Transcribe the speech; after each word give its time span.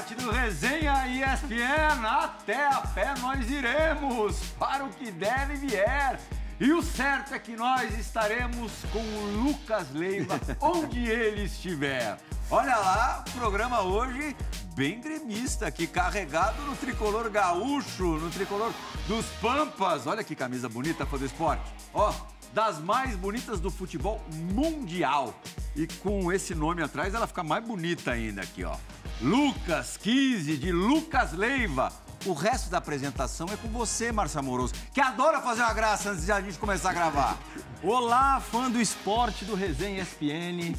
esporte, 0.00 0.14
do 0.14 0.30
Resenha 0.30 1.06
ESPN, 1.06 2.06
até 2.06 2.66
a 2.66 2.80
pé 2.80 3.14
nós 3.20 3.48
iremos, 3.50 4.38
para 4.58 4.84
o 4.84 4.88
que 4.90 5.10
deve 5.10 5.56
vier. 5.56 6.18
E 6.58 6.72
o 6.72 6.82
certo 6.82 7.34
é 7.34 7.38
que 7.38 7.56
nós 7.56 7.98
estaremos 7.98 8.72
com 8.92 8.98
o 8.98 9.44
Lucas 9.44 9.90
Leiva, 9.92 10.40
onde 10.60 11.00
ele 11.00 11.44
estiver. 11.44 12.18
Olha 12.50 12.76
lá, 12.76 13.24
o 13.26 13.30
programa 13.38 13.82
hoje 13.82 14.36
bem 14.74 15.00
gremista 15.00 15.66
aqui, 15.66 15.86
carregado 15.86 16.62
no 16.62 16.74
tricolor 16.76 17.28
gaúcho, 17.30 18.18
no 18.18 18.30
tricolor 18.30 18.72
dos 19.06 19.26
Pampas. 19.40 20.06
Olha 20.06 20.24
que 20.24 20.34
camisa 20.34 20.68
bonita, 20.68 21.04
fã 21.06 21.18
do 21.18 21.26
esporte. 21.26 21.70
Ó, 21.92 22.12
das 22.52 22.78
mais 22.78 23.16
bonitas 23.16 23.60
do 23.60 23.70
futebol 23.70 24.20
mundial. 24.52 25.34
E 25.76 25.86
com 25.86 26.32
esse 26.32 26.54
nome 26.54 26.82
atrás, 26.82 27.14
ela 27.14 27.26
fica 27.26 27.42
mais 27.42 27.64
bonita 27.64 28.12
ainda 28.12 28.42
aqui, 28.42 28.64
ó. 28.64 28.76
Lucas 29.22 29.98
15, 29.98 30.56
de 30.56 30.72
Lucas 30.72 31.32
Leiva. 31.32 31.92
O 32.24 32.32
resto 32.32 32.70
da 32.70 32.78
apresentação 32.78 33.46
é 33.52 33.56
com 33.56 33.68
você, 33.68 34.10
Márcio 34.10 34.38
Amoroso, 34.38 34.72
que 34.94 35.00
adora 35.00 35.42
fazer 35.42 35.60
uma 35.60 35.74
graça 35.74 36.10
antes 36.10 36.24
de 36.24 36.32
a 36.32 36.40
gente 36.40 36.58
começar 36.58 36.90
a 36.90 36.92
gravar. 36.94 37.38
Olá, 37.82 38.40
fã 38.40 38.70
do 38.70 38.80
esporte 38.80 39.44
do 39.44 39.54
Resenha 39.54 40.02
ESPN. 40.02 40.74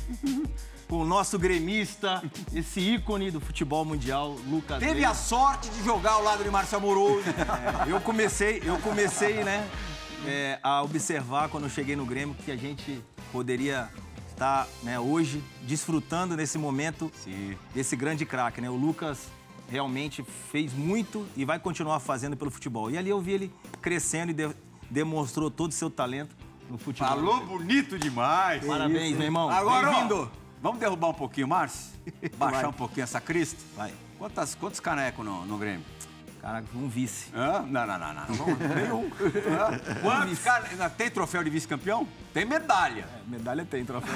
Com 0.87 1.03
o 1.03 1.05
nosso 1.05 1.37
gremista, 1.37 2.21
esse 2.51 2.79
ícone 2.79 3.29
do 3.29 3.39
futebol 3.39 3.85
mundial, 3.85 4.35
Lucas 4.47 4.79
Teve 4.79 4.93
Leiva. 4.93 5.11
a 5.11 5.15
sorte 5.15 5.69
de 5.69 5.83
jogar 5.83 6.13
ao 6.13 6.23
lado 6.23 6.43
de 6.43 6.49
Márcio 6.49 6.77
Amoroso. 6.77 7.23
É, 7.87 7.91
eu 7.91 8.01
comecei, 8.01 8.61
eu 8.65 8.77
comecei, 8.79 9.43
né, 9.43 9.69
é, 10.25 10.59
a 10.61 10.81
observar 10.81 11.47
quando 11.49 11.65
eu 11.65 11.69
cheguei 11.69 11.95
no 11.95 12.05
Grêmio 12.05 12.35
que 12.35 12.51
a 12.51 12.57
gente 12.57 13.01
poderia 13.31 13.87
estar, 14.41 14.67
né, 14.81 14.99
hoje 14.99 15.43
desfrutando 15.67 16.35
nesse 16.35 16.57
momento 16.57 17.11
Sim. 17.13 17.55
desse 17.75 17.95
grande 17.95 18.25
craque, 18.25 18.59
né? 18.59 18.67
O 18.71 18.75
Lucas 18.75 19.27
realmente 19.69 20.23
fez 20.51 20.73
muito 20.73 21.27
e 21.37 21.45
vai 21.45 21.59
continuar 21.59 21.99
fazendo 21.99 22.35
pelo 22.35 22.49
futebol. 22.49 22.89
E 22.89 22.97
ali 22.97 23.11
eu 23.11 23.21
vi 23.21 23.33
ele 23.33 23.53
crescendo 23.81 24.31
e 24.31 24.33
de- 24.33 24.55
demonstrou 24.89 25.51
todo 25.51 25.69
o 25.69 25.73
seu 25.73 25.91
talento 25.91 26.35
no 26.67 26.79
futebol. 26.79 27.09
Falou 27.09 27.45
bonito 27.45 27.99
demais. 27.99 28.65
Parabéns, 28.65 29.15
meu 29.15 29.25
irmão. 29.27 29.47
Agora, 29.47 29.91
ó, 29.91 30.27
vamos 30.59 30.79
derrubar 30.79 31.09
um 31.09 31.13
pouquinho, 31.13 31.47
Márcio? 31.47 31.91
Baixar 32.35 32.61
Vai. 32.61 32.69
um 32.71 32.73
pouquinho 32.73 33.03
essa 33.03 33.21
crista? 33.21 33.61
Vai. 33.77 33.93
Quantas, 34.17 34.55
quantos 34.55 34.79
canecos 34.79 35.23
no, 35.23 35.45
no 35.45 35.57
Grêmio? 35.59 35.85
Caraca, 36.41 36.65
um 36.73 36.89
vice. 36.89 37.27
Hã? 37.35 37.61
Não, 37.61 37.85
não, 37.85 37.99
não, 37.99 38.13
não. 38.15 38.25
Vamos- 38.33 38.57
Nenhum. 38.75 39.09
Quantos 40.01 40.39
cane- 40.39 40.67
Tem 40.97 41.09
troféu 41.11 41.43
de 41.43 41.51
vice-campeão? 41.51 42.07
Tem 42.33 42.45
medalha. 42.45 43.07
Medalha 43.27 43.63
tem, 43.63 43.85
troféu. 43.85 44.11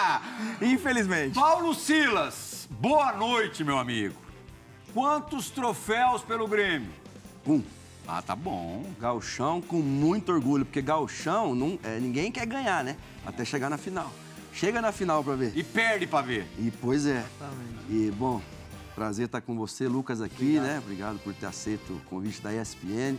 Infelizmente. 0.62 1.34
Paulo 1.34 1.74
Silas, 1.74 2.66
boa 2.70 3.12
noite, 3.12 3.62
meu 3.62 3.78
amigo. 3.78 4.14
Quantos 4.94 5.50
troféus 5.50 6.22
pelo 6.22 6.48
Grêmio? 6.48 6.88
Um. 7.46 7.62
Ah, 8.08 8.22
tá 8.22 8.34
bom. 8.34 8.84
Gauchão 8.98 9.60
com 9.60 9.76
muito 9.80 10.32
orgulho, 10.32 10.64
porque 10.64 10.80
gauchão 10.82 11.54
não, 11.54 11.78
é, 11.84 11.98
ninguém 12.00 12.32
quer 12.32 12.46
ganhar, 12.46 12.82
né? 12.82 12.96
Até 13.24 13.44
chegar 13.44 13.68
na 13.68 13.76
final. 13.76 14.10
Chega 14.52 14.80
na 14.80 14.90
final 14.92 15.22
pra 15.22 15.34
ver. 15.36 15.52
E 15.54 15.62
perde 15.62 16.06
pra 16.06 16.22
ver. 16.22 16.44
E 16.58 16.72
pois 16.80 17.06
é. 17.06 17.24
E 17.88 18.10
bom, 18.16 18.40
prazer 18.94 19.26
estar 19.26 19.40
com 19.40 19.56
você, 19.56 19.86
Lucas, 19.88 20.20
aqui, 20.20 20.58
né? 20.60 20.78
Obrigado 20.82 21.18
por 21.20 21.32
ter 21.34 21.46
aceito 21.46 21.92
o 21.92 22.00
convite 22.08 22.40
da 22.40 22.52
ESPN. 22.54 23.16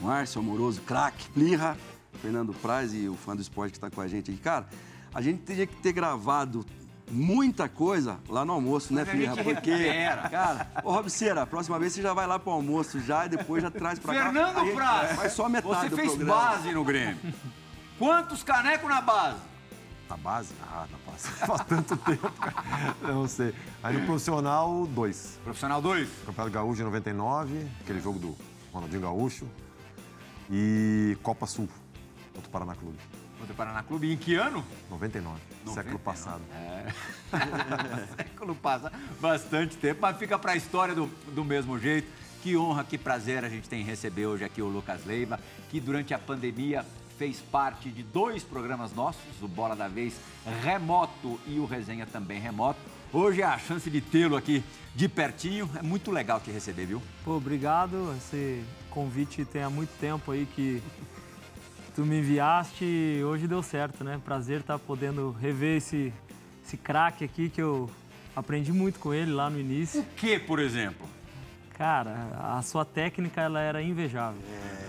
Márcio 0.00 0.40
Amoroso, 0.40 0.80
craque, 0.82 1.28
Plirra, 1.30 1.76
Fernando 2.20 2.52
Praz 2.54 2.92
e 2.94 3.08
o 3.08 3.14
fã 3.14 3.34
do 3.36 3.42
esporte 3.42 3.72
que 3.72 3.76
está 3.78 3.90
com 3.90 4.00
a 4.00 4.08
gente 4.08 4.30
aqui. 4.30 4.40
Cara, 4.40 4.66
a 5.14 5.20
gente 5.20 5.42
teria 5.42 5.66
que 5.66 5.76
ter 5.76 5.92
gravado 5.92 6.64
muita 7.10 7.68
coisa 7.68 8.18
lá 8.28 8.44
no 8.44 8.52
almoço, 8.54 8.92
né, 8.92 9.02
Mas 9.02 9.08
a 9.08 9.12
Plirra? 9.16 9.34
gente 9.36 9.44
Porque, 9.44 9.70
recupera. 9.74 10.28
cara, 10.30 10.70
ô 10.82 10.90
Robiceira, 10.92 11.42
a 11.42 11.46
próxima 11.46 11.78
vez 11.78 11.92
você 11.92 12.02
já 12.02 12.12
vai 12.12 12.26
lá 12.26 12.38
pro 12.38 12.50
almoço 12.52 12.98
já 13.00 13.26
e 13.26 13.28
depois 13.28 13.62
já 13.62 13.70
traz 13.70 13.98
pra 13.98 14.14
cá. 14.14 14.24
Fernando 14.24 14.56
A 14.58 14.64
gente 14.64 14.74
Praz, 14.74 15.12
Faz 15.16 15.32
só 15.32 15.48
metade 15.48 15.74
você 15.80 15.88
do 15.90 15.96
fez 15.96 16.14
programa. 16.14 16.34
base 16.40 16.72
no 16.72 16.82
Grêmio. 16.84 17.18
Quantos 17.98 18.42
canecos 18.42 18.88
na 18.88 19.00
base? 19.00 19.38
Na 20.08 20.16
base? 20.16 20.54
Ah, 20.62 20.86
na 20.90 21.10
base. 21.10 21.28
Faz 21.46 21.64
tanto 21.66 21.96
tempo, 21.96 22.30
cara. 22.32 22.94
Eu 23.02 23.14
não 23.14 23.28
sei. 23.28 23.54
Aí 23.82 23.96
no 23.98 24.06
profissional, 24.06 24.86
dois. 24.86 25.38
Profissional 25.42 25.80
2? 25.80 26.08
Campeonato 26.26 26.54
Gaúcho 26.54 26.76
de 26.76 26.84
99, 26.84 27.66
aquele 27.80 28.00
jogo 28.00 28.18
do 28.18 28.36
Ronaldinho 28.72 29.02
Gaúcho. 29.02 29.46
E 30.50 31.16
Copa 31.22 31.46
Sul, 31.46 31.68
contra 32.34 32.48
o 32.48 32.52
Paraná 32.52 32.74
Clube. 32.74 32.98
Contra 33.38 33.52
o 33.54 33.56
Paraná 33.56 33.82
Clube. 33.82 34.12
Em 34.12 34.16
que 34.16 34.34
ano? 34.34 34.64
99, 34.90 35.40
século 35.72 35.98
passado. 35.98 36.42
Século 38.16 38.54
passa 38.54 38.92
bastante 39.20 39.76
tempo, 39.76 40.00
mas 40.02 40.16
fica 40.18 40.38
para 40.38 40.52
a 40.52 40.56
história 40.56 40.94
do, 40.94 41.06
do 41.34 41.44
mesmo 41.44 41.78
jeito. 41.78 42.06
Que 42.42 42.56
honra, 42.58 42.84
que 42.84 42.98
prazer 42.98 43.42
a 43.42 43.48
gente 43.48 43.68
tem 43.70 43.80
em 43.80 43.84
receber 43.84 44.26
hoje 44.26 44.44
aqui 44.44 44.60
o 44.60 44.68
Lucas 44.68 45.04
Leiva, 45.06 45.40
que 45.70 45.80
durante 45.80 46.12
a 46.12 46.18
pandemia 46.18 46.84
fez 47.18 47.40
parte 47.40 47.88
de 47.88 48.02
dois 48.02 48.42
programas 48.42 48.94
nossos, 48.94 49.20
o 49.42 49.48
Bola 49.48 49.74
da 49.76 49.88
Vez 49.88 50.14
remoto 50.62 51.40
e 51.46 51.58
o 51.58 51.64
Resenha 51.64 52.06
também 52.06 52.40
remoto. 52.40 52.78
Hoje 53.12 53.42
é 53.42 53.44
a 53.44 53.58
chance 53.58 53.88
de 53.88 54.00
tê-lo 54.00 54.36
aqui 54.36 54.62
de 54.94 55.08
pertinho. 55.08 55.70
É 55.76 55.82
muito 55.82 56.10
legal 56.10 56.40
te 56.40 56.50
receber, 56.50 56.86
viu? 56.86 57.02
Pô, 57.24 57.36
obrigado. 57.36 58.12
Esse 58.16 58.62
convite 58.90 59.44
tem 59.44 59.62
há 59.62 59.70
muito 59.70 59.90
tempo 60.00 60.32
aí 60.32 60.46
que 60.46 60.82
tu 61.94 62.02
me 62.04 62.18
enviaste 62.18 62.84
e 62.84 63.22
hoje 63.22 63.46
deu 63.46 63.62
certo, 63.62 64.02
né? 64.02 64.20
Prazer 64.24 64.60
estar 64.60 64.78
podendo 64.80 65.30
rever 65.30 65.76
esse, 65.76 66.12
esse 66.66 66.76
craque 66.76 67.24
aqui 67.24 67.48
que 67.48 67.62
eu 67.62 67.88
aprendi 68.34 68.72
muito 68.72 68.98
com 68.98 69.14
ele 69.14 69.30
lá 69.30 69.48
no 69.48 69.60
início. 69.60 70.00
O 70.00 70.04
que, 70.16 70.38
por 70.40 70.58
exemplo? 70.58 71.13
Cara, 71.76 72.28
a 72.56 72.62
sua 72.62 72.84
técnica 72.84 73.40
ela 73.40 73.60
era 73.60 73.82
invejável. 73.82 74.40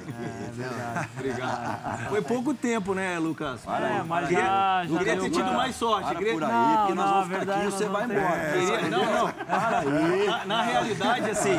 É, 0.08 0.52
verdade. 0.52 1.10
Obrigado. 1.18 2.10
Foi 2.10 2.22
pouco 2.22 2.54
tempo, 2.54 2.94
né, 2.94 3.18
Lucas? 3.18 3.62
É, 3.68 4.04
mas 4.04 4.30
já, 4.30 4.86
já 4.88 4.98
Queria 5.00 5.16
ter 5.18 5.30
tido 5.32 5.44
pra- 5.46 5.54
mais 5.54 5.76
sorte. 5.76 6.06
Para 6.10 6.16
queria- 6.20 6.34
por 6.34 6.44
aí, 6.44 6.52
Não, 6.52 6.78
porque 6.78 6.94
nós 6.94 7.06
não, 7.06 7.14
vamos 7.14 7.26
ficar 7.28 7.38
verdade, 7.40 7.60
aqui 7.60 7.68
e 7.68 7.72
você 7.72 7.86
vai 7.90 8.04
embora. 8.06 8.52
Queria- 8.54 8.90
Não, 8.90 9.06
não. 9.06 9.32
Para 9.32 9.80
aí. 9.80 10.26
Na, 10.28 10.46
na 10.46 10.62
realidade, 10.62 11.30
assim, 11.32 11.56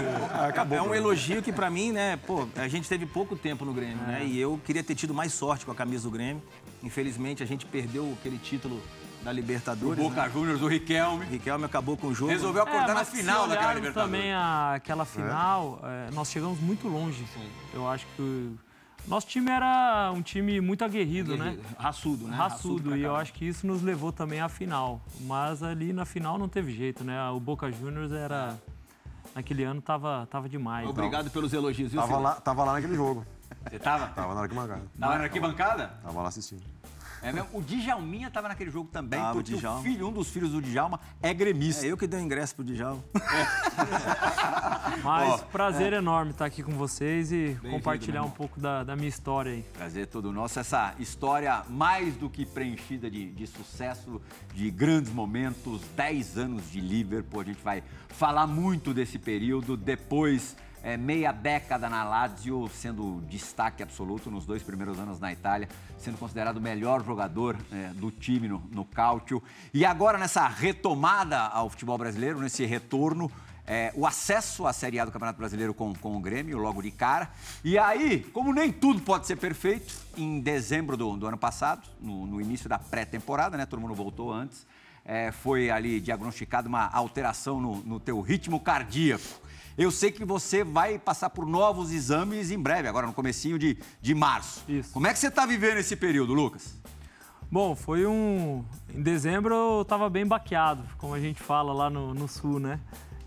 é 0.77 0.83
um 0.83 0.95
elogio 0.95 1.43
que 1.43 1.53
pra 1.53 1.69
mim, 1.69 1.91
né, 1.91 2.17
pô, 2.25 2.47
a 2.57 2.69
gente 2.69 2.89
teve 2.89 3.05
pouco 3.05 3.35
tempo 3.35 3.65
no 3.65 3.73
Grêmio, 3.73 3.99
né? 4.07 4.25
E 4.25 4.39
eu 4.41 4.61
queria 4.65 4.85
ter 4.85 4.95
tido 4.95 5.13
mais 5.13 5.33
sorte 5.33 5.67
com 5.67 5.73
a 5.73 5.75
camisa 5.75 6.05
do 6.05 6.11
Grêmio. 6.13 6.41
Infelizmente, 6.85 7.43
a 7.43 7.47
gente 7.47 7.67
perdeu 7.67 8.15
aquele 8.21 8.39
título 8.39 8.81
da 9.23 9.31
O 9.31 9.35
Libertadores. 9.35 10.03
Boca 10.03 10.23
né? 10.23 10.31
Juniors, 10.31 10.63
o 10.63 10.69
Riquelme. 10.69 11.25
O 11.25 11.29
Riquelme 11.29 11.65
acabou 11.65 11.97
com 11.97 12.09
o 12.09 12.15
jogo. 12.15 12.31
Resolveu 12.31 12.63
acordar 12.63 12.91
É, 12.91 12.95
na 12.95 13.05
final 13.05 13.49
daquela 13.49 13.75
Libertadores. 13.75 14.13
também 14.13 14.33
a- 14.33 14.75
aquela 14.75 15.05
final, 15.05 15.81
é, 15.83 16.11
nós 16.13 16.31
chegamos 16.31 16.61
muito 16.61 16.87
longe. 16.89 17.25
Eu 17.75 17.89
acho 17.89 18.07
que 18.15 18.23
o 18.23 18.59
nosso 19.09 19.27
time 19.27 19.51
era 19.51 20.13
um 20.15 20.23
time 20.23 20.61
muito 20.61 20.85
aguerrido, 20.85 21.37
né? 21.37 21.59
Raçudo, 21.79 22.27
né? 22.29 22.37
Raçudo, 22.37 22.91
pra 22.91 22.99
e 22.99 23.03
eu 23.03 23.17
acho 23.17 23.33
que 23.33 23.45
isso 23.47 23.67
nos 23.67 23.83
levou 23.83 24.13
também 24.13 24.41
à 24.41 24.49
final. 24.49 25.01
Mas 25.21 25.63
ali 25.63 25.93
na 25.93 26.05
final 26.05 26.39
não 26.39 26.49
teve 26.49 26.73
jeito, 26.73 27.03
né? 27.05 27.29
O 27.31 27.41
Boca 27.41 27.71
Juniors 27.71 28.13
era. 28.13 28.57
Naquele 29.35 29.65
ano 29.65 29.83
tava, 29.83 30.27
tava 30.31 30.49
demais. 30.49 30.89
Obrigado 30.89 31.31
pelos 31.31 31.53
elogios, 31.53 31.93
viu, 31.93 32.01
Tava 32.01 32.19
lá, 32.19 32.35
tava 32.37 32.65
lá 32.65 32.73
naquele 32.73 32.95
jogo. 32.95 33.23
Você 33.69 33.79
tava? 33.79 34.07
Tava 34.07 34.35
na 34.35 34.41
arquibancada. 34.43 34.83
Tava 34.99 35.19
na 35.19 35.25
arquibancada? 35.25 35.89
Tava 36.03 36.23
lá 36.23 36.29
assistindo. 36.29 36.63
É 37.23 37.33
mesmo? 37.33 37.49
O 37.53 37.63
Djalminha 37.63 38.31
tava 38.31 38.49
naquele 38.49 38.71
jogo 38.71 38.89
também, 38.93 39.21
o 39.21 39.33
porque 39.33 39.55
o 39.55 39.57
Djalma. 39.59 39.83
filho, 39.83 40.09
um 40.09 40.13
dos 40.13 40.29
filhos 40.29 40.53
do 40.53 40.61
Djalma 40.63 41.01
é 41.23 41.33
gremista. 41.33 41.85
É 41.87 41.91
eu 41.91 41.97
que 41.97 42.07
dei 42.07 42.21
o 42.21 42.23
ingresso 42.23 42.55
pro 42.55 42.65
Djalma. 42.65 43.03
Mas 45.03 45.41
prazer 45.43 45.93
enorme 45.93 46.33
estar 46.33 46.45
aqui 46.45 46.63
com 46.63 46.73
vocês 46.73 47.33
e 47.33 47.57
compartilhar 47.71 48.23
um 48.23 48.31
pouco 48.31 48.61
da, 48.61 48.85
da 48.85 48.97
minha 48.97 49.09
história 49.09 49.53
aí. 49.53 49.63
Prazer 49.63 50.07
todo 50.07 50.33
nosso. 50.33 50.59
Essa 50.59 50.95
história 50.99 51.63
mais 51.69 52.15
do 52.17 52.29
que 52.29 52.45
preenchida 52.45 53.11
de, 53.11 53.31
de 53.31 53.47
sucesso, 53.47 54.21
de 54.55 54.71
grandes 54.71 55.13
momentos, 55.13 55.83
10 55.97 56.39
anos 56.39 56.71
de 56.71 56.81
Liverpool. 56.81 57.41
A 57.41 57.45
gente 57.45 57.63
vai 57.63 57.83
falar 58.09 58.47
muito 58.47 58.95
desse 58.95 59.19
período. 59.19 59.77
Depois, 59.77 60.57
é, 60.87 60.97
meia 60.97 61.33
década 61.33 61.89
na 61.89 62.05
Lazio, 62.05 62.71
sendo 62.73 63.21
destaque 63.29 63.83
absoluto 63.83 64.31
nos 64.31 64.47
dois 64.47 64.63
primeiros 64.63 65.01
anos 65.01 65.19
na 65.19 65.33
Itália, 65.33 65.69
sendo 65.99 66.17
considerado 66.17 66.59
o 66.59 66.61
melhor 66.61 67.05
jogador 67.05 67.57
é, 67.73 67.89
do 67.89 68.09
time 68.13 68.47
no, 68.47 68.63
no. 68.71 68.87
E 69.75 69.85
agora, 69.85 70.17
nessa 70.17 70.47
retomada 70.47 71.41
ao 71.41 71.69
futebol 71.69 71.99
brasileiro, 71.99 72.39
nesse 72.39 72.65
retorno, 72.65 73.29
é, 73.67 73.93
o 73.97 74.07
acesso 74.07 74.65
à 74.65 74.73
Série 74.73 75.01
A 75.01 75.05
do 75.05 75.11
Campeonato 75.11 75.41
Brasileiro 75.41 75.75
com, 75.75 75.93
com 75.93 76.17
o 76.17 76.21
Grêmio, 76.21 76.57
logo 76.57 76.81
de 76.81 76.93
cara. 76.93 77.33
E 77.65 77.77
aí, 77.77 78.21
como 78.33 78.53
nem 78.53 78.71
tudo 78.71 79.03
pode 79.03 79.27
ser 79.27 79.35
perfeito, 79.35 79.93
em 80.17 80.39
dezembro 80.39 80.97
do, 80.97 81.17
do 81.17 81.27
ano 81.27 81.37
passado, 81.37 81.83
no, 82.01 82.29
no 82.29 82.41
início 82.41 82.69
da 82.69 82.79
pré-temporada, 82.79 83.57
né? 83.57 83.67
Todo 83.67 83.81
mundo 83.81 83.95
voltou 83.95 84.33
antes. 84.33 84.65
é, 85.07 85.31
foi 85.31 85.71
ali 85.71 86.01
diagnosticada 86.01 86.69
uma 86.69 86.89
alteração 86.89 87.61
no, 87.61 87.77
no 87.83 88.01
teu 88.01 88.21
ritmo 88.21 88.59
cardíaco. 88.59 89.46
Eu 89.77 89.91
sei 89.91 90.11
que 90.11 90.25
você 90.25 90.65
vai 90.65 90.99
passar 90.99 91.31
por 91.31 91.47
novos 91.47 91.93
exames 91.93 92.51
em 92.51 92.59
breve, 92.59 92.89
agora 92.89 93.07
no 93.07 93.13
comecinho 93.13 93.59
de, 93.59 93.79
de 94.01 94.15
março. 94.15 94.65
Isso. 94.69 94.93
Como 94.93 95.07
é 95.07 95.13
que 95.13 95.19
você 95.19 95.29
está 95.29 95.45
vivendo 95.45 95.79
esse 95.79 95.97
período, 95.97 96.33
Lucas? 96.33 96.79
Bom, 97.51 97.77
foi 97.77 98.07
um. 98.07 98.65
Em 98.93 99.03
dezembro 99.03 99.55
eu 99.55 99.85
tava 99.85 100.11
bem 100.11 100.27
baqueado, 100.27 100.83
como 100.99 101.15
a 101.15 101.21
gente 101.21 101.41
fala 101.41 101.73
lá 101.73 101.89
no, 101.89 102.13
no 102.13 102.27
sul, 102.27 102.59
né? 102.59 102.81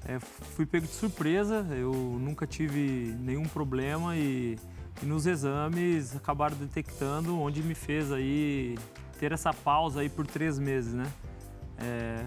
é, 0.10 0.19
fui 0.19 0.66
pego 0.66 0.88
de 0.88 0.94
surpresa, 0.94 1.68
eu 1.72 1.92
nunca 1.94 2.48
tive 2.48 3.16
nenhum 3.19 3.44
problema 3.44 4.16
e, 4.16 4.57
e 5.02 5.06
nos 5.06 5.25
exames 5.25 6.16
acabaram 6.16 6.56
detectando, 6.57 7.40
onde 7.40 7.62
me 7.62 7.75
fez 7.75 8.12
aí 8.12 8.78
ter 9.19 9.31
essa 9.31 9.54
pausa 9.54 10.02
aí 10.02 10.10
por 10.10 10.25
três 10.25 10.57
meses, 10.57 10.94
né? 10.94 11.06
É, 11.78 12.25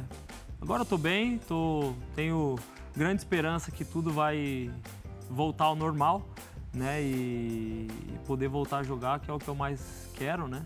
agora 0.60 0.82
eu 0.82 0.86
tô 0.86 0.98
bem, 0.98 1.38
tô, 1.38 1.92
tenho 2.14 2.56
grande 2.96 3.22
esperança 3.22 3.70
que 3.70 3.84
tudo 3.84 4.12
vai 4.12 4.70
voltar 5.30 5.64
ao 5.64 5.76
normal, 5.76 6.26
né? 6.72 7.02
E, 7.02 7.88
poder 8.26 8.48
voltar 8.48 8.78
a 8.78 8.82
jogar, 8.82 9.20
que 9.20 9.30
é 9.30 9.34
o 9.34 9.38
que 9.38 9.48
eu 9.48 9.54
mais 9.54 10.08
quero, 10.14 10.46
né? 10.46 10.64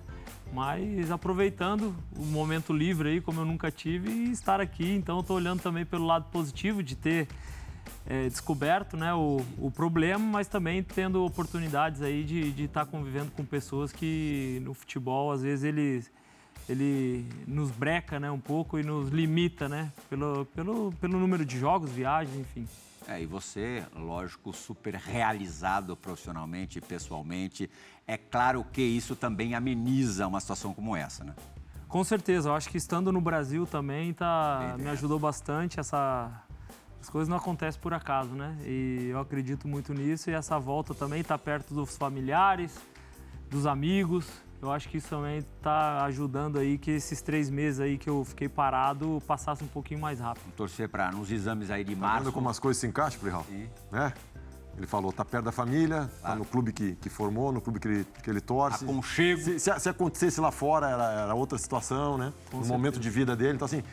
Mas 0.52 1.10
aproveitando 1.10 1.94
o 2.16 2.24
momento 2.24 2.72
livre 2.72 3.08
aí, 3.08 3.20
como 3.20 3.40
eu 3.40 3.44
nunca 3.44 3.70
tive, 3.70 4.10
e 4.10 4.30
estar 4.30 4.60
aqui. 4.60 4.92
Então, 4.94 5.20
estou 5.20 5.36
olhando 5.36 5.60
também 5.60 5.84
pelo 5.84 6.06
lado 6.06 6.26
positivo 6.30 6.82
de 6.82 6.94
ter 6.94 7.26
é, 8.06 8.28
descoberto 8.28 8.96
né, 8.96 9.12
o, 9.14 9.40
o, 9.58 9.70
problema, 9.70 10.24
mas 10.24 10.46
também 10.46 10.82
tendo 10.82 11.24
oportunidades 11.24 12.02
aí 12.02 12.22
de 12.22 12.64
estar 12.64 12.84
tá 12.84 12.90
convivendo 12.90 13.30
com 13.32 13.44
pessoas 13.44 13.92
que 13.92 14.60
no 14.62 14.74
futebol, 14.74 15.32
às 15.32 15.42
vezes, 15.42 15.64
ele, 15.64 16.04
ele 16.68 17.26
nos 17.46 17.70
breca 17.70 18.18
né, 18.18 18.30
um 18.30 18.40
pouco 18.40 18.78
e 18.78 18.82
nos 18.82 19.10
limita 19.10 19.68
né, 19.68 19.92
pelo, 20.10 20.44
pelo, 20.46 20.92
pelo 21.00 21.18
número 21.18 21.44
de 21.44 21.58
jogos, 21.58 21.90
viagens, 21.90 22.36
enfim. 22.36 22.66
É, 23.08 23.22
e 23.22 23.26
você, 23.26 23.84
lógico, 23.94 24.52
super 24.52 24.94
realizado 24.94 25.96
profissionalmente 25.96 26.78
e 26.78 26.80
pessoalmente. 26.80 27.70
É 28.04 28.16
claro 28.16 28.64
que 28.64 28.82
isso 28.82 29.14
também 29.14 29.54
ameniza 29.54 30.26
uma 30.26 30.40
situação 30.40 30.74
como 30.74 30.96
essa, 30.96 31.22
né? 31.22 31.34
Com 31.86 32.02
certeza, 32.02 32.48
eu 32.48 32.54
acho 32.54 32.68
que 32.68 32.76
estando 32.76 33.12
no 33.12 33.20
Brasil 33.20 33.64
também 33.64 34.12
tá, 34.12 34.74
me 34.76 34.88
ajudou 34.88 35.20
bastante. 35.20 35.78
Essa, 35.78 36.42
as 37.00 37.08
coisas 37.08 37.28
não 37.28 37.36
acontecem 37.36 37.80
por 37.80 37.94
acaso, 37.94 38.34
né? 38.34 38.58
E 38.64 39.06
eu 39.08 39.20
acredito 39.20 39.68
muito 39.68 39.94
nisso. 39.94 40.28
E 40.28 40.32
essa 40.32 40.58
volta 40.58 40.92
também 40.92 41.22
tá 41.22 41.38
perto 41.38 41.72
dos 41.72 41.96
familiares, 41.96 42.76
dos 43.48 43.66
amigos. 43.66 44.26
Eu 44.66 44.72
acho 44.72 44.88
que 44.88 44.96
isso 44.96 45.08
também 45.08 45.38
está 45.38 46.04
ajudando 46.04 46.58
aí 46.58 46.76
que 46.76 46.90
esses 46.90 47.22
três 47.22 47.48
meses 47.48 47.78
aí 47.78 47.96
que 47.96 48.10
eu 48.10 48.24
fiquei 48.24 48.48
parado 48.48 49.22
passasse 49.24 49.62
um 49.62 49.68
pouquinho 49.68 50.00
mais 50.00 50.18
rápido. 50.18 50.42
Vamos 50.42 50.56
torcer 50.56 50.88
para 50.88 51.12
nos 51.12 51.30
exames 51.30 51.70
aí 51.70 51.84
de 51.84 51.94
tá 51.94 52.00
março. 52.00 52.24
Vendo 52.24 52.32
como 52.32 52.48
as 52.48 52.58
coisas 52.58 52.80
se 52.80 52.86
encaixam, 52.86 53.20
Plihal? 53.20 53.44
Sim. 53.48 53.68
Né? 53.92 54.12
Ele 54.76 54.86
falou, 54.86 55.12
tá 55.12 55.24
perto 55.24 55.44
da 55.44 55.52
família, 55.52 56.00
tá 56.00 56.08
claro. 56.08 56.20
tá 56.20 56.34
no 56.34 56.44
clube 56.44 56.72
que, 56.72 56.96
que 56.96 57.08
formou, 57.08 57.52
no 57.52 57.60
clube 57.60 57.78
que 57.78 57.86
ele, 57.86 58.06
que 58.22 58.28
ele 58.28 58.40
torce. 58.40 58.84
Aconchego. 58.84 59.40
Se, 59.40 59.60
se, 59.60 59.80
se 59.80 59.88
acontecesse 59.88 60.40
lá 60.40 60.50
fora, 60.50 60.90
era, 60.90 61.12
era 61.12 61.34
outra 61.34 61.56
situação, 61.56 62.18
né? 62.18 62.32
Com 62.50 62.58
no 62.58 62.64
certeza. 62.64 62.72
momento 62.72 62.98
de 62.98 63.08
vida 63.08 63.36
dele. 63.36 63.54
Então, 63.54 63.66
assim, 63.66 63.84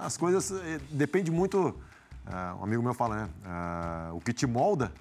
as 0.00 0.16
coisas 0.18 0.52
eh, 0.52 0.78
depende 0.90 1.30
muito. 1.30 1.68
Uh, 2.26 2.60
um 2.60 2.64
amigo 2.64 2.82
meu 2.82 2.92
fala, 2.92 3.16
né? 3.16 3.28
Uh, 4.12 4.16
o 4.16 4.20
que 4.20 4.34
te 4.34 4.46
molda 4.46 4.92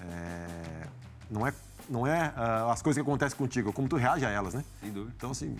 é, 0.00 0.86
não 1.30 1.46
é 1.46 1.52
não 1.92 2.06
é 2.06 2.32
uh, 2.34 2.70
as 2.70 2.80
coisas 2.80 3.02
que 3.02 3.06
acontecem 3.06 3.36
contigo, 3.36 3.68
é 3.68 3.72
como 3.72 3.86
tu 3.86 3.96
reage 3.96 4.24
a 4.24 4.30
elas, 4.30 4.54
né? 4.54 4.64
Sem 4.80 4.90
dúvida. 4.90 5.12
Então, 5.14 5.30
assim, 5.30 5.56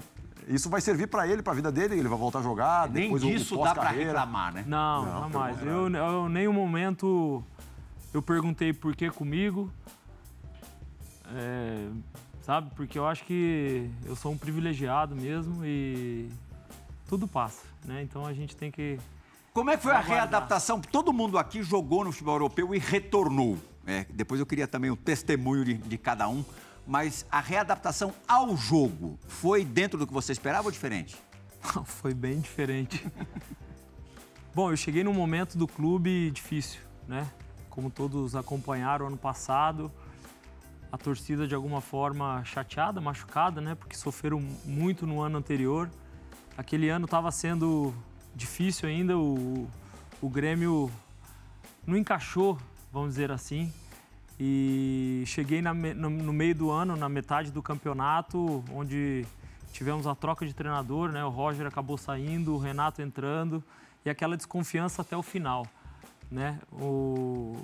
isso 0.48 0.70
vai 0.70 0.80
servir 0.80 1.06
para 1.06 1.28
ele, 1.28 1.42
para 1.42 1.52
a 1.52 1.56
vida 1.56 1.70
dele, 1.70 1.98
ele 1.98 2.08
vai 2.08 2.18
voltar 2.18 2.38
a 2.38 2.42
jogar. 2.42 2.88
Nem 2.88 3.04
depois 3.04 3.22
disso 3.22 3.60
o, 3.60 3.62
dá 3.62 3.74
para 3.74 3.90
reclamar, 3.90 4.52
né? 4.54 4.64
Não, 4.66 5.04
não 5.04 5.30
jamais. 5.30 5.62
Eu, 5.62 5.90
eu, 5.90 6.28
nenhum 6.30 6.52
momento 6.54 7.44
eu 8.14 8.22
perguntei 8.22 8.72
por 8.72 8.96
que 8.96 9.10
comigo. 9.10 9.70
É, 11.34 11.88
sabe? 12.42 12.70
Porque 12.74 12.98
eu 12.98 13.06
acho 13.06 13.24
que 13.24 13.90
eu 14.06 14.16
sou 14.16 14.32
um 14.32 14.38
privilegiado 14.38 15.14
mesmo 15.14 15.64
e 15.64 16.30
tudo 17.08 17.28
passa, 17.28 17.62
né? 17.84 18.02
Então 18.02 18.24
a 18.24 18.32
gente 18.32 18.56
tem 18.56 18.70
que. 18.70 18.98
Como 19.52 19.70
é 19.70 19.76
que 19.76 19.82
foi 19.82 19.92
a 19.92 20.00
readaptação? 20.00 20.80
Todo 20.80 21.12
mundo 21.12 21.36
aqui 21.36 21.62
jogou 21.62 22.04
no 22.04 22.10
futebol 22.10 22.36
europeu 22.36 22.74
e 22.74 22.78
retornou. 22.78 23.58
É, 23.86 24.06
depois 24.10 24.40
eu 24.40 24.46
queria 24.46 24.66
também 24.66 24.90
o 24.90 24.96
testemunho 24.96 25.64
de, 25.64 25.74
de 25.74 25.98
cada 25.98 26.28
um. 26.28 26.44
Mas 26.86 27.24
a 27.30 27.40
readaptação 27.40 28.12
ao 28.26 28.56
jogo 28.56 29.18
foi 29.26 29.64
dentro 29.64 29.98
do 29.98 30.06
que 30.06 30.12
você 30.12 30.32
esperava 30.32 30.66
ou 30.66 30.72
diferente? 30.72 31.16
foi 31.84 32.12
bem 32.12 32.40
diferente. 32.40 33.06
Bom, 34.54 34.70
eu 34.70 34.76
cheguei 34.76 35.02
num 35.04 35.14
momento 35.14 35.56
do 35.56 35.66
clube 35.66 36.30
difícil, 36.30 36.80
né? 37.06 37.26
Como 37.70 37.88
todos 37.88 38.34
acompanharam 38.34 39.06
ano 39.06 39.16
passado, 39.16 39.90
a 40.90 40.98
torcida 40.98 41.46
de 41.46 41.54
alguma 41.54 41.80
forma 41.80 42.44
chateada, 42.44 43.00
machucada, 43.00 43.60
né? 43.60 43.74
Porque 43.74 43.96
sofreram 43.96 44.40
muito 44.64 45.06
no 45.06 45.22
ano 45.22 45.38
anterior. 45.38 45.88
Aquele 46.56 46.90
ano 46.90 47.06
estava 47.06 47.30
sendo 47.30 47.94
difícil 48.34 48.88
ainda, 48.88 49.16
o, 49.16 49.66
o 50.20 50.28
Grêmio 50.28 50.90
não 51.86 51.96
encaixou 51.96 52.58
vamos 52.92 53.10
dizer 53.10 53.30
assim. 53.32 53.72
E 54.38 55.22
cheguei 55.26 55.62
na, 55.62 55.72
no, 55.72 56.10
no, 56.10 56.32
meio 56.32 56.54
do 56.54 56.70
ano, 56.70 56.96
na 56.96 57.08
metade 57.08 57.50
do 57.50 57.62
campeonato, 57.62 58.62
onde 58.72 59.24
tivemos 59.72 60.06
a 60.06 60.14
troca 60.14 60.44
de 60.44 60.52
treinador, 60.52 61.10
né? 61.10 61.24
O 61.24 61.28
Roger 61.28 61.66
acabou 61.66 61.96
saindo, 61.96 62.54
o 62.54 62.58
Renato 62.58 63.00
entrando 63.00 63.62
e 64.04 64.10
aquela 64.10 64.36
desconfiança 64.36 65.02
até 65.02 65.16
o 65.16 65.22
final, 65.22 65.66
né? 66.30 66.58
O 66.72 67.56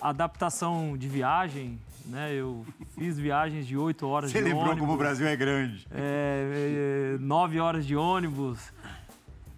a 0.00 0.08
adaptação 0.08 0.96
de 0.98 1.08
viagem, 1.08 1.78
né? 2.06 2.34
Eu 2.34 2.66
fiz 2.98 3.16
viagens 3.16 3.64
de 3.64 3.76
oito 3.76 4.04
horas 4.06 4.32
Você 4.32 4.38
de 4.38 4.44
ônibus. 4.44 4.60
Você 4.60 4.68
lembrou 4.68 4.86
como 4.86 4.94
o 4.94 4.96
Brasil 4.98 5.28
é 5.28 5.36
grande. 5.36 5.86
É, 5.92 7.14
é, 7.14 7.18
nove 7.20 7.60
horas 7.60 7.86
de 7.86 7.94
ônibus 7.94 8.72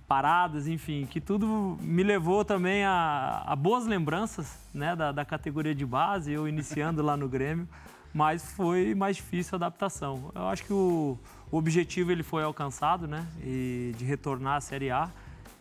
paradas, 0.06 0.66
enfim, 0.66 1.06
que 1.06 1.20
tudo 1.20 1.78
me 1.80 2.02
levou 2.02 2.44
também 2.44 2.84
a, 2.84 3.42
a 3.46 3.56
boas 3.56 3.86
lembranças 3.86 4.58
né, 4.72 4.94
da, 4.94 5.12
da, 5.12 5.24
categoria 5.24 5.74
de 5.74 5.86
base, 5.86 6.32
eu 6.32 6.46
iniciando 6.46 7.02
lá 7.02 7.16
no 7.16 7.28
Grêmio, 7.28 7.68
mas 8.12 8.52
foi 8.52 8.94
mais 8.94 9.16
difícil 9.16 9.54
a 9.54 9.56
adaptação. 9.56 10.30
Eu 10.34 10.46
acho 10.48 10.64
que 10.64 10.72
o, 10.72 11.18
o 11.50 11.56
objetivo 11.56 12.12
ele 12.12 12.22
foi 12.22 12.42
alcançado, 12.42 13.06
né, 13.08 13.26
e 13.42 13.94
de 13.96 14.04
retornar 14.04 14.56
à 14.56 14.60
Série 14.60 14.90
A. 14.90 15.08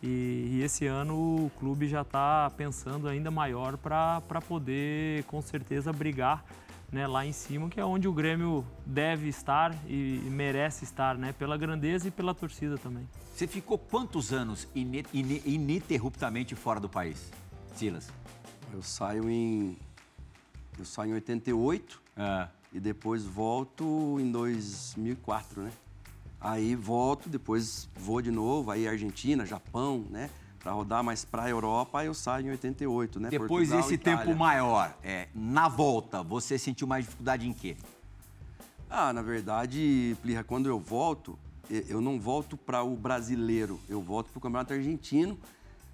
E, 0.02 0.50
e 0.52 0.62
esse 0.62 0.86
ano 0.86 1.14
o 1.14 1.50
clube 1.58 1.88
já 1.88 2.02
está 2.02 2.50
pensando 2.58 3.08
ainda 3.08 3.30
maior 3.30 3.78
para 3.78 4.20
poder, 4.46 5.24
com 5.24 5.40
certeza, 5.40 5.90
brigar 5.94 6.44
né, 6.94 7.08
lá 7.08 7.26
em 7.26 7.32
cima, 7.32 7.68
que 7.68 7.80
é 7.80 7.84
onde 7.84 8.06
o 8.06 8.12
Grêmio 8.12 8.64
deve 8.86 9.26
estar 9.26 9.74
e, 9.88 10.22
e 10.24 10.30
merece 10.30 10.84
estar, 10.84 11.18
né, 11.18 11.32
pela 11.32 11.56
grandeza 11.56 12.06
e 12.06 12.10
pela 12.10 12.32
torcida 12.32 12.78
também. 12.78 13.08
Você 13.34 13.48
ficou 13.48 13.76
quantos 13.76 14.32
anos 14.32 14.68
ininterruptamente 14.72 16.54
fora 16.54 16.78
do 16.78 16.88
país, 16.88 17.32
Silas? 17.74 18.08
Eu 18.72 18.80
saio 18.80 19.28
em 19.28 19.76
eu 20.78 20.84
saio 20.84 21.10
em 21.10 21.14
88 21.14 22.00
ah. 22.16 22.48
e 22.72 22.78
depois 22.78 23.24
volto 23.24 24.16
em 24.20 24.30
2004, 24.30 25.62
né? 25.62 25.72
Aí 26.40 26.76
volto, 26.76 27.28
depois 27.28 27.88
vou 27.96 28.22
de 28.22 28.30
novo, 28.30 28.70
aí 28.70 28.86
Argentina, 28.86 29.44
Japão, 29.44 30.06
né? 30.10 30.30
Para 30.64 30.72
rodar 30.72 31.04
mais 31.04 31.26
para 31.26 31.42
a 31.42 31.50
Europa, 31.50 32.02
eu 32.02 32.14
saio 32.14 32.46
em 32.46 32.50
88, 32.52 33.20
né? 33.20 33.28
Depois 33.28 33.48
Portugal, 33.48 33.80
esse 33.80 33.94
Itália. 33.94 34.24
tempo 34.24 34.34
maior, 34.34 34.96
é, 35.04 35.28
na 35.34 35.68
volta, 35.68 36.22
você 36.22 36.58
sentiu 36.58 36.86
mais 36.86 37.04
dificuldade 37.04 37.46
em 37.46 37.52
quê? 37.52 37.76
Ah, 38.88 39.12
na 39.12 39.20
verdade, 39.20 40.16
Plirra, 40.22 40.42
quando 40.42 40.66
eu 40.66 40.80
volto, 40.80 41.38
eu 41.68 42.00
não 42.00 42.18
volto 42.18 42.56
para 42.56 42.82
o 42.82 42.96
brasileiro, 42.96 43.78
eu 43.90 44.00
volto 44.00 44.30
para 44.30 44.38
o 44.38 44.40
Campeonato 44.40 44.72
Argentino, 44.72 45.38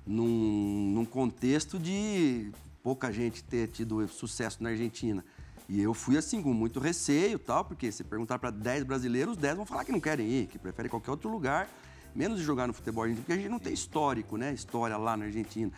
num, 0.07 0.93
num 0.95 1.05
contexto 1.05 1.77
de 1.77 2.53
pouca 2.81 3.13
gente 3.13 3.43
ter 3.43 3.67
tido 3.69 4.07
sucesso 4.07 4.63
na 4.63 4.71
Argentina. 4.71 5.25
E 5.69 5.81
eu 5.81 5.95
fui 5.95 6.17
assim, 6.17 6.41
com 6.41 6.53
muito 6.53 6.79
receio 6.79 7.41
tal, 7.41 7.65
porque 7.65 7.91
se 7.91 8.05
perguntar 8.05 8.39
para 8.39 8.51
10 8.51 8.85
brasileiros, 8.85 9.37
10 9.37 9.57
vão 9.57 9.67
falar 9.67 9.85
que 9.85 9.91
não 9.93 10.01
querem 10.01 10.29
ir, 10.29 10.47
que 10.47 10.59
preferem 10.59 10.89
qualquer 10.89 11.11
outro 11.11 11.29
lugar 11.29 11.69
menos 12.15 12.39
de 12.39 12.45
jogar 12.45 12.67
no 12.67 12.73
futebol 12.73 13.05
argentino, 13.05 13.25
porque 13.25 13.33
a 13.33 13.43
gente 13.43 13.51
não 13.51 13.59
tem 13.59 13.73
histórico, 13.73 14.37
né? 14.37 14.53
História 14.53 14.97
lá 14.97 15.17
na 15.17 15.27
Argentina. 15.27 15.71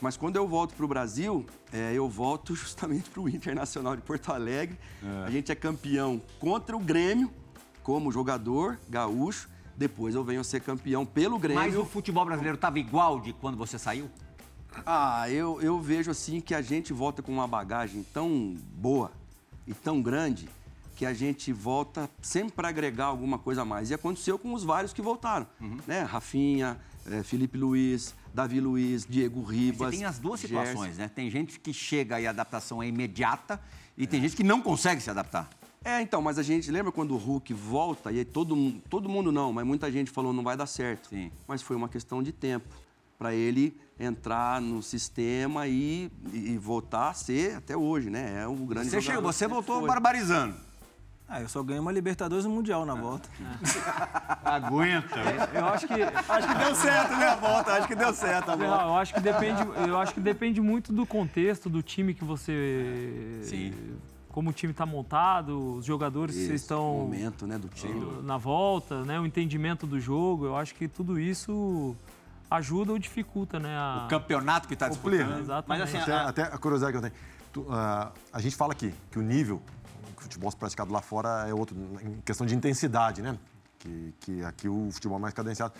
Mas 0.00 0.16
quando 0.16 0.36
eu 0.36 0.46
volto 0.46 0.74
para 0.74 0.84
o 0.84 0.88
Brasil, 0.88 1.46
é, 1.72 1.92
eu 1.94 2.08
volto 2.08 2.54
justamente 2.56 3.08
para 3.10 3.20
o 3.20 3.28
Internacional 3.28 3.96
de 3.96 4.02
Porto 4.02 4.32
Alegre. 4.32 4.78
É. 5.02 5.24
A 5.26 5.30
gente 5.30 5.50
é 5.50 5.54
campeão 5.54 6.20
contra 6.38 6.76
o 6.76 6.80
Grêmio, 6.80 7.30
como 7.82 8.12
jogador 8.12 8.78
gaúcho. 8.88 9.48
Depois 9.76 10.14
eu 10.14 10.24
venho 10.24 10.40
a 10.40 10.44
ser 10.44 10.60
campeão 10.60 11.04
pelo 11.04 11.38
Grêmio. 11.38 11.62
Mas 11.62 11.76
o 11.76 11.84
futebol 11.84 12.24
brasileiro 12.24 12.56
estava 12.56 12.78
igual 12.78 13.20
de 13.20 13.32
quando 13.32 13.56
você 13.56 13.78
saiu? 13.78 14.10
Ah, 14.84 15.30
eu, 15.30 15.60
eu 15.62 15.80
vejo 15.80 16.10
assim 16.10 16.40
que 16.40 16.54
a 16.54 16.60
gente 16.60 16.92
volta 16.92 17.22
com 17.22 17.32
uma 17.32 17.46
bagagem 17.46 18.04
tão 18.12 18.54
boa 18.74 19.12
e 19.66 19.72
tão 19.72 20.02
grande 20.02 20.48
que 20.96 21.04
a 21.04 21.12
gente 21.12 21.52
volta 21.52 22.10
sempre 22.22 22.52
para 22.52 22.68
agregar 22.68 23.04
alguma 23.04 23.38
coisa 23.38 23.62
a 23.62 23.64
mais. 23.64 23.90
E 23.90 23.94
aconteceu 23.94 24.38
com 24.38 24.54
os 24.54 24.64
vários 24.64 24.94
que 24.94 25.02
voltaram, 25.02 25.46
uhum. 25.60 25.76
né? 25.86 26.02
Rafinha, 26.02 26.78
é, 27.10 27.22
Felipe 27.22 27.58
Luiz, 27.58 28.14
Davi 28.34 28.58
Luiz, 28.60 29.06
Diego 29.06 29.42
Ribas. 29.42 29.90
Você 29.90 29.98
tem 29.98 30.06
as 30.06 30.18
duas 30.18 30.40
situações, 30.40 30.96
né? 30.96 31.08
Tem 31.08 31.30
gente 31.30 31.60
que 31.60 31.72
chega 31.72 32.18
e 32.18 32.26
a 32.26 32.30
adaptação 32.30 32.82
é 32.82 32.88
imediata 32.88 33.60
e 33.96 34.04
é. 34.04 34.06
tem 34.06 34.22
gente 34.22 34.34
que 34.34 34.42
não 34.42 34.60
consegue 34.60 35.00
se 35.02 35.10
adaptar. 35.10 35.48
É, 35.84 36.00
então, 36.00 36.20
mas 36.20 36.38
a 36.38 36.42
gente 36.42 36.68
lembra 36.70 36.90
quando 36.90 37.12
o 37.12 37.16
Hulk 37.16 37.52
volta 37.54 38.10
e 38.10 38.18
aí 38.18 38.24
todo, 38.24 38.72
todo 38.90 39.08
mundo 39.08 39.30
não, 39.30 39.52
mas 39.52 39.64
muita 39.64 39.92
gente 39.92 40.10
falou 40.10 40.32
não 40.32 40.42
vai 40.42 40.56
dar 40.56 40.66
certo. 40.66 41.10
Sim. 41.10 41.30
Mas 41.46 41.62
foi 41.62 41.76
uma 41.76 41.88
questão 41.88 42.22
de 42.22 42.32
tempo 42.32 42.66
para 43.18 43.34
ele 43.34 43.78
entrar 43.98 44.60
no 44.60 44.82
sistema 44.82 45.66
e, 45.66 46.10
e 46.32 46.58
voltar 46.58 47.10
a 47.10 47.14
ser 47.14 47.56
até 47.56 47.76
hoje, 47.76 48.10
né? 48.10 48.42
É 48.42 48.48
um 48.48 48.66
grande 48.66 48.90
Você 48.90 49.00
chegou, 49.00 49.22
você 49.22 49.46
voltou 49.46 49.78
foi. 49.78 49.88
barbarizando. 49.88 50.65
Ah, 51.28 51.40
eu 51.42 51.48
só 51.48 51.60
ganhei 51.62 51.80
uma 51.80 51.90
Libertadores 51.90 52.44
e 52.44 52.48
um 52.48 52.52
Mundial 52.52 52.86
na 52.86 52.94
volta. 52.94 53.28
Aguenta. 54.44 55.18
Eu 55.52 55.66
acho 55.66 55.88
que 55.88 55.94
Acho 56.02 56.48
que 56.48 56.54
deu 56.54 56.74
certo, 56.74 57.16
né, 57.16 57.26
a 57.28 57.34
volta? 57.36 57.72
Acho 57.72 57.88
que 57.88 57.94
deu 57.94 58.14
certo 58.14 58.50
a 58.50 58.56
Não, 58.56 58.66
volta. 58.68 58.84
eu 58.84 58.96
acho 58.96 59.14
que 59.14 59.20
depende, 59.20 59.62
eu 59.88 59.98
acho 59.98 60.14
que 60.14 60.20
depende 60.20 60.60
muito 60.60 60.92
do 60.92 61.04
contexto, 61.04 61.68
do 61.68 61.82
time 61.82 62.14
que 62.14 62.24
você. 62.24 63.40
Sim. 63.42 63.74
Como 64.30 64.50
o 64.50 64.52
time 64.52 64.70
está 64.70 64.84
montado, 64.84 65.76
os 65.78 65.84
jogadores 65.86 66.34
que 66.36 66.46
vocês 66.46 66.60
estão 66.60 66.92
momento, 66.98 67.46
né, 67.46 67.56
do 67.58 67.68
time. 67.68 68.22
na 68.22 68.36
volta, 68.36 69.02
né, 69.02 69.18
o 69.18 69.24
entendimento 69.26 69.86
do 69.86 69.98
jogo. 69.98 70.44
Eu 70.44 70.56
acho 70.56 70.74
que 70.74 70.86
tudo 70.86 71.18
isso 71.18 71.96
ajuda 72.50 72.92
ou 72.92 72.98
dificulta, 72.98 73.58
né? 73.58 73.74
A... 73.76 74.04
O 74.04 74.08
campeonato 74.08 74.68
que 74.68 74.74
está 74.74 74.88
disputando. 74.88 75.40
Exatamente. 75.40 75.68
Mas 75.68 75.80
assim, 75.80 75.98
Até, 75.98 76.12
a- 76.12 76.28
até 76.28 76.42
a 76.42 76.58
curiosidade 76.58 76.92
que 76.92 76.98
eu 77.04 77.10
tenho. 77.10 77.14
Tu, 77.52 77.66
ah, 77.70 78.12
a 78.30 78.40
gente 78.40 78.54
fala 78.54 78.72
aqui 78.72 78.92
que 79.10 79.18
o 79.18 79.22
nível 79.22 79.62
o 79.75 79.75
futebol 80.22 80.50
se 80.50 80.56
praticado 80.56 80.92
lá 80.92 81.00
fora 81.00 81.46
é 81.48 81.54
outro, 81.54 81.76
em 82.02 82.20
questão 82.24 82.46
de 82.46 82.54
intensidade, 82.54 83.22
né? 83.22 83.36
Que, 83.78 84.14
que 84.20 84.44
aqui 84.44 84.68
o 84.68 84.88
futebol 84.90 85.18
é 85.18 85.20
mais 85.22 85.34
cadenciado. 85.34 85.72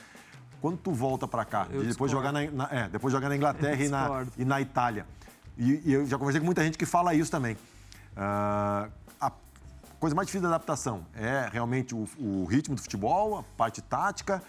Quando 0.61 0.79
tu 0.79 0.93
volta 0.93 1.27
para 1.29 1.45
cá, 1.45 1.67
Eu 1.71 1.83
de 1.83 1.89
depois 1.89 2.11
discordo. 2.11 2.13
jogar 2.13 2.33
na, 2.33 2.51
na- 2.51 2.69
é, 2.71 2.89
depois 2.89 3.13
jogar 3.13 3.29
na 3.29 3.37
Inglaterra 3.37 3.83
e 3.85 3.89
na, 3.89 4.27
e 4.39 4.45
na 4.45 4.61
Itália. 4.61 5.07
E, 5.59 5.83
e 5.85 5.93
eu 5.93 6.07
já 6.07 6.19
conversei 6.19 6.41
com 6.41 6.47
muita 6.47 6.63
gente 6.65 6.77
que 6.79 6.87
fala 6.87 7.15
isso 7.15 7.31
também. 7.31 7.57
Ah, 8.17 8.89
a 9.21 9.31
coisa 10.01 10.15
mais 10.17 10.27
difícil 10.27 10.49
da 10.49 10.55
adaptação 10.55 11.07
é 11.15 11.49
realmente 11.53 11.95
o, 11.95 12.09
o 12.19 12.45
ritmo 12.47 12.75
do 12.75 12.81
futebol, 12.83 13.39
a 13.39 13.43
parte 13.57 13.81
tática 13.83 14.43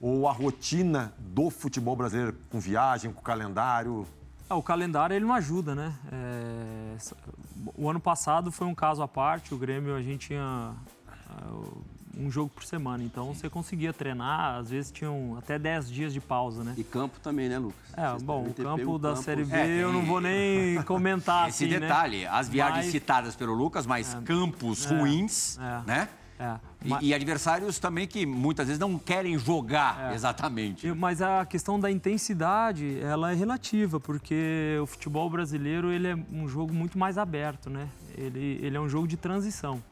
ou 0.00 0.28
a 0.28 0.32
rotina 0.32 1.12
do 1.18 1.48
futebol 1.50 1.96
brasileiro 1.96 2.36
com 2.50 2.60
viagem, 2.60 3.10
com 3.12 3.22
calendário? 3.22 4.06
Ah, 4.48 4.56
o 4.56 4.62
calendário 4.62 5.14
ele 5.16 5.24
não 5.24 5.34
ajuda, 5.34 5.74
né? 5.74 5.92
É, 6.12 6.96
O 7.76 7.88
ano 7.88 8.00
passado 8.00 8.52
foi 8.52 8.66
um 8.66 8.74
caso 8.74 9.02
à 9.02 9.08
parte. 9.08 9.54
O 9.54 9.58
Grêmio 9.58 9.94
a 9.96 10.02
gente 10.02 10.28
tinha 10.28 10.72
ah, 11.28 11.50
um 12.16 12.30
jogo 12.30 12.50
por 12.54 12.62
semana, 12.64 13.02
então 13.02 13.32
você 13.34 13.48
conseguia 13.48 13.92
treinar. 13.92 14.56
Às 14.56 14.70
vezes 14.70 14.92
tinham 14.92 15.36
até 15.38 15.58
10 15.58 15.90
dias 15.90 16.12
de 16.12 16.20
pausa, 16.20 16.62
né? 16.62 16.74
E 16.76 16.84
campo 16.84 17.18
também, 17.20 17.48
né, 17.48 17.58
Lucas? 17.58 17.76
É, 17.96 18.08
Vocês 18.10 18.22
bom, 18.22 18.42
o 18.44 18.54
campo 18.54 18.98
da 18.98 19.10
campo- 19.10 19.22
Série 19.22 19.44
B 19.44 19.56
É, 19.56 19.82
eu 19.82 19.92
não 19.92 20.04
vou 20.04 20.20
nem 20.20 20.80
comentar 20.84 21.48
Esse 21.48 21.64
assim, 21.64 21.78
detalhe, 21.80 22.26
as 22.26 22.48
viagens 22.48 22.84
Mas- 22.84 22.92
citadas 22.92 23.34
pelo 23.34 23.54
Lucas, 23.54 23.86
mas 23.86 24.14
campos 24.24 24.84
ruins, 24.84 25.58
é. 25.58 25.82
né? 25.86 26.08
É, 26.38 26.56
E, 26.84 26.88
ma- 26.88 26.98
e 27.00 27.14
adversários 27.14 27.78
também 27.78 28.06
que 28.08 28.26
muitas 28.26 28.66
vezes 28.66 28.78
não 28.80 28.98
querem 28.98 29.38
jogar 29.38 30.10
É. 30.10 30.14
exatamente. 30.14 30.90
Mas 30.92 31.22
a 31.22 31.46
questão 31.46 31.78
da 31.78 31.90
intensidade, 31.90 32.98
ela 33.00 33.30
é 33.30 33.34
relativa, 33.34 34.00
porque 34.00 34.76
o 34.82 34.86
futebol 34.86 35.30
brasileiro 35.30 35.92
ele 35.92 36.08
é 36.08 36.16
um 36.32 36.48
jogo 36.48 36.74
muito 36.74 36.98
mais 36.98 37.16
aberto, 37.18 37.70
né? 37.70 37.88
Ele, 38.16 38.58
ele 38.62 38.76
é 38.76 38.80
um 38.80 38.88
jogo 38.88 39.06
de 39.06 39.16
transição. 39.16 39.82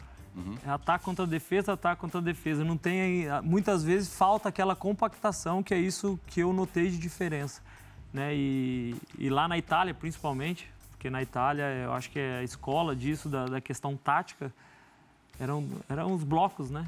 É 0.66 0.70
ataque 0.70 1.04
contra 1.04 1.26
defesa, 1.26 1.74
ataque 1.74 2.00
contra 2.00 2.20
defesa. 2.20 2.64
Não 2.64 2.76
tem, 2.76 3.26
muitas 3.42 3.84
vezes 3.84 4.12
falta 4.14 4.48
aquela 4.48 4.74
compactação, 4.74 5.62
que 5.62 5.74
é 5.74 5.78
isso 5.78 6.18
que 6.26 6.40
eu 6.40 6.52
notei 6.54 6.88
de 6.90 6.96
diferença, 6.98 7.60
né? 8.12 8.34
E, 8.34 8.96
e 9.18 9.28
lá 9.28 9.46
na 9.46 9.58
Itália, 9.58 9.92
principalmente, 9.92 10.68
porque 10.90 11.10
na 11.10 11.20
Itália 11.22 11.64
eu 11.84 11.92
acho 11.92 12.10
que 12.10 12.18
é 12.18 12.38
a 12.38 12.42
escola 12.42 12.96
disso 12.96 13.28
da, 13.28 13.44
da 13.44 13.60
questão 13.60 13.94
tática, 13.94 14.50
eram, 15.38 15.66
eram 15.88 16.12
os 16.14 16.22
blocos, 16.24 16.70
né? 16.70 16.86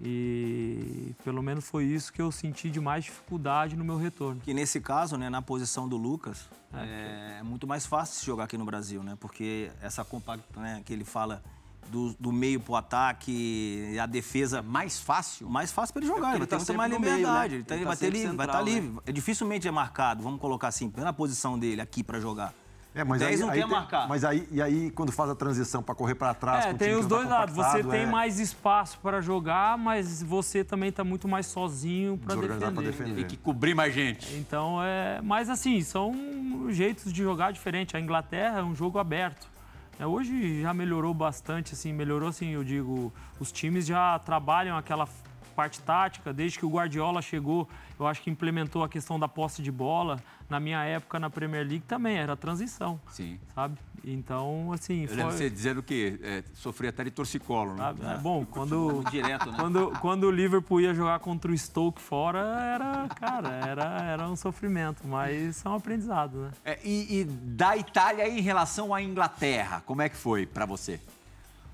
E 0.00 1.14
pelo 1.24 1.42
menos 1.42 1.66
foi 1.68 1.84
isso 1.84 2.12
que 2.12 2.20
eu 2.20 2.30
senti 2.30 2.68
de 2.70 2.78
mais 2.80 3.04
dificuldade 3.04 3.76
no 3.76 3.84
meu 3.84 3.96
retorno. 3.96 4.40
Que 4.42 4.52
nesse 4.52 4.80
caso, 4.80 5.16
né, 5.16 5.30
na 5.30 5.40
posição 5.40 5.88
do 5.88 5.96
Lucas, 5.96 6.48
é, 6.74 7.38
é 7.40 7.42
muito 7.42 7.66
mais 7.66 7.86
fácil 7.86 8.16
se 8.20 8.26
jogar 8.26 8.44
aqui 8.44 8.58
no 8.58 8.64
Brasil, 8.64 9.02
né? 9.02 9.16
Porque 9.18 9.70
essa 9.80 10.04
compacta, 10.04 10.60
né, 10.60 10.82
que 10.84 10.92
ele 10.92 11.04
fala 11.04 11.42
do, 11.90 12.14
do 12.20 12.30
meio 12.32 12.60
pro 12.60 12.74
ataque, 12.74 13.96
a 14.00 14.06
defesa 14.06 14.60
Mais 14.60 15.00
fácil. 15.00 15.48
mais 15.48 15.72
fácil 15.72 15.94
para 15.94 16.02
ele 16.02 16.08
jogar, 16.08 16.32
porque 16.36 16.36
ele 16.36 16.44
ele 16.44 16.50
vai 16.50 16.58
tá 16.58 16.64
ter 16.66 16.76
mais 16.76 16.90
meio, 16.90 17.00
liberdade, 17.02 17.54
né? 17.54 17.56
ele, 17.60 17.64
tá- 17.64 17.74
Ele 17.74 17.82
ele 17.82 17.84
tá 17.84 17.88
vai 17.90 17.96
ter 17.96 18.04
sempre 18.06 18.18
livre, 18.20 18.36
vai 18.36 18.46
estar 18.46 18.58
né? 18.64 18.70
livre. 18.70 19.00
É 19.06 19.12
dificilmente 19.12 19.66
é 19.68 19.70
marcado, 19.70 20.22
vamos 20.22 20.40
colocar 20.40 20.68
assim, 20.68 20.92
na 20.96 21.12
posição 21.12 21.58
dele 21.58 21.80
aqui 21.80 22.02
para 22.02 22.20
jogar. 22.20 22.52
É, 22.96 23.04
mas 23.04 23.20
10 23.20 23.30
aí, 23.30 23.40
não 23.40 23.50
aí 23.50 23.54
tem 23.54 23.62
a 23.62 23.66
marcar. 23.66 24.08
Mas 24.08 24.24
aí, 24.24 24.48
e 24.50 24.62
aí, 24.62 24.90
quando 24.90 25.12
faz 25.12 25.28
a 25.28 25.34
transição 25.34 25.82
para 25.82 25.94
correr 25.94 26.14
para 26.14 26.32
trás, 26.32 26.64
com 26.64 26.70
É, 26.70 26.74
o 26.74 26.78
tem 26.78 26.88
time 26.88 27.00
os 27.00 27.06
dois 27.06 27.28
tá 27.28 27.38
lados. 27.40 27.54
Você 27.54 27.84
tem 27.84 28.02
é 28.02 28.06
mais 28.06 28.40
espaço 28.40 28.98
para 29.02 29.20
jogar, 29.20 29.76
mas 29.76 30.22
você 30.22 30.64
também 30.64 30.88
está 30.88 31.04
muito 31.04 31.28
mais 31.28 31.44
sozinho 31.44 32.16
para 32.16 32.34
defender. 32.34 32.82
defender. 32.82 33.14
Tem 33.16 33.24
que 33.26 33.36
cobrir 33.36 33.74
mais 33.74 33.92
gente. 33.94 34.34
Então 34.36 34.82
é, 34.82 35.20
mas 35.22 35.50
assim 35.50 35.82
são 35.82 36.14
jeitos 36.70 37.12
de 37.12 37.22
jogar 37.22 37.52
diferente. 37.52 37.94
A 37.94 38.00
Inglaterra 38.00 38.60
é 38.60 38.62
um 38.62 38.74
jogo 38.74 38.98
aberto. 38.98 39.46
É, 39.98 40.06
hoje 40.06 40.62
já 40.62 40.72
melhorou 40.72 41.12
bastante, 41.12 41.74
assim, 41.74 41.92
melhorou 41.92 42.28
assim, 42.30 42.50
eu 42.50 42.64
digo, 42.64 43.12
os 43.38 43.52
times 43.52 43.86
já 43.86 44.18
trabalham 44.18 44.76
aquela 44.76 45.06
parte 45.56 45.80
tática, 45.80 46.32
desde 46.34 46.58
que 46.58 46.66
o 46.66 46.68
Guardiola 46.68 47.22
chegou, 47.22 47.66
eu 47.98 48.06
acho 48.06 48.20
que 48.20 48.28
implementou 48.28 48.84
a 48.84 48.88
questão 48.88 49.18
da 49.18 49.26
posse 49.26 49.62
de 49.62 49.72
bola. 49.72 50.22
Na 50.48 50.60
minha 50.60 50.84
época 50.84 51.18
na 51.18 51.28
Premier 51.30 51.66
League 51.66 51.84
também 51.88 52.18
era 52.18 52.36
transição, 52.36 53.00
Sim. 53.10 53.40
sabe? 53.54 53.76
Então, 54.04 54.70
assim, 54.72 55.02
Eu 55.02 55.08
foi, 55.08 55.16
lembro 55.16 55.32
você 55.32 55.50
dizendo 55.50 55.82
que 55.82 56.20
é, 56.22 56.44
sofria 56.52 56.90
até 56.90 57.02
de 57.02 57.10
torcicolo, 57.10 57.72
né? 57.72 57.78
sabe? 57.78 58.06
É 58.06 58.18
bom, 58.18 58.44
quando 58.48 59.02
Direto, 59.10 59.50
né? 59.50 59.56
quando, 59.58 59.90
quando 60.00 60.24
o 60.24 60.30
Liverpool 60.30 60.80
ia 60.80 60.94
jogar 60.94 61.18
contra 61.18 61.50
o 61.50 61.58
Stoke 61.58 62.00
fora, 62.00 62.38
era, 62.38 63.08
cara, 63.08 63.48
era, 63.66 63.84
era 64.04 64.28
um 64.28 64.36
sofrimento, 64.36 65.04
mas 65.08 65.64
é 65.64 65.68
um 65.68 65.74
aprendizado, 65.74 66.38
né? 66.42 66.50
É, 66.64 66.78
e, 66.84 67.20
e 67.20 67.24
da 67.24 67.76
Itália 67.76 68.28
em 68.28 68.40
relação 68.40 68.94
à 68.94 69.02
Inglaterra, 69.02 69.82
como 69.84 70.02
é 70.02 70.08
que 70.08 70.16
foi 70.16 70.46
pra 70.46 70.64
você? 70.66 71.00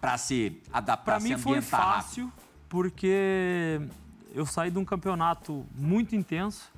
Pra 0.01 0.17
se 0.17 0.63
adaptar, 0.73 1.05
Pra 1.05 1.21
se 1.21 1.29
mim 1.29 1.37
foi 1.39 1.59
ambientar 1.59 1.97
rápido? 1.97 2.33
Porque 2.73 3.79
eu 4.35 4.47
saí 4.47 4.71
de 4.71 4.79
um 4.79 4.85
campeonato 4.85 5.67
muito 5.77 6.17
intenso 6.17 6.71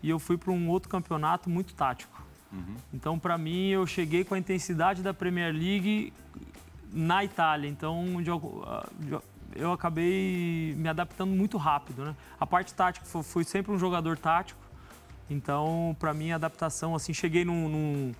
e 0.00 0.08
eu 0.08 0.20
fui 0.20 0.38
para 0.38 0.52
um 0.52 0.68
outro 0.68 0.88
campeonato 0.88 1.50
muito 1.50 1.74
tático. 1.74 2.22
Uhum. 2.52 2.76
Então, 2.94 3.18
para 3.18 3.36
mim, 3.36 3.66
eu 3.70 3.84
cheguei 3.84 4.22
com 4.22 4.34
a 4.34 4.38
intensidade 4.38 5.02
da 5.02 5.12
Premier 5.12 5.52
League 5.52 6.12
na 6.92 7.24
Itália. 7.24 7.68
Então, 7.68 8.04
ah, 8.64 8.88
eu 9.56 9.72
acabei 9.72 10.72
me 10.78 10.88
adaptando 10.88 11.30
muito 11.32 11.58
rápido, 11.58 12.04
né? 12.04 12.14
A 12.38 12.46
parte 12.46 12.72
tática, 12.72 13.04
fui- 13.04 13.24
fui 13.24 13.42
sempre 13.44 13.72
um 13.72 13.78
jogador 13.78 14.16
tático. 14.16 14.60
Então, 15.28 15.96
para 15.98 16.14
mim, 16.14 16.30
a 16.30 16.36
adaptação, 16.36 16.94
assim, 16.94 17.12
cheguei 17.12 17.44
num, 17.44 17.68
num- 17.68 18.12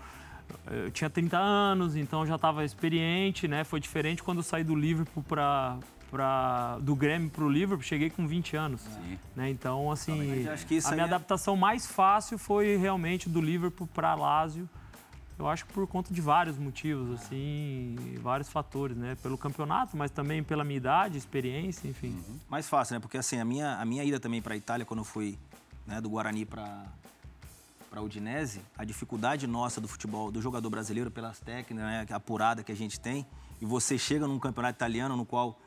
eu 0.69 0.91
tinha 0.91 1.09
30 1.09 1.39
anos, 1.39 1.95
então 1.95 2.27
já 2.27 2.35
estava 2.35 2.65
experiente, 2.65 3.47
né? 3.47 3.63
Foi 3.63 3.79
diferente 3.79 4.21
quando 4.21 4.39
eu 4.39 4.43
saí 4.45 4.65
do 4.65 4.75
Liverpool 4.75 5.23
para 5.23 5.79
para 6.11 6.79
do 6.81 6.95
Grêmio 6.97 7.31
para 7.31 7.45
o 7.45 7.49
Liverpool, 7.49 7.83
cheguei 7.83 8.11
com 8.11 8.27
20 8.27 8.57
anos, 8.57 8.83
né? 9.37 9.49
Então, 9.49 9.91
assim, 9.91 10.45
a 10.85 10.91
minha 10.91 11.03
é- 11.03 11.09
adaptação 11.09 11.57
mais 11.57 11.87
fácil 11.87 12.37
foi 12.37 12.77
realmente 12.77 13.29
do 13.29 13.41
Liverpool 13.41 13.87
para 13.87 14.15
Lazio. 14.15 14.69
Eu 15.39 15.49
acho 15.49 15.65
que 15.65 15.73
por 15.73 15.87
conta 15.87 16.13
de 16.13 16.21
vários 16.21 16.59
motivos, 16.59 17.19
assim, 17.19 17.97
vários 18.21 18.51
fatores, 18.51 18.95
né? 18.95 19.17
Pelo 19.23 19.39
campeonato, 19.39 19.97
mas 19.97 20.11
também 20.11 20.43
pela 20.43 20.65
minha 20.65 20.77
idade, 20.77 21.17
experiência, 21.17 21.89
enfim. 21.89 22.23
Mais 22.49 22.69
fácil, 22.69 22.95
né? 22.95 23.01
Porque 23.01 23.17
assim, 23.17 23.39
a 23.39 23.45
minha, 23.45 23.77
a 23.77 23.85
minha 23.87 24.05
ida 24.05 24.21
também 24.21 24.43
para 24.43 24.53
a 24.53 24.57
Itália, 24.57 24.85
quando 24.85 25.01
eu 25.01 25.05
fui 25.05 25.39
né, 25.87 26.01
do 26.01 26.11
Guarani 26.11 26.45
para 26.45 26.85
para 27.91 28.01
Udinese, 28.01 28.61
a 28.79 28.85
dificuldade 28.85 29.49
nossa 29.49 29.81
do 29.81 29.89
futebol, 29.89 30.31
do 30.31 30.41
jogador 30.41 30.71
brasileiro, 30.71 31.11
pelas 31.11 31.41
técnicas, 31.41 31.85
né, 31.85 32.07
apurada 32.11 32.63
que 32.63 32.71
a 32.71 32.77
gente 32.77 33.01
tem, 33.01 33.27
e 33.61 33.67
você 33.67 33.99
chega 33.99 34.29
num 34.29 34.39
campeonato 34.39 34.77
italiano 34.77 35.17
no 35.17 35.27
qual 35.27 35.59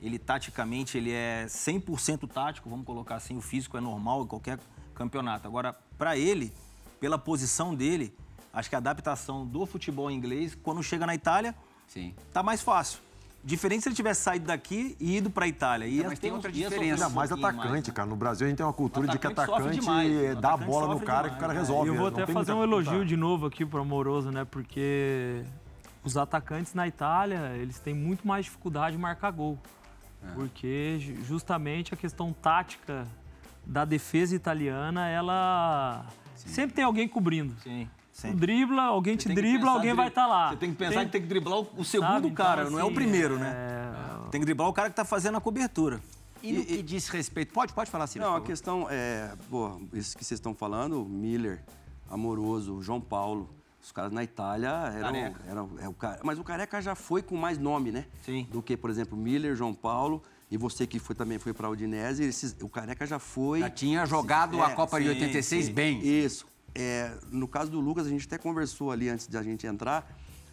ele 0.00 0.18
taticamente 0.18 0.98
ele 0.98 1.12
é 1.12 1.46
100% 1.46 2.28
tático, 2.28 2.68
vamos 2.68 2.84
colocar 2.84 3.16
assim, 3.16 3.36
o 3.36 3.40
físico 3.40 3.76
é 3.76 3.80
normal 3.80 4.22
em 4.22 4.26
qualquer 4.26 4.58
campeonato. 4.94 5.46
Agora, 5.46 5.74
para 5.96 6.16
ele, 6.16 6.52
pela 7.00 7.18
posição 7.18 7.74
dele, 7.74 8.14
acho 8.52 8.68
que 8.68 8.74
a 8.74 8.78
adaptação 8.78 9.46
do 9.46 9.64
futebol 9.66 10.10
inglês, 10.10 10.56
quando 10.62 10.82
chega 10.82 11.06
na 11.06 11.14
Itália, 11.14 11.54
Sim. 11.86 12.14
tá 12.32 12.42
mais 12.42 12.62
fácil. 12.62 13.00
Diferente 13.44 13.82
se 13.84 13.88
ele 13.88 13.94
tivesse 13.94 14.22
saído 14.22 14.46
daqui 14.46 14.96
e 14.98 15.18
ido 15.18 15.30
pra 15.30 15.46
Itália. 15.46 15.86
Ia 15.86 16.08
mas 16.08 16.18
tem 16.18 16.32
outra 16.32 16.50
diferença. 16.50 17.04
Ainda 17.04 17.08
mais 17.08 17.30
atacante, 17.30 17.68
mais, 17.68 17.86
né? 17.86 17.92
cara. 17.94 18.08
No 18.08 18.16
Brasil 18.16 18.44
a 18.44 18.48
gente 18.48 18.56
tem 18.56 18.66
uma 18.66 18.72
cultura 18.72 19.06
de 19.06 19.18
que 19.20 19.26
atacante 19.26 19.78
demais. 19.78 20.36
O 20.36 20.40
dá 20.40 20.54
a 20.54 20.56
bola 20.56 20.92
no 20.92 21.00
cara 21.00 21.28
que 21.28 21.36
o 21.36 21.38
demais, 21.38 21.40
cara 21.40 21.52
né? 21.52 21.58
resolve. 21.60 21.88
E 21.88 21.94
eu 21.94 21.96
vou 21.96 22.08
até 22.08 22.26
fazer 22.26 22.52
um 22.52 22.64
elogio 22.64 23.04
de 23.04 23.16
novo 23.16 23.46
aqui 23.46 23.64
pro 23.64 23.80
Amoroso, 23.80 24.32
né? 24.32 24.44
Porque 24.44 25.44
os 26.02 26.16
atacantes 26.16 26.74
na 26.74 26.88
Itália, 26.88 27.52
eles 27.56 27.78
têm 27.78 27.94
muito 27.94 28.26
mais 28.26 28.46
dificuldade 28.46 28.96
de 28.96 29.00
marcar 29.00 29.30
gol. 29.30 29.56
Porque 30.34 30.98
ju- 30.98 31.24
justamente 31.24 31.94
a 31.94 31.96
questão 31.96 32.32
tática 32.32 33.06
da 33.64 33.84
defesa 33.84 34.34
italiana, 34.34 35.08
ela 35.08 36.06
sempre 36.34 36.74
tem 36.74 36.84
alguém 36.84 37.08
cobrindo. 37.08 37.54
Sim, 37.62 37.88
sim. 38.12 38.34
dribla, 38.34 38.82
alguém 38.84 39.16
te 39.16 39.28
dribla, 39.28 39.72
alguém 39.72 39.94
vai 39.94 40.08
estar 40.08 40.26
lá. 40.26 40.50
Você 40.50 40.56
tem 40.56 40.70
que 40.70 40.76
pensar 40.76 41.04
que 41.04 41.10
tem 41.10 41.20
que 41.20 41.26
driblar 41.26 41.58
o- 41.60 41.68
o 41.76 41.84
segundo 41.84 42.08
sabe? 42.08 42.26
Então, 42.28 42.44
cara, 42.44 42.70
não 42.70 42.78
é 42.78 42.82
o 42.82 42.86
assim, 42.86 42.94
primeiro, 42.94 43.38
né? 43.38 43.52
é, 43.56 44.30
Tem 44.30 44.40
que 44.40 44.44
driblar 44.44 44.68
o 44.68 44.72
cara 44.72 44.90
que 44.90 44.96
tá 44.96 45.04
fazendo 45.04 45.36
a 45.36 45.40
cobertura. 45.40 46.00
E 46.42 46.52
no 46.52 46.64
que 46.64 46.82
diz 46.82 47.08
respeito... 47.08 47.52
Pode, 47.52 47.72
pode 47.72 47.90
falar, 47.90 48.06
Ciro, 48.06 48.24
Não, 48.24 48.32
por 48.34 48.42
a 48.42 48.46
questão 48.46 48.86
é, 48.90 49.32
pô, 49.50 49.80
isso 49.92 50.16
que 50.16 50.24
vocês 50.24 50.38
estão 50.38 50.54
falando, 50.54 51.02
o 51.02 51.08
Miller, 51.08 51.64
Amoroso, 52.10 52.80
João 52.82 53.00
Paulo. 53.00 53.48
Os 53.86 53.92
caras 53.92 54.10
na 54.10 54.24
Itália 54.24 54.68
eram. 54.68 55.00
Careca. 55.12 55.40
eram 55.48 55.70
é, 55.78 55.88
o 55.88 55.94
mas 56.24 56.40
o 56.40 56.42
Careca 56.42 56.82
já 56.82 56.96
foi 56.96 57.22
com 57.22 57.36
mais 57.36 57.56
nome, 57.56 57.92
né? 57.92 58.04
Sim. 58.24 58.44
Do 58.50 58.60
que, 58.60 58.76
por 58.76 58.90
exemplo, 58.90 59.16
Miller, 59.16 59.54
João 59.54 59.72
Paulo. 59.72 60.20
E 60.50 60.56
você 60.56 60.88
que 60.88 60.98
foi, 60.98 61.14
também 61.14 61.38
foi 61.38 61.52
para 61.52 61.68
a 61.68 61.70
Udinese, 61.70 62.24
esses- 62.24 62.56
o 62.60 62.68
Careca 62.68 63.06
já 63.06 63.20
foi. 63.20 63.60
Já 63.60 63.70
tinha 63.70 64.04
jogado 64.04 64.60
a 64.60 64.70
É, 64.70 64.74
Copa 64.74 64.98
de 65.00 65.06
sim, 65.06 65.12
86 65.12 65.66
sim. 65.66 65.72
bem. 65.72 66.00
Isso. 66.04 66.46
É, 66.74 67.16
no 67.30 67.46
caso 67.46 67.70
do 67.70 67.78
Lucas, 67.78 68.06
a 68.06 68.10
gente 68.10 68.26
até 68.26 68.36
conversou 68.38 68.90
ali 68.90 69.08
antes 69.08 69.28
de 69.28 69.36
a 69.38 69.42
gente 69.42 69.64
entrar, 69.68 70.04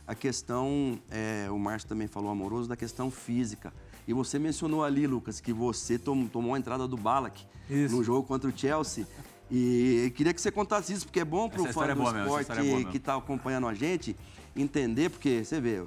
a 0.05 0.13
questão, 0.13 0.99
é, 1.09 1.47
o 1.49 1.57
Márcio 1.57 1.89
também 1.89 2.07
falou 2.07 2.29
amoroso, 2.29 2.69
da 2.69 2.75
questão 2.77 3.09
física. 3.09 3.73
E 4.07 4.13
você 4.13 4.37
mencionou 4.37 4.83
ali, 4.83 5.07
Lucas, 5.07 5.39
que 5.41 5.51
você 5.53 5.97
tom- 5.97 6.27
tomou 6.27 6.53
a 6.53 6.59
entrada 6.59 6.87
do 6.87 6.97
Balak 6.97 7.43
Isso. 7.67 7.95
no 7.95 8.03
jogo 8.03 8.27
contra 8.27 8.47
o 8.49 8.55
Chelsea. 8.55 9.07
E 9.55 10.11
queria 10.15 10.33
que 10.33 10.41
você 10.41 10.49
contasse 10.49 10.91
isso, 10.93 11.05
porque 11.05 11.19
é 11.19 11.25
bom 11.25 11.47
para 11.47 11.61
o 11.61 11.65
Essa 11.65 11.73
fã 11.73 11.85
é 11.85 11.93
do 11.93 12.01
boa 12.01 12.41
esporte 12.41 12.51
é 12.51 12.83
que 12.85 12.97
está 12.97 13.15
acompanhando 13.15 13.67
a 13.67 13.73
gente 13.75 14.15
entender, 14.55 15.11
porque 15.11 15.45
você 15.45 15.61
vê, 15.61 15.83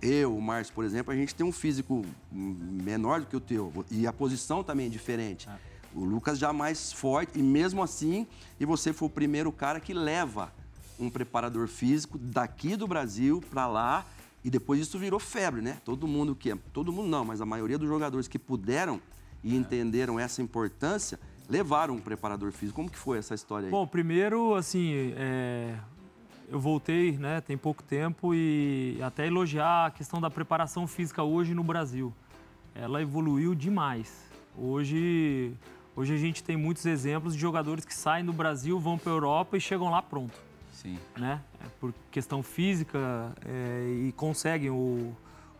eu, 0.00 0.34
o 0.34 0.40
Márcio, 0.40 0.72
por 0.72 0.86
exemplo, 0.86 1.12
a 1.12 1.16
gente 1.16 1.34
tem 1.34 1.44
um 1.44 1.52
físico 1.52 2.02
menor 2.32 3.20
do 3.20 3.26
que 3.26 3.36
o 3.36 3.40
teu 3.40 3.84
e 3.90 4.06
a 4.06 4.12
posição 4.12 4.64
também 4.64 4.86
é 4.86 4.88
diferente. 4.88 5.46
O 5.94 6.02
Lucas 6.02 6.38
já 6.38 6.50
mais 6.50 6.94
forte 6.94 7.38
e 7.38 7.42
mesmo 7.42 7.82
assim, 7.82 8.26
e 8.58 8.64
você 8.64 8.90
foi 8.90 9.06
o 9.06 9.10
primeiro 9.10 9.52
cara 9.52 9.80
que 9.80 9.92
leva 9.92 10.50
um 10.98 11.10
preparador 11.10 11.68
físico 11.68 12.16
daqui 12.16 12.74
do 12.74 12.88
Brasil 12.88 13.42
para 13.50 13.66
lá 13.66 14.06
e 14.42 14.48
depois 14.48 14.80
isso 14.80 14.98
virou 14.98 15.20
febre, 15.20 15.60
né? 15.60 15.76
Todo 15.84 16.08
mundo 16.08 16.34
que 16.34 16.54
todo 16.72 16.90
mundo 16.90 17.08
não, 17.08 17.26
mas 17.26 17.42
a 17.42 17.46
maioria 17.46 17.76
dos 17.76 17.88
jogadores 17.88 18.26
que 18.26 18.38
puderam 18.38 18.98
e 19.44 19.54
entenderam 19.54 20.18
essa 20.18 20.40
importância 20.40 21.20
levaram 21.50 21.94
um 21.94 22.00
preparador 22.00 22.52
físico. 22.52 22.76
Como 22.76 22.88
que 22.88 22.96
foi 22.96 23.18
essa 23.18 23.34
história 23.34 23.66
aí? 23.66 23.70
Bom, 23.70 23.86
primeiro, 23.86 24.54
assim, 24.54 25.12
é, 25.16 25.74
eu 26.48 26.60
voltei, 26.60 27.12
né, 27.18 27.40
tem 27.40 27.58
pouco 27.58 27.82
tempo 27.82 28.32
e 28.32 28.98
até 29.02 29.26
elogiar 29.26 29.86
a 29.86 29.90
questão 29.90 30.20
da 30.20 30.30
preparação 30.30 30.86
física 30.86 31.22
hoje 31.22 31.52
no 31.52 31.64
Brasil. 31.64 32.14
Ela 32.74 33.02
evoluiu 33.02 33.54
demais. 33.54 34.30
Hoje, 34.56 35.52
hoje 35.96 36.14
a 36.14 36.18
gente 36.18 36.42
tem 36.42 36.56
muitos 36.56 36.86
exemplos 36.86 37.34
de 37.34 37.40
jogadores 37.40 37.84
que 37.84 37.94
saem 37.94 38.24
do 38.24 38.32
Brasil, 38.32 38.78
vão 38.78 38.96
para 38.96 39.10
a 39.10 39.14
Europa 39.14 39.56
e 39.56 39.60
chegam 39.60 39.90
lá 39.90 40.00
pronto, 40.00 40.38
Sim. 40.72 40.98
né? 41.16 41.40
É 41.64 41.66
Por 41.80 41.92
questão 42.10 42.42
física 42.42 43.32
é, 43.44 44.06
e 44.06 44.12
conseguem 44.12 44.70
o, 44.70 45.14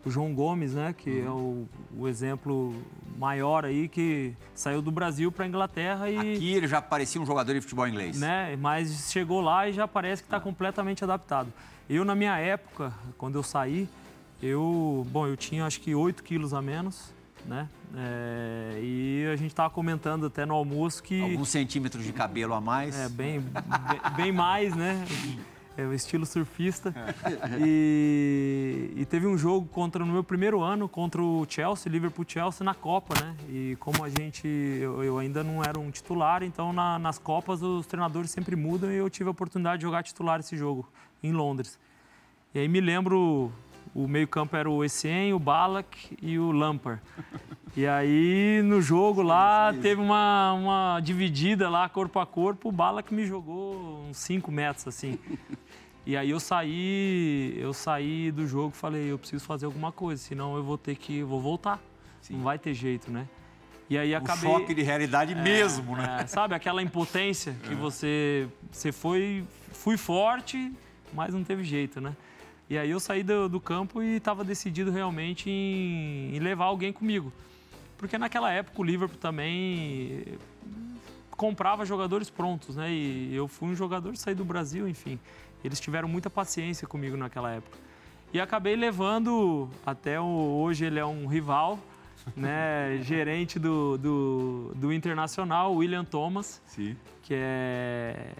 o 0.05 0.11
João 0.11 0.35
Gomes, 0.35 0.75
né, 0.75 0.95
que 0.97 1.21
é 1.21 1.29
o, 1.29 1.67
o 1.97 2.09
exemplo 2.09 2.75
maior 3.19 3.65
aí 3.67 3.87
que 3.89 4.35
saiu 4.55 4.81
do 4.81 4.91
Brasil 4.91 5.31
para 5.31 5.45
a 5.45 5.49
Inglaterra 5.49 6.09
e 6.09 6.37
Aqui 6.37 6.53
ele 6.55 6.67
já 6.67 6.81
parecia 6.81 7.21
um 7.21 7.27
jogador 7.27 7.53
de 7.53 7.61
futebol 7.61 7.87
inglês. 7.87 8.19
né? 8.19 8.57
Mas 8.57 9.11
chegou 9.13 9.41
lá 9.41 9.69
e 9.69 9.73
já 9.73 9.87
parece 9.87 10.23
que 10.23 10.27
está 10.27 10.41
completamente 10.41 11.05
adaptado. 11.05 11.53
Eu, 11.89 12.05
na 12.05 12.15
minha 12.15 12.39
época, 12.39 12.95
quando 13.19 13.35
eu 13.35 13.43
saí, 13.43 13.89
eu, 14.43 15.07
bom, 15.11 15.27
eu 15.27 15.37
tinha 15.37 15.67
acho 15.67 15.81
que 15.81 15.95
8 15.95 16.23
quilos 16.23 16.55
a 16.55 16.63
menos, 16.63 17.13
né? 17.45 17.69
É, 17.97 18.79
e 18.81 19.27
a 19.33 19.37
gente 19.37 19.49
estava 19.51 19.69
comentando 19.69 20.27
até 20.27 20.47
no 20.47 20.55
almoço 20.55 21.03
que 21.03 21.21
Alguns 21.21 21.49
centímetros 21.49 22.05
de 22.05 22.13
cabelo 22.13 22.55
a 22.55 22.61
mais. 22.61 22.97
é 22.99 23.09
bem, 23.09 23.41
bem, 23.41 24.15
bem 24.17 24.33
mais, 24.33 24.75
né? 24.75 25.05
É 25.77 25.85
o 25.85 25.95
estilo 25.95 26.27
surfista. 26.27 26.93
E, 27.63 28.93
e 28.97 29.05
teve 29.07 29.27
um 29.27 29.37
jogo 29.39 29.67
contra 29.69 30.05
no 30.05 30.13
meu 30.13 30.23
primeiro 30.25 30.61
ano 30.63 30.89
contra 30.89 31.23
o 31.23 31.47
Chelsea, 31.49 31.91
Liverpool 31.91 32.25
Chelsea 32.27 32.65
na 32.65 32.75
Copa, 32.75 33.15
né? 33.23 33.35
E 33.49 33.77
como 33.81 34.05
a 34.05 34.09
gente 34.09 34.47
eu, 34.47 35.03
eu 35.03 35.19
ainda 35.19 35.43
não 35.45 35.63
era 35.63 35.79
um 35.79 35.91
titular, 35.91 36.43
então 36.43 36.73
na- 36.73 36.99
nas 36.99 37.19
Copas 37.19 37.63
os 37.63 37.87
treinadores 37.87 38.31
sempre 38.31 38.57
mudam 38.57 38.91
e 38.91 38.97
eu 38.97 39.09
tive 39.09 39.29
a 39.29 39.31
oportunidade 39.31 39.79
de 39.81 39.83
jogar 39.85 40.03
titular 40.03 40.41
esse 40.41 40.57
jogo 40.57 40.87
em 41.23 41.33
Londres. 41.33 41.79
E 42.55 42.59
aí 42.59 42.69
me 42.69 42.81
lembro 42.81 43.53
o 43.95 44.07
meio-campo 44.07 44.57
era 44.57 44.69
o 44.71 44.85
Essien, 44.85 45.33
o 45.33 45.39
Balak 45.39 46.17
e 46.21 46.39
o 46.39 46.51
Lampard. 46.53 47.01
E 47.77 47.87
aí, 47.87 48.63
no 48.65 48.83
jogo 48.83 49.23
lá, 49.23 49.73
teve 49.81 50.01
uma, 50.01 50.53
uma 50.55 51.01
dividida 51.01 51.69
lá, 51.69 51.89
corpo 51.89 52.19
a 52.19 52.27
corpo, 52.27 52.69
o 52.69 52.73
Balak 52.73 53.15
me 53.15 53.25
jogou 53.25 54.05
uns 54.09 54.17
5 54.17 54.51
metros, 54.51 54.89
assim. 54.89 55.19
E 56.07 56.17
aí 56.17 56.31
eu 56.31 56.41
saí, 56.41 57.55
eu 57.59 57.73
saí 57.75 58.33
do 58.33 58.47
jogo 58.47 58.73
e 58.75 58.77
falei, 58.77 59.13
eu 59.13 59.19
preciso 59.19 59.45
fazer 59.45 59.67
alguma 59.67 59.93
coisa, 59.93 60.21
senão 60.21 60.57
eu 60.57 60.65
vou 60.65 60.79
ter 60.79 60.97
que, 60.97 61.23
vou 61.23 61.41
voltar. 61.41 61.79
Não 62.31 62.41
vai 62.41 62.59
ter 62.59 62.73
jeito, 62.75 63.11
né? 63.13 63.29
E 63.89 63.99
aí 63.99 64.15
acabei... 64.15 64.51
choque 64.51 64.75
de 64.75 64.83
realidade 64.83 65.35
mesmo, 65.35 65.97
né? 65.97 66.21
É, 66.23 66.27
sabe, 66.27 66.55
aquela 66.55 66.83
impotência 66.83 67.55
que 67.63 67.75
você, 67.75 68.49
você 68.73 68.91
foi, 68.91 69.45
fui 69.73 69.97
forte, 69.97 70.73
mas 71.13 71.35
não 71.35 71.45
teve 71.45 71.63
jeito, 71.63 72.01
né? 72.01 72.17
E 72.69 72.79
aí 72.79 72.91
eu 72.91 72.99
saí 72.99 73.23
do, 73.23 73.49
do 73.49 73.61
campo 73.61 74.03
e 74.03 74.17
estava 74.17 74.43
decidido 74.43 74.91
realmente 74.91 75.51
em, 75.51 76.35
em 76.35 76.39
levar 76.39 76.67
alguém 76.67 76.93
comigo. 76.93 77.33
Porque 78.01 78.17
naquela 78.17 78.51
época 78.51 78.81
o 78.81 78.83
Liverpool 78.83 79.19
também 79.19 80.25
comprava 81.33 81.85
jogadores 81.85 82.31
prontos, 82.31 82.77
né? 82.77 82.91
E 82.91 83.35
eu 83.35 83.47
fui 83.47 83.69
um 83.69 83.75
jogador, 83.77 84.17
saí 84.17 84.35
do 84.35 84.43
Brasil, 84.45 84.89
enfim. 84.89 85.19
Eles 85.63 85.79
tiveram 85.79 86.09
muita 86.09 86.31
paciência 86.31 86.89
comigo 86.89 87.15
naquela 87.15 87.51
época. 87.53 87.77
E 88.33 88.41
acabei 88.41 88.75
levando, 88.75 89.69
até 89.85 90.19
o- 90.19 90.25
hoje 90.63 90.87
ele 90.87 90.99
é 90.99 91.05
um 91.05 91.27
rival, 91.27 91.79
né? 92.35 92.99
Gerente 93.05 93.59
do, 93.59 93.99
do, 93.99 94.73
do 94.75 94.91
Internacional, 94.95 95.75
William 95.75 96.05
Thomas, 96.05 96.63
Sim. 96.67 96.97
que 97.23 97.35
é. 97.37 98.33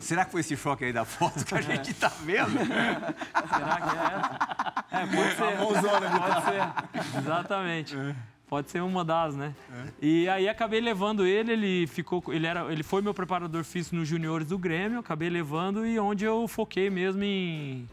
Será 0.00 0.24
que 0.24 0.32
foi 0.32 0.40
esse 0.40 0.56
choque 0.56 0.84
aí 0.86 0.92
da 0.92 1.04
foto 1.04 1.44
que 1.44 1.54
a 1.54 1.60
gente 1.60 1.94
tá 1.94 2.08
vendo? 2.08 2.50
Será 2.58 3.80
que 3.80 3.96
é 3.96 4.02
essa? 4.18 4.84
É, 4.90 5.06
pode 5.06 5.36
ser. 5.36 6.18
Pode 6.18 6.44
ser. 6.44 7.18
Exatamente. 7.18 7.96
Pode 8.52 8.70
ser 8.70 8.82
uma 8.82 9.02
das, 9.02 9.34
né? 9.34 9.54
E 9.98 10.28
aí 10.28 10.46
acabei 10.46 10.78
levando 10.78 11.24
ele, 11.24 11.52
ele 11.52 11.86
ficou, 11.86 12.22
ele 12.28 12.46
era, 12.46 12.70
ele 12.70 12.82
foi 12.82 13.00
meu 13.00 13.14
preparador 13.14 13.64
físico 13.64 13.96
nos 13.96 14.06
juniores 14.06 14.46
do 14.46 14.58
Grêmio, 14.58 14.98
acabei 14.98 15.30
levando 15.30 15.86
e 15.86 15.98
onde 15.98 16.26
eu 16.26 16.46
foquei 16.46 16.90
mesmo 16.90 17.24
em, 17.24 17.88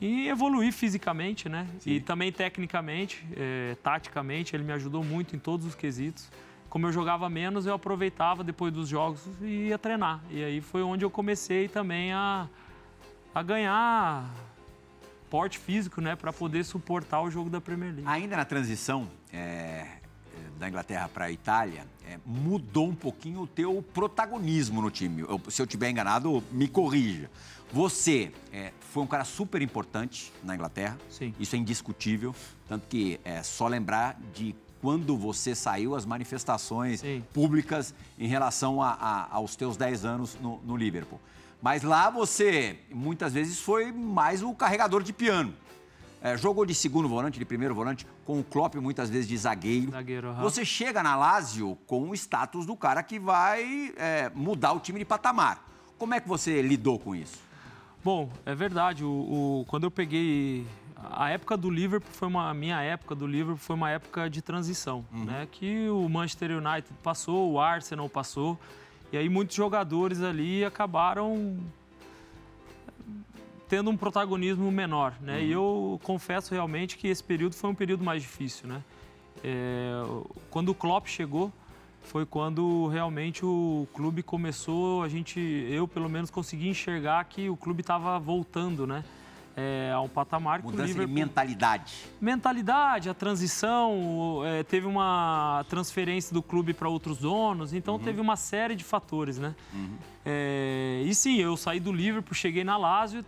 em 0.00 0.28
evoluir 0.28 0.72
fisicamente, 0.72 1.48
né? 1.48 1.66
E 1.84 1.98
também 1.98 2.30
tecnicamente, 2.30 3.26
eh, 3.36 3.76
taticamente, 3.82 4.54
ele 4.54 4.62
me 4.62 4.72
ajudou 4.72 5.02
muito 5.02 5.34
em 5.34 5.38
todos 5.40 5.66
os 5.66 5.74
quesitos. 5.74 6.30
Como 6.68 6.86
eu 6.86 6.92
jogava 6.92 7.28
menos, 7.28 7.66
eu 7.66 7.74
aproveitava 7.74 8.44
depois 8.44 8.72
dos 8.72 8.88
jogos 8.88 9.20
e 9.42 9.66
ia 9.66 9.78
treinar. 9.80 10.22
E 10.30 10.44
aí 10.44 10.60
foi 10.60 10.80
onde 10.80 11.04
eu 11.04 11.10
comecei 11.10 11.66
também 11.66 12.12
a, 12.12 12.48
a 13.34 13.42
ganhar 13.42 14.32
porte 15.28 15.58
físico, 15.58 16.00
né, 16.00 16.14
para 16.14 16.32
poder 16.32 16.62
suportar 16.62 17.20
o 17.20 17.28
jogo 17.32 17.50
da 17.50 17.60
Premier 17.60 17.92
League. 17.92 18.08
Ainda 18.08 18.36
na 18.36 18.44
transição 18.44 19.17
é, 19.32 19.86
da 20.58 20.68
Inglaterra 20.68 21.08
para 21.08 21.26
a 21.26 21.30
Itália, 21.30 21.86
é, 22.08 22.18
mudou 22.24 22.88
um 22.88 22.94
pouquinho 22.94 23.40
o 23.42 23.46
teu 23.46 23.82
protagonismo 23.94 24.80
no 24.82 24.90
time. 24.90 25.22
Eu- 25.22 25.40
se 25.48 25.60
eu 25.62 25.64
estiver 25.64 25.90
enganado, 25.90 26.42
me 26.50 26.66
corrija. 26.68 27.30
Você 27.72 28.32
é, 28.52 28.72
foi 28.92 29.02
um 29.02 29.06
cara 29.06 29.24
super 29.24 29.60
importante 29.62 30.32
na 30.42 30.54
Inglaterra. 30.54 30.96
Sim. 31.10 31.34
Isso 31.38 31.54
é 31.54 31.58
indiscutível. 31.58 32.34
Tanto 32.66 32.86
que 32.88 33.20
é 33.24 33.42
só 33.42 33.68
lembrar 33.68 34.18
de 34.34 34.54
quando 34.80 35.16
você 35.16 35.54
saiu, 35.54 35.94
as 35.94 36.06
manifestações 36.06 37.00
Sim. 37.00 37.22
públicas 37.32 37.92
em 38.18 38.26
relação 38.28 38.80
a- 38.80 38.92
a- 38.92 39.28
aos 39.30 39.54
teus 39.56 39.76
10 39.76 40.04
anos 40.04 40.36
no, 40.40 40.60
no 40.64 40.76
Liverpool. 40.76 41.20
Mas 41.60 41.82
lá 41.82 42.08
você, 42.08 42.78
muitas 42.90 43.32
vezes, 43.34 43.58
foi 43.58 43.90
mais 43.92 44.42
o 44.42 44.54
carregador 44.54 45.02
de 45.02 45.12
piano. 45.12 45.52
É, 46.20 46.36
jogou 46.36 46.66
de 46.66 46.74
segundo 46.74 47.08
volante, 47.08 47.38
de 47.38 47.44
primeiro 47.44 47.74
volante, 47.74 48.06
com 48.24 48.40
o 48.40 48.44
Klopp 48.44 48.74
muitas 48.76 49.08
vezes 49.08 49.28
de 49.28 49.36
zagueiro. 49.36 49.90
Zagueiro, 49.92 50.28
aham. 50.30 50.42
Você 50.42 50.64
chega 50.64 51.02
na 51.02 51.14
Lazio 51.14 51.78
com 51.86 52.10
o 52.10 52.14
status 52.14 52.66
do 52.66 52.74
cara 52.76 53.02
que 53.02 53.18
vai 53.20 53.92
é, 53.96 54.30
mudar 54.34 54.72
o 54.72 54.80
time 54.80 54.98
de 54.98 55.04
patamar. 55.04 55.64
Como 55.96 56.14
é 56.14 56.20
que 56.20 56.28
você 56.28 56.60
lidou 56.62 56.98
com 56.98 57.14
isso? 57.14 57.38
Bom, 58.04 58.28
é 58.44 58.54
verdade. 58.54 59.04
O, 59.04 59.08
o- 59.60 59.64
quando 59.68 59.84
eu 59.84 59.90
peguei 59.90 60.66
a 61.12 61.30
época 61.30 61.56
do 61.56 61.70
Liverpool 61.70 62.10
foi 62.12 62.26
uma 62.26 62.50
a 62.50 62.54
minha 62.54 62.80
época 62.82 63.14
do 63.14 63.24
Liverpool 63.26 63.56
foi 63.56 63.76
uma 63.76 63.90
época 63.90 64.28
de 64.28 64.42
transição, 64.42 65.04
né? 65.12 65.46
Que 65.50 65.88
o 65.88 66.08
Manchester 66.08 66.50
United 66.58 66.88
passou, 67.02 67.52
o 67.52 67.60
Arsenal 67.60 68.08
passou 68.08 68.58
e 69.12 69.16
aí 69.16 69.28
muitos 69.28 69.54
jogadores 69.54 70.20
ali 70.20 70.64
acabaram 70.64 71.56
tendo 73.68 73.90
um 73.90 73.96
protagonismo 73.96 74.70
menor, 74.70 75.14
né? 75.20 75.42
E 75.42 75.52
eu 75.52 76.00
confesso 76.02 76.54
realmente 76.54 76.96
que 76.96 77.08
esse 77.08 77.22
período 77.22 77.54
foi 77.54 77.70
um 77.70 77.74
período 77.74 78.02
mais 78.02 78.22
difícil, 78.22 78.68
né? 78.68 78.82
É, 79.44 80.02
quando 80.50 80.70
o 80.70 80.74
Klopp 80.74 81.06
chegou, 81.06 81.52
foi 82.02 82.24
quando 82.24 82.86
realmente 82.88 83.44
o 83.44 83.86
clube 83.92 84.22
começou, 84.22 85.02
a 85.02 85.08
gente, 85.08 85.38
eu 85.38 85.86
pelo 85.86 86.08
menos 86.08 86.30
consegui 86.30 86.68
enxergar 86.68 87.24
que 87.24 87.50
o 87.50 87.56
clube 87.56 87.82
estava 87.82 88.18
voltando, 88.18 88.86
né? 88.86 89.04
é, 89.58 89.90
a 89.92 90.00
um 90.00 90.08
patamar 90.08 90.60
que 90.60 90.68
o 90.68 90.70
Mudança 90.70 90.86
de 90.86 90.92
Liverpool... 90.92 91.14
mentalidade. 91.14 91.94
mentalidade, 92.20 93.10
a 93.10 93.14
transição, 93.14 94.42
é, 94.44 94.62
teve 94.62 94.86
uma 94.86 95.64
transferência 95.68 96.32
do 96.32 96.40
clube 96.40 96.72
para 96.72 96.88
outros 96.88 97.18
donos, 97.18 97.72
então 97.72 97.98
teve 97.98 98.20
uma 98.20 98.36
série 98.36 98.76
de 98.76 98.84
fatores, 98.84 99.36
né? 99.36 99.56
É, 100.24 101.02
e 101.04 101.12
sim, 101.12 101.38
eu 101.38 101.56
saí 101.56 101.80
do 101.80 101.92
Liverpool, 101.92 102.34
cheguei 102.34 102.62
na 102.62 102.76
Lazio, 102.76 103.24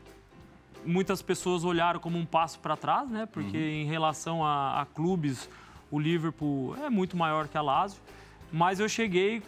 muitas 0.84 1.22
pessoas 1.22 1.64
olharam 1.64 2.00
como 2.00 2.18
um 2.18 2.26
passo 2.26 2.58
para 2.58 2.76
trás, 2.76 3.08
né? 3.08 3.26
Porque 3.26 3.56
em 3.56 3.84
relação 3.86 4.44
a, 4.44 4.80
a 4.80 4.86
clubes, 4.86 5.48
o 5.90 5.98
Liverpool 5.98 6.76
é 6.76 6.88
muito 6.90 7.16
maior 7.16 7.48
que 7.48 7.56
a 7.56 7.62
Lazio, 7.62 8.00
mas 8.52 8.80
eu 8.80 8.88
cheguei 8.88 9.42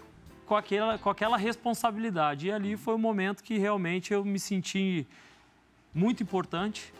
com 0.47 0.57
aquela, 0.57 0.99
com 0.99 1.11
aquela 1.11 1.37
responsabilidade. 1.37 2.49
E 2.49 2.53
ali 2.53 2.77
foi 2.77 2.95
o 2.95 2.99
momento 2.99 3.43
que 3.43 3.59
realmente 3.59 4.13
eu 4.13 4.25
me 4.25 4.39
senti 4.39 5.07
muito 5.95 6.23
importante. 6.23 6.93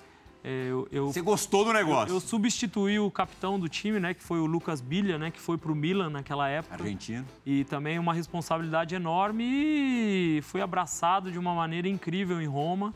É, 0.45 0.67
Eu, 0.69 0.89
eu 0.91 1.13
Você 1.13 1.21
gostou 1.21 1.65
do 1.65 1.73
negócio? 1.73 2.13
eu 2.15 2.19
substituí 2.21 2.99
o 2.99 3.11
capitão 3.11 3.61
do 3.61 3.69
time, 3.69 4.01
né, 4.01 4.13
que 4.13 4.23
foi 4.23 4.41
o 4.41 4.47
Lucas 4.47 4.81
Bilha, 4.81 5.17
né, 5.17 5.31
que 5.31 5.39
foi 5.39 5.57
para 5.57 5.71
o 5.71 5.75
Milan 5.75 6.11
naquela 6.11 6.49
época. 6.49 6.75
Argentino. 6.75 7.25
E 7.47 7.63
também 7.65 7.99
uma 7.99 8.13
responsabilidade 8.13 8.95
enorme 8.95 9.45
e 9.45 10.41
fui 10.43 10.61
abraçado 10.61 11.31
de 11.31 11.39
uma 11.39 11.55
maneira 11.55 11.89
incrível 11.89 12.41
em 12.41 12.47
Roma. 12.47 12.93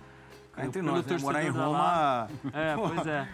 Entre 0.59 0.81
nós, 0.83 1.05
né? 1.07 1.19
Morar 1.19 1.45
em. 1.45 1.51
Roma. 1.51 2.29
É, 2.53 2.75
pois 2.75 3.07
é. 3.07 3.29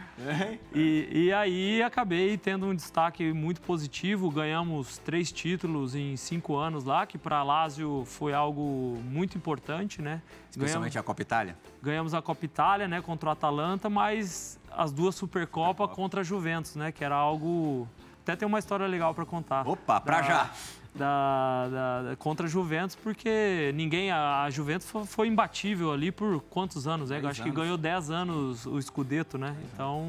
E, 0.74 1.08
e 1.26 1.32
aí 1.32 1.82
acabei 1.82 2.36
tendo 2.36 2.66
um 2.66 2.74
destaque 2.74 3.32
muito 3.32 3.60
positivo. 3.60 4.30
Ganhamos 4.30 4.98
três 4.98 5.30
títulos 5.30 5.94
em 5.94 6.16
cinco 6.16 6.56
anos 6.56 6.84
lá, 6.84 7.06
que 7.06 7.16
para 7.18 7.42
Lazio 7.42 8.04
foi 8.06 8.32
algo 8.34 8.98
muito 9.04 9.36
importante, 9.36 10.02
né? 10.02 10.20
Especialmente 10.50 10.98
a 10.98 11.02
Copa 11.02 11.22
Itália. 11.22 11.56
Ganhamos 11.82 12.14
a 12.14 12.20
Copa 12.22 12.44
Itália, 12.44 12.88
né, 12.88 13.00
contra 13.00 13.28
o 13.28 13.32
Atalanta, 13.32 13.88
mas 13.88 14.58
as 14.70 14.92
duas 14.92 15.14
Supercopa 15.14 15.86
contra 15.88 16.20
a 16.20 16.24
Juventus, 16.24 16.76
né, 16.76 16.90
que 16.92 17.04
era 17.04 17.14
algo 17.14 17.88
até 18.22 18.36
tem 18.36 18.46
uma 18.46 18.58
história 18.58 18.86
legal 18.86 19.12
para 19.14 19.24
contar. 19.26 19.66
Opa, 19.66 20.00
pra 20.00 20.20
Da- 20.20 20.22
já. 20.22 20.50
Da, 20.94 21.68
da- 21.70 22.02
da- 22.10 22.16
contra 22.16 22.46
a 22.46 22.48
Juventus, 22.48 22.94
porque 22.96 23.72
ninguém. 23.74 24.10
A, 24.10 24.42
a 24.42 24.50
Juventus 24.50 24.88
foi, 24.90 25.06
foi 25.06 25.28
imbatível 25.28 25.90
ali 25.92 26.12
por 26.12 26.40
quantos 26.50 26.86
anos? 26.86 27.10
É? 27.10 27.18
Eu 27.20 27.28
acho 27.28 27.42
que 27.42 27.50
ganhou 27.50 27.78
10 27.78 28.10
anos 28.10 28.66
o 28.66 28.80
Scudetto, 28.80 29.38
né? 29.38 29.56
Então. 29.72 30.06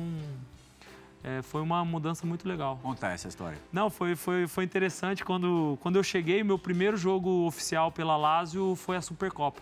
é, 1.24 1.42
foi 1.42 1.62
uma 1.62 1.86
mudança 1.86 2.26
muito 2.28 2.46
legal. 2.50 2.78
Conta 2.84 3.08
essa 3.08 3.30
história. 3.30 3.58
Não, 3.72 3.90
foi, 3.90 4.14
foi, 4.14 4.46
foi 4.46 4.66
interessante. 4.66 5.24
Quando, 5.24 5.78
quando 5.82 5.96
eu 5.96 6.04
cheguei, 6.04 6.44
meu 6.44 6.60
primeiro 6.60 6.98
jogo 6.98 7.46
oficial 7.48 7.90
pela 7.90 8.18
Lazio 8.18 8.76
foi 8.76 8.98
a 8.98 9.02
Supercopa. 9.02 9.62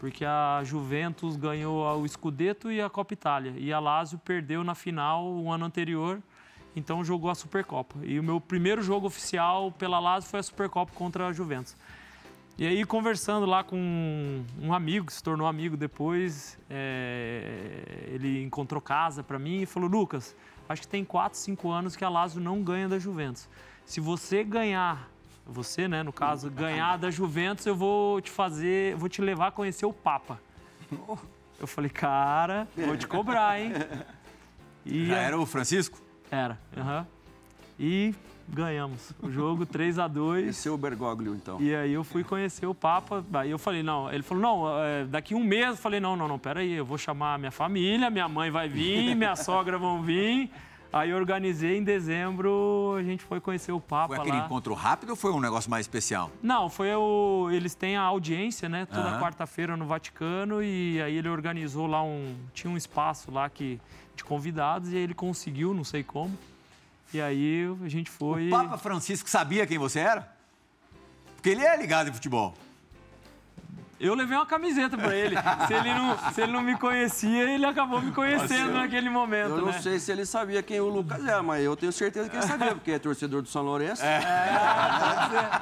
Porque 0.00 0.24
a 0.24 0.60
Juventus 0.64 1.36
ganhou 1.36 1.98
o 2.00 2.08
Scudetto 2.08 2.70
e 2.72 2.80
a 2.80 2.88
Copa 2.90 3.12
Itália. 3.14 3.52
E 3.56 3.70
a 3.72 3.78
Lazio 3.80 4.18
perdeu 4.18 4.62
na 4.64 4.74
final 4.74 5.24
o 5.26 5.50
ano 5.50 5.64
anterior, 5.66 6.20
então 6.74 7.04
jogou 7.04 7.30
a 7.30 7.34
Supercopa. 7.34 7.96
E 8.02 8.18
o 8.18 8.22
meu 8.22 8.40
primeiro 8.40 8.82
jogo 8.82 9.06
oficial 9.06 9.70
pela 9.72 9.98
Lazio 9.98 10.28
foi 10.30 10.40
a 10.40 10.42
Supercopa 10.42 10.92
contra 10.94 11.26
a 11.28 11.32
Juventus. 11.32 11.76
E 12.58 12.66
aí, 12.66 12.84
conversando 12.84 13.46
lá 13.46 13.64
com 13.64 14.44
um 14.60 14.74
amigo, 14.74 15.06
que 15.06 15.12
se 15.12 15.22
tornou 15.22 15.46
amigo 15.46 15.76
depois, 15.76 16.58
é, 16.68 18.08
ele 18.08 18.42
encontrou 18.42 18.80
casa 18.80 19.22
para 19.22 19.38
mim 19.38 19.62
e 19.62 19.66
falou: 19.66 19.88
Lucas, 19.88 20.36
acho 20.68 20.82
que 20.82 20.88
tem 20.88 21.04
4, 21.04 21.38
5 21.38 21.70
anos 21.70 21.96
que 21.96 22.04
a 22.04 22.08
Lazio 22.10 22.40
não 22.40 22.62
ganha 22.62 22.88
da 22.88 22.98
Juventus. 22.98 23.48
Se 23.86 24.00
você 24.00 24.44
ganhar, 24.44 25.08
você, 25.46 25.88
né, 25.88 26.02
no 26.02 26.12
caso, 26.12 26.50
ganhar 26.50 26.98
da 26.98 27.10
Juventus, 27.10 27.64
eu 27.64 27.74
vou 27.74 28.20
te 28.20 28.30
fazer, 28.30 28.96
vou 28.96 29.08
te 29.08 29.22
levar 29.22 29.48
a 29.48 29.50
conhecer 29.50 29.86
o 29.86 29.92
Papa. 29.92 30.38
Eu 31.58 31.66
falei, 31.66 31.90
cara, 31.90 32.68
vou 32.76 32.96
te 32.96 33.06
cobrar, 33.06 33.60
hein? 33.60 33.72
E 34.84 35.06
Já 35.06 35.18
era 35.18 35.38
o 35.38 35.46
Francisco? 35.46 36.01
Era, 36.32 36.58
aham. 36.76 37.06
E 37.78 38.14
ganhamos 38.48 39.12
o 39.22 39.30
jogo 39.30 39.64
3 39.66 39.98
a 39.98 40.08
2 40.08 40.48
Esse 40.48 40.68
é 40.68 40.70
o 40.70 40.76
Bergoglio, 40.78 41.34
então. 41.34 41.60
e 41.60 41.74
aí 41.74 41.92
eu 41.92 42.02
fui 42.02 42.24
conhecer 42.24 42.66
o 42.66 42.74
Papa, 42.74 43.24
aí 43.34 43.50
eu 43.50 43.58
falei, 43.58 43.82
não, 43.82 44.10
ele 44.12 44.22
falou, 44.22 44.42
não, 44.42 44.78
é, 44.82 45.04
daqui 45.04 45.34
um 45.34 45.44
mês, 45.44 45.68
eu 45.70 45.76
falei, 45.76 46.00
não, 46.00 46.16
não, 46.16 46.26
não, 46.26 46.38
peraí, 46.38 46.72
eu 46.72 46.84
vou 46.84 46.96
chamar 46.98 47.38
minha 47.38 47.50
família, 47.50 48.08
minha 48.10 48.28
mãe 48.28 48.50
vai 48.50 48.68
vir, 48.68 49.14
minha 49.16 49.36
sogra 49.36 49.76
vão 49.78 50.02
vir. 50.02 50.50
Aí 50.94 51.14
organizei 51.14 51.78
em 51.78 51.82
dezembro, 51.82 52.94
a 52.98 53.02
gente 53.02 53.24
foi 53.24 53.40
conhecer 53.40 53.72
o 53.72 53.80
Papa 53.80 54.08
Foi 54.08 54.18
aquele 54.18 54.36
lá. 54.36 54.44
encontro 54.44 54.74
rápido 54.74 55.08
ou 55.10 55.16
foi 55.16 55.32
um 55.32 55.40
negócio 55.40 55.70
mais 55.70 55.84
especial? 55.86 56.30
Não, 56.42 56.68
foi 56.68 56.94
o. 56.94 57.48
Eles 57.50 57.74
têm 57.74 57.96
a 57.96 58.02
audiência, 58.02 58.68
né? 58.68 58.84
Toda 58.84 59.08
Aham. 59.08 59.18
quarta-feira 59.18 59.74
no 59.74 59.86
Vaticano 59.86 60.62
e 60.62 61.00
aí 61.00 61.16
ele 61.16 61.30
organizou 61.30 61.86
lá 61.86 62.02
um. 62.02 62.36
Tinha 62.52 62.70
um 62.70 62.76
espaço 62.76 63.30
lá 63.30 63.48
que, 63.48 63.80
de 64.22 64.24
convidados 64.24 64.92
e 64.92 64.96
ele 64.96 65.14
conseguiu, 65.14 65.74
não 65.74 65.84
sei 65.84 66.02
como. 66.02 66.38
E 67.12 67.20
aí 67.20 67.64
a 67.84 67.88
gente 67.88 68.10
foi. 68.10 68.46
O 68.46 68.50
Papa 68.50 68.78
Francisco 68.78 69.28
sabia 69.28 69.66
quem 69.66 69.76
você 69.76 69.98
era? 69.98 70.32
Porque 71.34 71.50
ele 71.50 71.62
é 71.62 71.76
ligado 71.76 72.08
em 72.08 72.12
futebol. 72.12 72.54
Eu 74.02 74.14
levei 74.16 74.36
uma 74.36 74.44
camiseta 74.44 74.98
pra 74.98 75.14
ele. 75.14 75.36
se, 75.68 75.74
ele 75.74 75.94
não, 75.94 76.18
se 76.32 76.40
ele 76.40 76.52
não 76.52 76.60
me 76.60 76.76
conhecia, 76.76 77.48
ele 77.48 77.64
acabou 77.64 78.02
me 78.02 78.10
conhecendo 78.10 78.72
naquele 78.72 79.08
momento, 79.08 79.50
Eu 79.50 79.58
não 79.58 79.66
né? 79.66 79.80
sei 79.80 80.00
se 80.00 80.10
ele 80.10 80.26
sabia 80.26 80.60
quem 80.60 80.80
o 80.80 80.88
Lucas 80.88 81.24
era, 81.24 81.40
mas 81.40 81.64
eu 81.64 81.76
tenho 81.76 81.92
certeza 81.92 82.28
que 82.28 82.34
ele 82.36 82.44
sabia, 82.44 82.74
porque 82.74 82.90
é 82.90 82.98
torcedor 82.98 83.42
do 83.42 83.48
São 83.48 83.62
Lourenço. 83.62 84.02
É, 84.04 84.20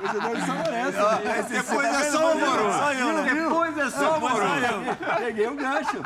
torcedor 0.00 0.36
do 0.36 0.46
São 0.46 0.56
Lourenço. 0.56 1.48
Depois 1.50 1.86
é 1.86 2.10
só 2.10 2.32
amoroso. 2.32 3.34
Depois 3.34 3.78
é 3.78 3.90
só 3.90 4.14
amoroso. 4.14 4.96
Peguei 5.18 5.46
o 5.46 5.54
gancho. 5.54 6.02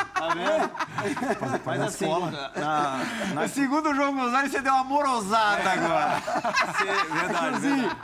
Mas 1.64 1.80
assim, 1.82 2.08
na, 2.08 2.50
na, 2.56 3.42
No 3.42 3.48
segundo 3.48 3.94
jogo 3.94 4.20
Osório, 4.20 4.50
você 4.50 4.60
deu 4.60 4.72
uma 4.72 4.80
amorosada 4.80 5.70
agora. 5.70 6.22
verdade, 7.12 7.58
verdade. 7.60 7.96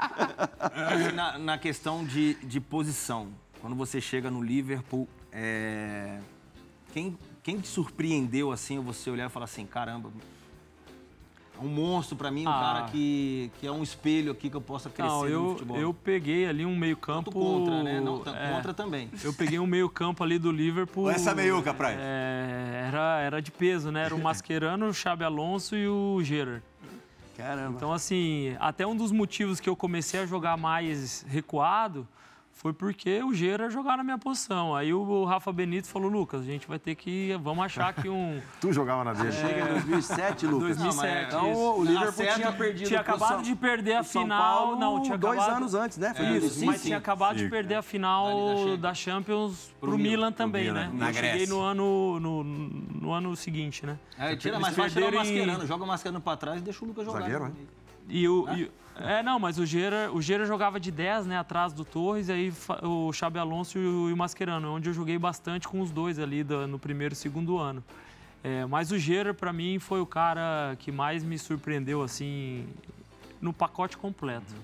Assim, 0.94 1.12
na, 1.16 1.38
na 1.38 1.58
questão 1.58 2.04
de, 2.04 2.34
de 2.34 2.60
posição, 2.60 3.28
quando 3.60 3.76
você 3.76 4.00
chega 4.00 4.30
no 4.30 4.42
Liverpool, 4.42 5.08
é, 5.32 6.18
quem, 6.92 7.16
quem 7.42 7.58
te 7.60 7.68
surpreendeu 7.68 8.50
assim, 8.52 8.78
ou 8.78 8.84
você 8.84 9.10
olhar 9.10 9.26
e 9.26 9.28
falar 9.32 9.44
assim, 9.44 9.66
caramba, 9.66 10.10
é 11.58 11.62
um 11.62 11.68
monstro 11.68 12.16
pra 12.16 12.30
mim, 12.30 12.46
um 12.46 12.48
Ah. 12.48 12.58
cara 12.60 12.82
que, 12.90 13.50
que 13.60 13.66
é 13.66 13.70
um 13.72 13.82
espelho 13.82 14.32
aqui 14.32 14.48
que 14.48 14.56
eu 14.56 14.62
possa 14.62 14.88
crescer 14.88 15.10
Não, 15.12 15.20
no 15.24 15.28
eu, 15.28 15.48
futebol. 15.52 15.76
eu 15.76 15.92
peguei 15.92 16.46
ali 16.46 16.64
um 16.64 16.74
meio-campo. 16.74 17.30
Tanto 17.30 17.38
contra, 17.38 17.82
né? 17.82 18.00
Não, 18.00 18.20
tan- 18.20 18.34
é, 18.34 18.52
Contra 18.54 18.72
também. 18.72 19.10
Eu 19.22 19.32
peguei 19.34 19.58
um 19.58 19.66
meio-campo 19.66 20.24
ali 20.24 20.38
do 20.38 20.50
Liverpool. 20.50 21.10
Essa 21.10 21.34
meiuca, 21.34 21.74
Praia. 21.74 21.98
É, 22.00 22.84
era, 22.88 23.20
era 23.20 23.42
de 23.42 23.50
peso, 23.50 23.90
né? 23.92 24.04
Era 24.06 24.14
o 24.14 24.18
Mascherano, 24.22 24.86
o 24.88 24.94
Xabi 24.94 25.22
Alonso 25.24 25.76
e 25.76 25.86
o 25.86 26.18
Gerrard. 26.22 26.62
Caramba. 27.36 27.76
Então, 27.76 27.92
assim, 27.92 28.56
até 28.58 28.86
um 28.86 28.96
dos 28.96 29.12
motivos 29.12 29.60
que 29.60 29.68
eu 29.68 29.76
comecei 29.76 30.20
a 30.20 30.26
jogar 30.26 30.56
mais 30.56 31.24
recuado 31.28 32.08
foi 32.60 32.74
porque 32.74 33.22
o 33.22 33.32
Gerrard 33.32 33.72
jogar 33.72 33.96
na 33.96 34.04
minha 34.04 34.18
posição. 34.18 34.76
Aí 34.76 34.92
o 34.92 35.24
Rafa 35.24 35.50
Benito 35.50 35.88
falou, 35.88 36.10
Lucas, 36.10 36.42
a 36.42 36.44
gente 36.44 36.68
vai 36.68 36.78
ter 36.78 36.94
que... 36.94 37.34
Vamos 37.42 37.64
achar 37.64 37.88
aqui 37.88 38.06
um... 38.06 38.38
Tu 38.60 38.70
jogava 38.70 39.02
na 39.02 39.14
dele. 39.14 39.32
Chega 39.32 39.60
em 39.62 39.72
2007, 39.72 40.46
Lucas. 40.46 40.76
2007, 40.76 41.26
Então 41.28 41.50
isso. 41.52 41.60
o 41.60 41.84
Liverpool 41.84 42.26
tinha 42.34 42.52
perdido 42.52 42.88
Tinha 42.88 43.02
pro 43.02 43.14
acabado 43.14 43.32
São- 43.36 43.42
de 43.42 43.56
perder 43.56 43.94
a 43.94 44.00
pro 44.02 44.12
São 44.12 44.22
final... 44.22 44.42
Paulo 44.58 44.78
não, 44.78 45.00
tinha 45.02 45.16
dois 45.16 45.38
acabado... 45.38 45.56
anos 45.56 45.74
antes, 45.74 45.96
né? 45.96 46.12
Foi 46.14 46.26
É, 46.26 46.36
Isso, 46.36 46.50
sim, 46.50 46.66
mas 46.66 46.76
sim. 46.82 46.88
tinha 46.88 46.98
acabado 46.98 47.36
de 47.38 47.48
perder 47.48 47.76
a 47.76 47.82
final 47.82 48.76
da 48.76 48.92
Champions 48.92 49.72
pro, 49.80 49.88
Pro 49.88 49.98
Milan, 49.98 50.10
Milan, 50.10 50.32
também, 50.32 50.64
Milan, 50.64 50.80
né? 50.88 50.90
na 50.92 51.08
eu 51.08 51.14
cheguei 51.14 51.30
Grécia. 51.30 51.54
no 51.54 51.60
ano, 51.62 52.20
no, 52.20 52.44
no 52.44 53.10
ano 53.12 53.34
seguinte, 53.36 53.86
né? 53.86 53.98
É, 54.18 54.36
tira 54.36 54.60
mais 54.60 54.76
fácil 54.76 55.00
tirar 55.00 55.10
o 55.14 55.16
Mascherano. 55.16 55.66
Joga 55.66 55.84
o 55.84 55.86
Mascherano 55.86 56.20
pra 56.20 56.36
trás 56.36 56.60
e 56.60 56.62
deixa 56.64 56.84
o 56.84 56.88
Lucas 56.88 57.06
jogar. 57.06 57.20
Zagueiro, 57.22 57.44
né? 57.46 57.52
E 58.06 58.28
o, 58.28 58.46
e- 58.54 58.70
é, 59.02 59.22
não, 59.22 59.38
mas 59.38 59.58
o 59.58 59.66
Gera, 59.66 60.10
o 60.12 60.20
Gera 60.20 60.44
jogava 60.44 60.78
de 60.78 60.90
10, 60.90 61.26
né, 61.26 61.38
atrás 61.38 61.72
do 61.72 61.84
Torres, 61.84 62.28
e 62.28 62.32
aí 62.32 62.52
o 62.82 63.12
Xabi 63.12 63.38
Alonso 63.38 63.78
e 63.78 64.12
o, 64.12 64.16
Mascherano, 64.16 64.74
onde 64.74 64.90
eu 64.90 64.92
joguei 64.92 65.18
bastante 65.18 65.66
com 65.66 65.80
os 65.80 65.90
dois 65.90 66.18
ali 66.18 66.44
no 66.44 66.78
primeiro 66.78 67.14
e 67.14 67.16
segundo 67.16 67.58
ano. 67.58 67.82
É, 68.42 68.64
mas 68.66 68.90
o 68.90 68.98
Gera, 68.98 69.34
para 69.34 69.52
mim, 69.52 69.78
foi 69.78 70.00
o 70.00 70.06
cara 70.06 70.76
que 70.78 70.90
mais 70.90 71.22
me 71.22 71.38
surpreendeu, 71.38 72.02
assim, 72.02 72.66
no 73.40 73.52
pacote 73.52 73.96
completo. 73.96 74.54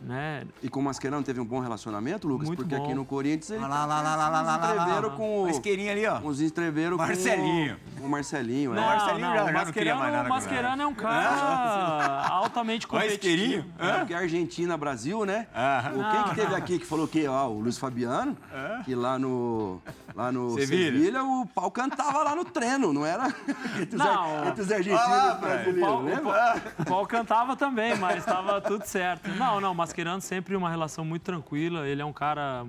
Né? 0.00 0.44
E 0.62 0.68
com 0.68 0.80
o 0.80 0.82
Mascherano 0.82 1.24
teve 1.24 1.40
um 1.40 1.44
bom 1.44 1.58
relacionamento, 1.58 2.28
Lucas? 2.28 2.46
Muito 2.46 2.62
porque 2.62 2.76
bom. 2.76 2.84
aqui 2.84 2.94
no 2.94 3.04
Corinthians 3.04 3.50
eles 3.50 3.62
lá, 3.62 3.84
lá, 3.84 4.00
lá, 4.00 4.16
lá, 4.16 4.28
lá, 4.28 4.42
lá, 4.42 5.00
lá, 5.00 5.10
com 5.10 5.42
o 5.42 5.48
isqueirinho 5.48 5.90
ali, 5.90 6.06
ó. 6.06 6.20
Os 6.20 6.40
estreveram 6.40 6.96
Marcelinho. 6.96 7.76
com 7.98 8.06
o 8.06 8.08
Marcelinho. 8.08 8.72
É. 8.72 8.76
Não, 8.76 8.82
é. 8.82 8.86
Marcelinho 8.86 9.26
não, 9.26 9.34
já, 9.34 9.44
o 9.44 9.52
Mascherano, 9.52 10.00
já 10.00 10.10
não 10.10 10.24
o 10.24 10.28
Mascherano 10.28 10.82
é 10.82 10.86
um 10.86 10.94
cara 10.94 12.26
altamente 12.30 12.86
competitivo. 12.86 13.66
O 13.78 13.84
é, 13.84 13.98
porque 13.98 14.14
é 14.14 14.16
Argentina, 14.16 14.76
Brasil, 14.76 15.24
né? 15.24 15.48
Ah. 15.52 15.90
O, 15.92 16.12
quem 16.12 16.24
que 16.24 16.40
teve 16.40 16.54
aqui 16.54 16.78
que 16.78 16.86
falou 16.86 17.08
que 17.08 17.26
ó, 17.26 17.48
o 17.48 17.60
Luiz 17.60 17.76
Fabiano, 17.76 18.36
ah. 18.52 18.82
que 18.84 18.94
lá 18.94 19.18
no 19.18 19.82
lá 20.18 20.32
no 20.32 20.50
Sevilha. 20.58 20.92
Sevilha. 20.92 21.24
o 21.24 21.46
pau 21.46 21.70
cantava 21.70 22.24
lá 22.24 22.34
no 22.34 22.44
treino, 22.44 22.92
não 22.92 23.06
era? 23.06 23.28
entre, 23.80 23.96
os, 23.96 24.04
não. 24.04 24.42
Argentinos 24.48 24.88
e 24.88 25.70
o 25.70 26.02
né? 26.02 26.20
pau, 26.20 26.56
o, 26.80 26.84
pau, 26.84 27.06
cantava 27.06 27.54
também, 27.54 27.96
mas 27.96 28.18
estava 28.18 28.60
tudo 28.60 28.84
certo. 28.84 29.30
Não, 29.30 29.60
não, 29.60 29.72
mas 29.74 29.87
Mascherano 29.92 30.20
sempre 30.20 30.54
uma 30.56 30.70
relação 30.70 31.04
muito 31.04 31.22
tranquila. 31.22 31.86
Ele 31.88 32.00
é 32.02 32.04
um 32.04 32.12
cara. 32.12 32.66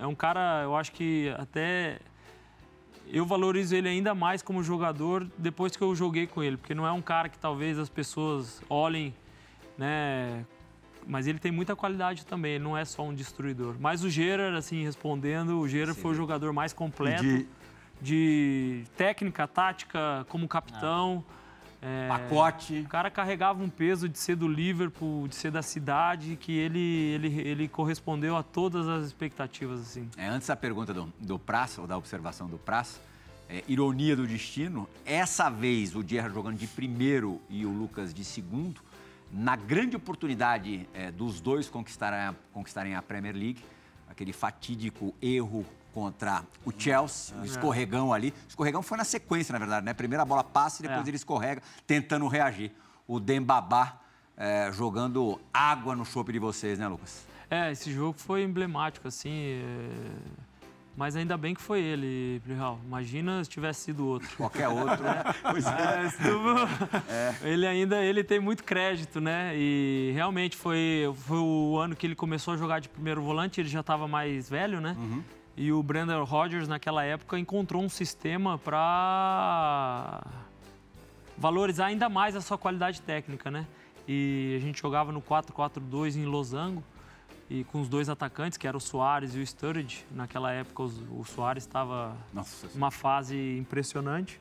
É 0.00 0.06
um 0.06 0.14
cara, 0.14 0.62
eu 0.64 0.74
acho 0.76 0.92
que 0.92 1.32
até. 1.38 1.98
eu 3.08 3.24
valorizo 3.26 3.74
ele 3.76 3.88
ainda 3.88 4.14
mais 4.14 4.42
como 4.42 4.62
jogador 4.62 5.26
depois 5.38 5.76
que 5.76 5.82
eu 5.82 5.94
joguei 5.94 6.26
com 6.26 6.42
ele, 6.42 6.56
porque 6.56 6.74
não 6.74 6.86
é 6.86 6.92
um 6.92 7.02
cara 7.02 7.28
que 7.28 7.38
talvez 7.38 7.78
as 7.78 7.88
pessoas 7.88 8.62
olhem, 8.68 9.14
né? 9.78 10.44
Mas 11.06 11.26
ele 11.26 11.38
tem 11.38 11.50
muita 11.52 11.74
qualidade 11.74 12.24
também, 12.24 12.52
ele 12.54 12.64
não 12.64 12.76
é 12.78 12.84
só 12.84 13.02
um 13.02 13.12
destruidor. 13.14 13.74
Mas 13.80 14.04
o 14.04 14.08
Gerard, 14.10 14.56
assim, 14.56 14.82
respondendo, 14.84 15.58
o 15.60 15.68
Gerard 15.68 16.00
foi 16.00 16.12
o 16.12 16.14
jogador 16.14 16.52
mais 16.52 16.72
completo 16.72 17.22
de- 17.22 17.46
de 18.00 18.84
técnica, 18.96 19.46
tática, 19.48 20.24
como 20.28 20.46
capitão. 20.48 21.24
É, 21.84 22.06
Pacote. 22.06 22.78
o 22.78 22.88
cara 22.88 23.10
carregava 23.10 23.60
um 23.60 23.68
peso 23.68 24.08
de 24.08 24.16
ser 24.16 24.36
do 24.36 24.46
Liverpool, 24.46 25.26
de 25.26 25.34
ser 25.34 25.50
da 25.50 25.62
cidade, 25.62 26.36
que 26.36 26.56
ele, 26.56 26.78
ele, 26.78 27.40
ele 27.40 27.68
correspondeu 27.68 28.36
a 28.36 28.42
todas 28.42 28.86
as 28.86 29.04
expectativas, 29.04 29.80
assim. 29.80 30.08
É, 30.16 30.28
antes 30.28 30.46
da 30.46 30.54
pergunta 30.54 30.94
do, 30.94 31.12
do 31.18 31.40
Praça, 31.40 31.80
ou 31.80 31.86
da 31.88 31.98
observação 31.98 32.46
do 32.46 32.56
Praça, 32.56 33.00
é, 33.48 33.64
ironia 33.66 34.14
do 34.14 34.24
destino, 34.26 34.88
essa 35.04 35.50
vez 35.50 35.96
o 35.96 36.06
Gerrard 36.06 36.32
jogando 36.32 36.56
de 36.56 36.68
primeiro 36.68 37.40
e 37.50 37.66
o 37.66 37.70
Lucas 37.70 38.14
de 38.14 38.24
segundo, 38.24 38.80
na 39.32 39.56
grande 39.56 39.96
oportunidade 39.96 40.88
é, 40.94 41.10
dos 41.10 41.40
dois 41.40 41.68
conquistarem 41.68 42.20
a, 42.20 42.34
conquistarem 42.52 42.94
a 42.94 43.02
Premier 43.02 43.34
League, 43.34 43.64
aquele 44.08 44.32
fatídico 44.32 45.12
erro 45.20 45.66
contra 45.92 46.42
o 46.64 46.72
Chelsea, 46.76 47.36
o 47.40 47.44
escorregão 47.44 48.12
ali. 48.12 48.30
O 48.46 48.48
escorregão 48.48 48.82
foi 48.82 48.96
na 48.98 49.04
sequência, 49.04 49.52
na 49.52 49.58
verdade, 49.58 49.84
né? 49.84 49.92
Primeiro 49.94 50.22
a 50.22 50.24
bola 50.26 50.42
passa 50.44 50.82
e 50.82 50.88
depois 50.88 51.06
É. 51.06 51.10
ele 51.10 51.16
escorrega, 51.16 51.62
tentando 51.86 52.26
reagir. 52.28 52.72
O 53.06 53.20
Dembabá 53.20 53.98
é, 54.36 54.70
jogando 54.72 55.38
água 55.52 55.94
no 55.94 56.04
chope 56.04 56.32
de 56.32 56.38
vocês, 56.38 56.78
né, 56.78 56.88
Lucas? 56.88 57.26
É, 57.50 57.70
esse 57.70 57.92
jogo 57.92 58.18
foi 58.18 58.42
emblemático, 58.42 59.06
assim. 59.06 59.30
é, 59.30 60.42
Mas 60.96 61.16
ainda 61.16 61.36
bem 61.38 61.54
que 61.54 61.60
foi 61.60 61.80
ele, 61.80 62.40
Plihal. 62.44 62.78
Imagina 62.84 63.42
se 63.44 63.48
tivesse 63.48 63.80
sido 63.84 64.06
outro. 64.06 64.28
Qualquer 64.36 64.68
outro, 64.68 65.02
né? 65.02 65.22
Pois 65.50 65.66
É, 65.66 66.08
se 66.10 66.18
tu- 66.18 67.46
Ele 67.46 67.66
ainda 67.66 68.02
ele 68.02 68.22
tem 68.22 68.38
muito 68.40 68.62
crédito, 68.64 69.18
né? 69.20 69.52
E 69.54 70.12
realmente 70.14 70.54
foi, 70.56 71.10
foi 71.26 71.38
o 71.38 71.78
ano 71.78 71.96
que 71.96 72.06
ele 72.06 72.14
começou 72.14 72.52
a 72.54 72.56
jogar 72.58 72.78
de 72.80 72.88
primeiro 72.90 73.22
volante, 73.22 73.58
ele 73.60 73.68
já 73.70 73.80
estava 73.80 74.06
mais 74.06 74.50
velho, 74.50 74.80
né? 74.82 74.94
E 75.56 75.70
o 75.72 75.82
Brandon 75.82 76.24
Rodgers, 76.24 76.66
naquela 76.66 77.04
época, 77.04 77.38
encontrou 77.38 77.82
um 77.82 77.88
sistema 77.88 78.58
para 78.58 80.22
valorizar 81.36 81.86
ainda 81.86 82.08
mais 82.08 82.34
a 82.34 82.40
sua 82.40 82.56
qualidade 82.56 83.02
técnica, 83.02 83.50
né? 83.50 83.66
E 84.08 84.54
a 84.56 84.60
gente 84.60 84.80
jogava 84.80 85.12
no 85.12 85.20
4-4-2 85.20 86.16
em 86.16 86.24
losango 86.24 86.82
e 87.50 87.64
com 87.64 87.80
os 87.80 87.88
dois 87.88 88.08
atacantes, 88.08 88.56
que 88.56 88.66
eram 88.66 88.78
o 88.78 88.80
Soares 88.80 89.34
e 89.34 89.38
o 89.40 89.46
Sturridge. 89.46 90.04
Naquela 90.10 90.50
época, 90.52 90.82
os- 90.84 91.00
o 91.10 91.22
Soares 91.24 91.64
estava 91.64 92.16
Nossa 92.32 92.66
uma 92.74 92.90
fase 92.90 93.58
impressionante. 93.58 94.40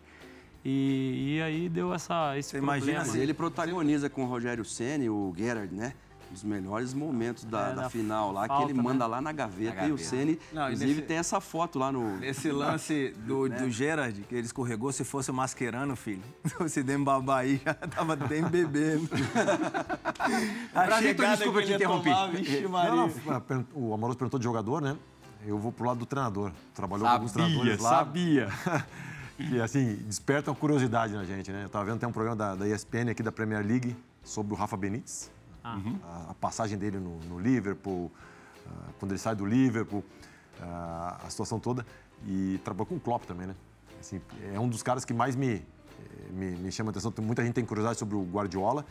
E, 0.64 1.36
e 1.38 1.42
aí 1.42 1.68
deu 1.70 1.94
essa, 1.94 2.38
esse 2.38 2.52
Você 2.52 2.58
imagina 2.60 2.94
problema. 2.94 3.12
Mas 3.14 3.22
ele 3.22 3.34
protagoniza 3.34 4.10
com 4.10 4.24
o 4.24 4.28
Rogério 4.28 4.64
Ceni 4.64 5.10
o 5.10 5.34
Gerard, 5.36 5.74
né? 5.74 5.94
Os 6.34 6.44
melhores 6.46 6.94
momentos 6.94 7.44
da, 7.44 7.70
É, 7.72 7.74
da 7.76 7.82
da 7.84 7.90
final 7.90 8.32
lá, 8.32 8.48
falta, 8.48 8.66
que 8.66 8.72
ele 8.72 8.82
manda 8.82 9.06
né? 9.06 9.12
lá 9.12 9.22
na 9.22 9.32
gaveta, 9.34 9.76
Na 9.76 9.88
e 9.88 9.92
o 9.92 9.96
gaveta. 9.98 10.10
Ceni, 10.10 10.32
e 10.32 10.56
inclusive, 10.56 10.86
nesse- 10.94 11.02
tem 11.02 11.18
essa 11.18 11.42
foto 11.42 11.78
lá 11.78 11.92
no... 11.92 12.24
Esse 12.24 12.50
lance 12.54 13.14
do, 13.26 13.50
do 13.50 13.70
Gerard, 13.70 14.22
que 14.22 14.34
ele 14.36 14.46
escorregou, 14.46 14.92
se 14.94 15.04
fosse 15.04 15.30
o 15.30 15.34
Mascherano, 15.34 15.96
filho, 15.96 16.22
se 16.70 16.82
Dembabá 16.84 17.40
aí 17.40 17.62
já 17.66 17.74
tava 17.74 18.16
bem 18.16 18.44
bebendo. 18.44 19.10
A 20.74 20.86
Brasil, 20.86 21.14
desculpa, 21.14 21.44
eu 21.44 21.52
te 21.52 21.54
que 21.54 21.60
ele 21.60 21.70
ia 21.72 21.76
interrompi. 21.76 22.10
tomar, 22.10 22.28
vixe, 22.32 22.68
Maria. 22.68 22.92
Não, 22.96 23.08
não, 23.08 23.34
a 23.36 23.40
per- 23.42 23.66
o 23.74 23.94
Amoroso 23.94 24.18
perguntou 24.18 24.40
de 24.40 24.44
jogador, 24.44 24.82
né? 24.82 24.96
Eu 25.46 25.58
vou 25.58 25.72
pro 25.72 25.86
lado 25.88 26.00
do 26.00 26.06
treinador. 26.06 26.52
Trabalhou 26.74 27.06
com 27.08 27.12
alguns 27.14 27.32
Sabia, 27.32 27.46
treinadores 27.48 27.82
lá. 27.82 27.90
sabia. 27.90 28.48
que 29.38 29.60
assim, 29.60 29.96
despertam 30.06 30.54
curiosidade 30.54 31.14
na 31.14 31.24
gente, 31.26 31.52
né? 31.52 31.64
Eu 31.66 31.70
tava 31.70 31.86
vendo 31.86 32.00
tem 32.00 32.08
um 32.08 32.12
programa 32.12 32.36
da, 32.38 32.56
da 32.56 32.68
ESPN 32.68 33.10
aqui 33.10 33.24
da 33.24 33.32
Premier 33.32 33.66
League 33.66 33.96
sobre 34.24 34.54
o 34.54 34.56
Rafa 34.56 34.78
Benítez. 34.78 35.32
Ah. 35.64 35.78
A, 36.04 36.32
a 36.32 36.34
passagem 36.36 36.78
dele 36.78 36.98
no, 37.00 37.20
no 37.22 37.40
Liverpool, 37.40 38.12
ah, 38.68 38.70
quando 39.00 39.12
ele 39.12 39.20
sai 39.20 39.36
do 39.36 39.46
Liverpool, 39.46 40.04
ah, 40.62 41.20
a 41.26 41.30
situação 41.30 41.60
toda. 41.60 41.86
E 42.26 42.60
trabalhou 42.64 42.86
com 42.86 42.96
o 42.96 43.00
Klopp 43.00 43.26
também, 43.26 43.48
né? 43.48 43.56
Assim, 44.00 44.22
é 44.54 44.60
um 44.60 44.68
dos 44.70 44.82
caras 44.84 45.04
que 45.06 45.14
mais 45.14 45.36
me, 45.36 45.54
eh, 45.56 45.64
me, 46.32 46.52
me 46.52 46.72
chama 46.72 46.90
a 46.90 46.92
atenção. 46.92 47.14
Muita 47.22 47.44
gente 47.44 47.54
tem 47.54 47.66
curiosidade 47.66 47.98
sobre 48.00 48.16
o 48.16 48.24
Guardiola. 48.24 48.86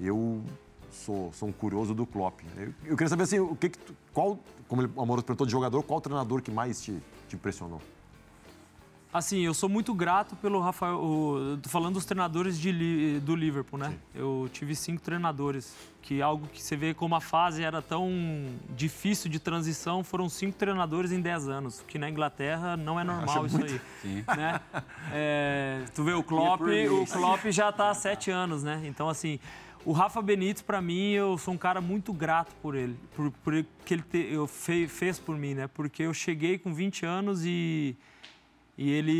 Eu 0.00 0.42
sou, 0.90 1.32
sou 1.32 1.48
um 1.48 1.52
curioso 1.52 1.94
do 1.94 2.06
Klopp. 2.06 2.40
Eu, 2.56 2.72
eu 2.84 2.96
queria 2.96 3.08
saber 3.08 3.24
assim, 3.24 3.38
o 3.40 3.54
que, 3.56 3.68
que 3.68 3.78
tu- 3.78 3.96
qual, 4.12 4.38
como 4.68 4.82
o 4.82 5.02
Amoroso 5.02 5.24
perguntou 5.24 5.46
de 5.46 5.52
jogador, 5.52 5.82
qual 5.82 6.00
treinador 6.00 6.40
que 6.42 6.50
mais 6.50 6.80
te, 6.80 7.00
te 7.28 7.36
impressionou? 7.36 7.80
Assim, 9.10 9.40
eu 9.40 9.54
sou 9.54 9.70
muito 9.70 9.94
grato 9.94 10.36
pelo 10.36 10.60
Rafael. 10.60 10.96
o- 11.02 11.58
Tô 11.62 11.68
falando 11.70 11.94
dos 11.94 12.04
treinadores 12.04 12.60
de, 12.60 13.18
do 13.20 13.34
Liverpool, 13.34 13.78
né? 13.78 13.94
Eu 14.14 14.50
tive 14.52 14.74
cinco 14.76 15.00
treinadores. 15.00 15.74
Que 16.02 16.20
algo 16.22 16.46
que 16.48 16.62
você 16.62 16.76
vê 16.76 16.92
como 16.94 17.14
a 17.14 17.20
fase 17.20 17.62
era 17.62 17.80
tão 17.82 18.10
difícil 18.76 19.30
de 19.30 19.38
transição, 19.38 20.04
foram 20.04 20.28
cinco 20.28 20.56
treinadores 20.56 21.10
em 21.10 21.20
dez 21.22 21.48
anos. 21.48 21.82
Que 21.88 21.98
na 21.98 22.08
Inglaterra 22.08 22.76
não 22.76 23.00
é 23.00 23.04
normal 23.04 23.46
isso 23.46 23.62
aí. 23.62 23.80
Sim. 24.02 24.24
né? 24.36 24.60
É, 25.12 25.84
tu 25.94 26.04
vê 26.04 26.12
o 26.12 26.22
Klopp, 26.22 26.58
por 26.58 26.68
o. 26.70 27.06
Klopp 27.06 27.46
já 27.50 27.70
está 27.70 27.90
há 27.90 27.94
sete 27.94 28.30
anos, 28.30 28.62
né? 28.62 28.82
Então, 28.84 29.08
assim, 29.08 29.38
o 29.86 29.92
Rafa 29.92 30.20
Benítez, 30.20 30.60
para 30.62 30.80
mim, 30.82 31.10
eu 31.12 31.36
sou 31.38 31.54
um 31.54 31.58
cara 31.58 31.80
muito 31.80 32.12
grato 32.12 32.54
por 32.62 32.74
ele, 32.74 32.94
por, 33.16 33.30
por 33.42 33.54
ele- 33.54 33.68
que 33.86 33.94
ele 33.94 34.02
te- 34.02 34.28
eu 34.32 34.46
fe- 34.46 34.86
fez 34.88 35.18
por 35.18 35.36
mim, 35.36 35.54
né? 35.54 35.66
Porque 35.66 36.02
eu 36.02 36.12
cheguei 36.14 36.58
com 36.58 36.72
20 36.74 37.04
anos 37.06 37.42
e, 37.44 37.96
e 38.78 38.88
ele, 38.90 39.12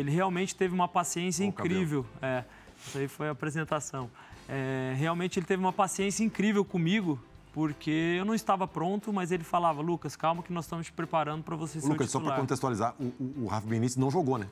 ele 0.00 0.10
realmente 0.10 0.54
teve 0.54 0.74
uma 0.74 0.86
paciência 0.86 1.42
Bom 1.42 1.48
incrível. 1.48 2.04
É, 2.20 2.44
isso 2.86 2.98
aí 2.98 3.08
foi 3.08 3.28
a 3.28 3.30
apresentação. 3.30 4.10
É, 4.46 4.94
realmente 4.94 5.38
ele 5.38 5.46
teve 5.46 5.62
uma 5.62 5.72
paciência 5.72 6.22
incrível 6.22 6.62
comigo, 6.64 7.18
porque 7.50 8.16
eu 8.18 8.26
não 8.26 8.34
estava 8.34 8.68
pronto, 8.68 9.10
mas 9.10 9.32
ele 9.32 9.42
falava, 9.42 9.80
Lucas, 9.80 10.16
calma 10.16 10.42
que 10.42 10.52
nós 10.52 10.66
estamos 10.66 10.86
te 10.86 10.92
preparando 10.92 11.42
para 11.42 11.56
você 11.56 11.80
ser 11.80 11.86
o 11.86 11.90
Lucas, 11.92 12.10
só 12.10 12.18
para 12.18 12.26
titular." 12.26 12.40
contextualizar, 12.40 12.94
o, 13.00 13.04
o, 13.18 13.44
o 13.44 13.46
Rafa 13.46 13.66
Benítez 13.66 13.96
não 13.96 14.10
jogou, 14.10 14.36
né? 14.36 14.46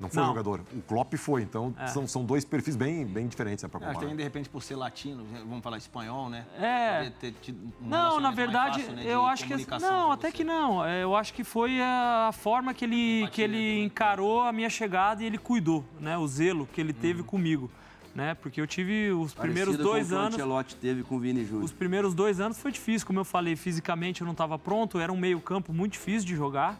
Não 0.00 0.08
foi 0.08 0.22
Não. 0.22 0.28
jogador. 0.30 0.60
O 0.74 0.80
Klopp 0.80 1.12
foi, 1.16 1.42
então 1.42 1.74
É. 1.78 1.86
são, 1.88 2.08
são 2.08 2.24
dois 2.24 2.42
perfis 2.42 2.74
bem, 2.74 3.04
bem 3.04 3.28
diferentes 3.28 3.62
né, 3.62 3.68
para 3.68 3.78
Acho 3.78 3.86
que 3.88 3.92
comparar. 3.92 4.00
também, 4.00 4.16
de 4.16 4.22
repente, 4.22 4.48
por 4.48 4.62
ser 4.62 4.74
latino, 4.76 5.24
né, 5.24 5.42
vamos 5.46 5.62
falar 5.62 5.76
espanhol, 5.76 6.30
né? 6.30 6.46
É. 6.58 7.10
Ter 7.20 7.32
tido 7.42 7.58
um 7.82 7.86
Não, 7.86 8.18
na 8.18 8.30
verdade, 8.30 8.80
fácil, 8.80 8.96
né, 8.96 9.02
eu 9.04 9.26
acho 9.26 9.44
que 9.46 9.54
não, 9.78 10.10
até 10.10 10.28
você. 10.28 10.36
que 10.38 10.42
não. 10.42 10.82
É, 10.84 11.02
Eu 11.02 11.14
acho 11.14 11.34
que 11.34 11.44
foi 11.44 11.80
a 11.82 12.30
forma 12.32 12.72
que 12.72 12.84
ele 12.86 13.28
que 13.30 13.42
ele 13.42 13.80
encarou 13.82 14.40
a 14.42 14.52
minha 14.52 14.70
chegada 14.70 15.22
e 15.22 15.26
ele 15.26 15.36
cuidou, 15.38 15.84
né? 16.00 16.16
O 16.16 16.26
zelo 16.26 16.66
que 16.72 16.80
ele 16.80 16.92
teve 16.94 17.22
comigo, 17.22 17.70
né? 18.14 18.34
Porque 18.34 18.58
eu 18.60 18.66
tive 18.66 19.10
os 19.12 19.34
primeiros 19.34 19.76
Parecido 19.76 19.82
dois 19.84 20.08
com 20.08 20.14
o 20.14 20.16
que 20.16 20.22
anos. 20.24 20.34
O 20.34 20.36
Ancelotti 20.38 20.76
teve 20.76 21.02
com 21.02 21.16
o 21.16 21.18
Vini 21.20 21.44
Júnior. 21.44 21.64
Os 21.64 21.72
primeiros 21.72 22.14
dois 22.14 22.40
anos 22.40 22.58
foi 22.58 22.72
difícil, 22.72 23.06
como 23.06 23.20
eu 23.20 23.24
falei, 23.24 23.54
fisicamente 23.54 24.22
eu 24.22 24.24
não 24.24 24.32
estava 24.32 24.58
pronto, 24.58 24.98
era 24.98 25.12
um 25.12 25.16
meio-campo 25.18 25.72
muito 25.74 25.92
difícil 25.92 26.26
de 26.26 26.34
jogar. 26.34 26.78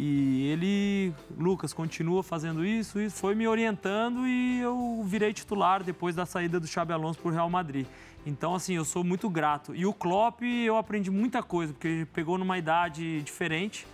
E 0.00 0.46
ele, 0.46 1.12
Lucas, 1.36 1.72
continua 1.72 2.22
fazendo 2.22 2.64
isso 2.64 3.00
e 3.00 3.10
foi 3.10 3.34
me 3.34 3.48
orientando 3.48 4.28
e 4.28 4.60
eu 4.60 5.02
virei 5.04 5.32
titular 5.32 5.82
depois 5.82 6.14
da 6.14 6.24
saída 6.24 6.60
do 6.60 6.68
Xabi 6.68 6.92
Alonso 6.92 7.18
para 7.18 7.28
o 7.28 7.34
Real 7.34 7.50
Madrid. 7.50 7.84
Então, 8.24 8.54
assim, 8.54 8.74
eu 8.74 8.84
sou 8.84 9.02
muito 9.02 9.28
grato. 9.28 9.74
E 9.74 9.84
o 9.84 9.92
Klopp, 9.92 10.42
eu 10.42 10.76
aprendi 10.76 11.10
muita 11.10 11.42
coisa, 11.42 11.72
porque 11.72 11.88
ele 11.88 12.06
pegou 12.06 12.38
numa 12.38 12.56
idade 12.56 13.20
diferente, 13.22 13.88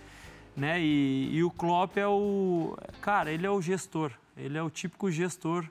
né? 0.55 0.79
E, 0.79 1.37
e 1.37 1.43
o 1.43 1.49
Klopp 1.49 1.97
é 1.97 2.07
o... 2.07 2.77
Cara, 3.01 3.31
ele 3.31 3.47
é 3.47 3.49
o 3.49 3.59
gestor. 3.59 4.11
Ele 4.37 4.59
é 4.59 4.61
o 4.61 4.69
típico 4.69 5.09
gestor, 5.09 5.65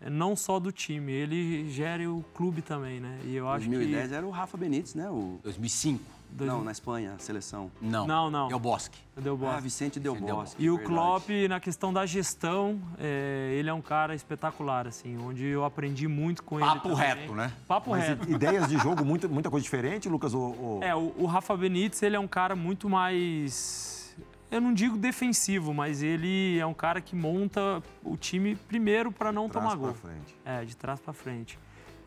eh, 0.00 0.08
não 0.08 0.36
só 0.36 0.60
do 0.60 0.70
time, 0.70 1.10
ele 1.10 1.68
gera 1.70 2.08
o 2.08 2.22
clube 2.34 2.62
também, 2.62 3.00
né? 3.00 3.18
E 3.24 3.34
eu 3.34 3.48
acho 3.48 3.68
2010 3.68 4.08
que... 4.08 4.14
era 4.14 4.24
o 4.24 4.30
Rafa 4.30 4.56
Benítez, 4.56 4.94
né? 4.94 5.10
O... 5.10 5.40
2005. 5.42 6.04
Dois- 6.30 6.50
Não, 6.50 6.62
na 6.62 6.70
Espanha, 6.72 7.14
a 7.16 7.18
seleção. 7.18 7.70
Não. 7.80 8.06
Não, 8.06 8.30
não. 8.30 8.50
É 8.50 8.54
o 8.54 8.58
Bosque. 8.58 8.98
Deu 9.16 9.36
boa. 9.36 9.56
Ah, 9.56 9.60
Vicente 9.60 9.98
Del 9.98 10.12
Vicente 10.14 10.26
Del 10.26 10.36
Bosque. 10.36 10.62
E 10.62 10.68
o 10.70 10.76
verdade. 10.76 10.94
Klopp, 10.94 11.28
na 11.48 11.60
questão 11.60 11.92
da 11.92 12.04
gestão, 12.04 12.78
é, 12.98 13.56
ele 13.58 13.70
é 13.70 13.72
um 13.72 13.80
cara 13.80 14.14
espetacular, 14.14 14.86
assim, 14.86 15.16
onde 15.16 15.46
eu 15.46 15.64
aprendi 15.64 16.06
muito 16.06 16.42
com 16.42 16.60
ele. 16.60 16.68
Papo 16.68 16.92
reto, 16.92 17.34
né? 17.34 17.50
Papo 17.66 17.90
Mas 17.90 18.04
reto. 18.08 18.30
ideias 18.30 18.68
de 18.68 18.76
jogo, 18.78 19.04
muita, 19.04 19.26
muita 19.28 19.48
coisa 19.50 19.64
diferente, 19.64 20.08
Lucas? 20.08 20.34
Ou, 20.34 20.56
ou- 20.62 20.82
É, 20.82 20.94
o, 20.94 21.14
o 21.16 21.24
Rafa 21.26 21.56
Benítez, 21.56 22.02
ele 22.02 22.16
é 22.16 22.20
um 22.20 22.28
cara 22.28 22.54
muito 22.54 22.88
mais. 22.88 24.14
Eu 24.50 24.60
não 24.60 24.72
digo 24.74 24.96
defensivo, 24.96 25.72
mas 25.74 26.02
ele 26.02 26.58
é 26.58 26.66
um 26.66 26.74
cara 26.74 27.00
que 27.00 27.16
monta 27.16 27.82
o 28.04 28.16
time 28.16 28.54
primeiro 28.54 29.10
para 29.10 29.32
não 29.32 29.48
Trás 29.48 29.64
tomar 29.64 29.76
pra 29.76 29.86
gol. 29.88 29.94
frente. 29.94 30.36
É, 30.44 30.64
de 30.64 30.76
trás 30.76 31.00
para 31.00 31.12
frente. 31.12 31.58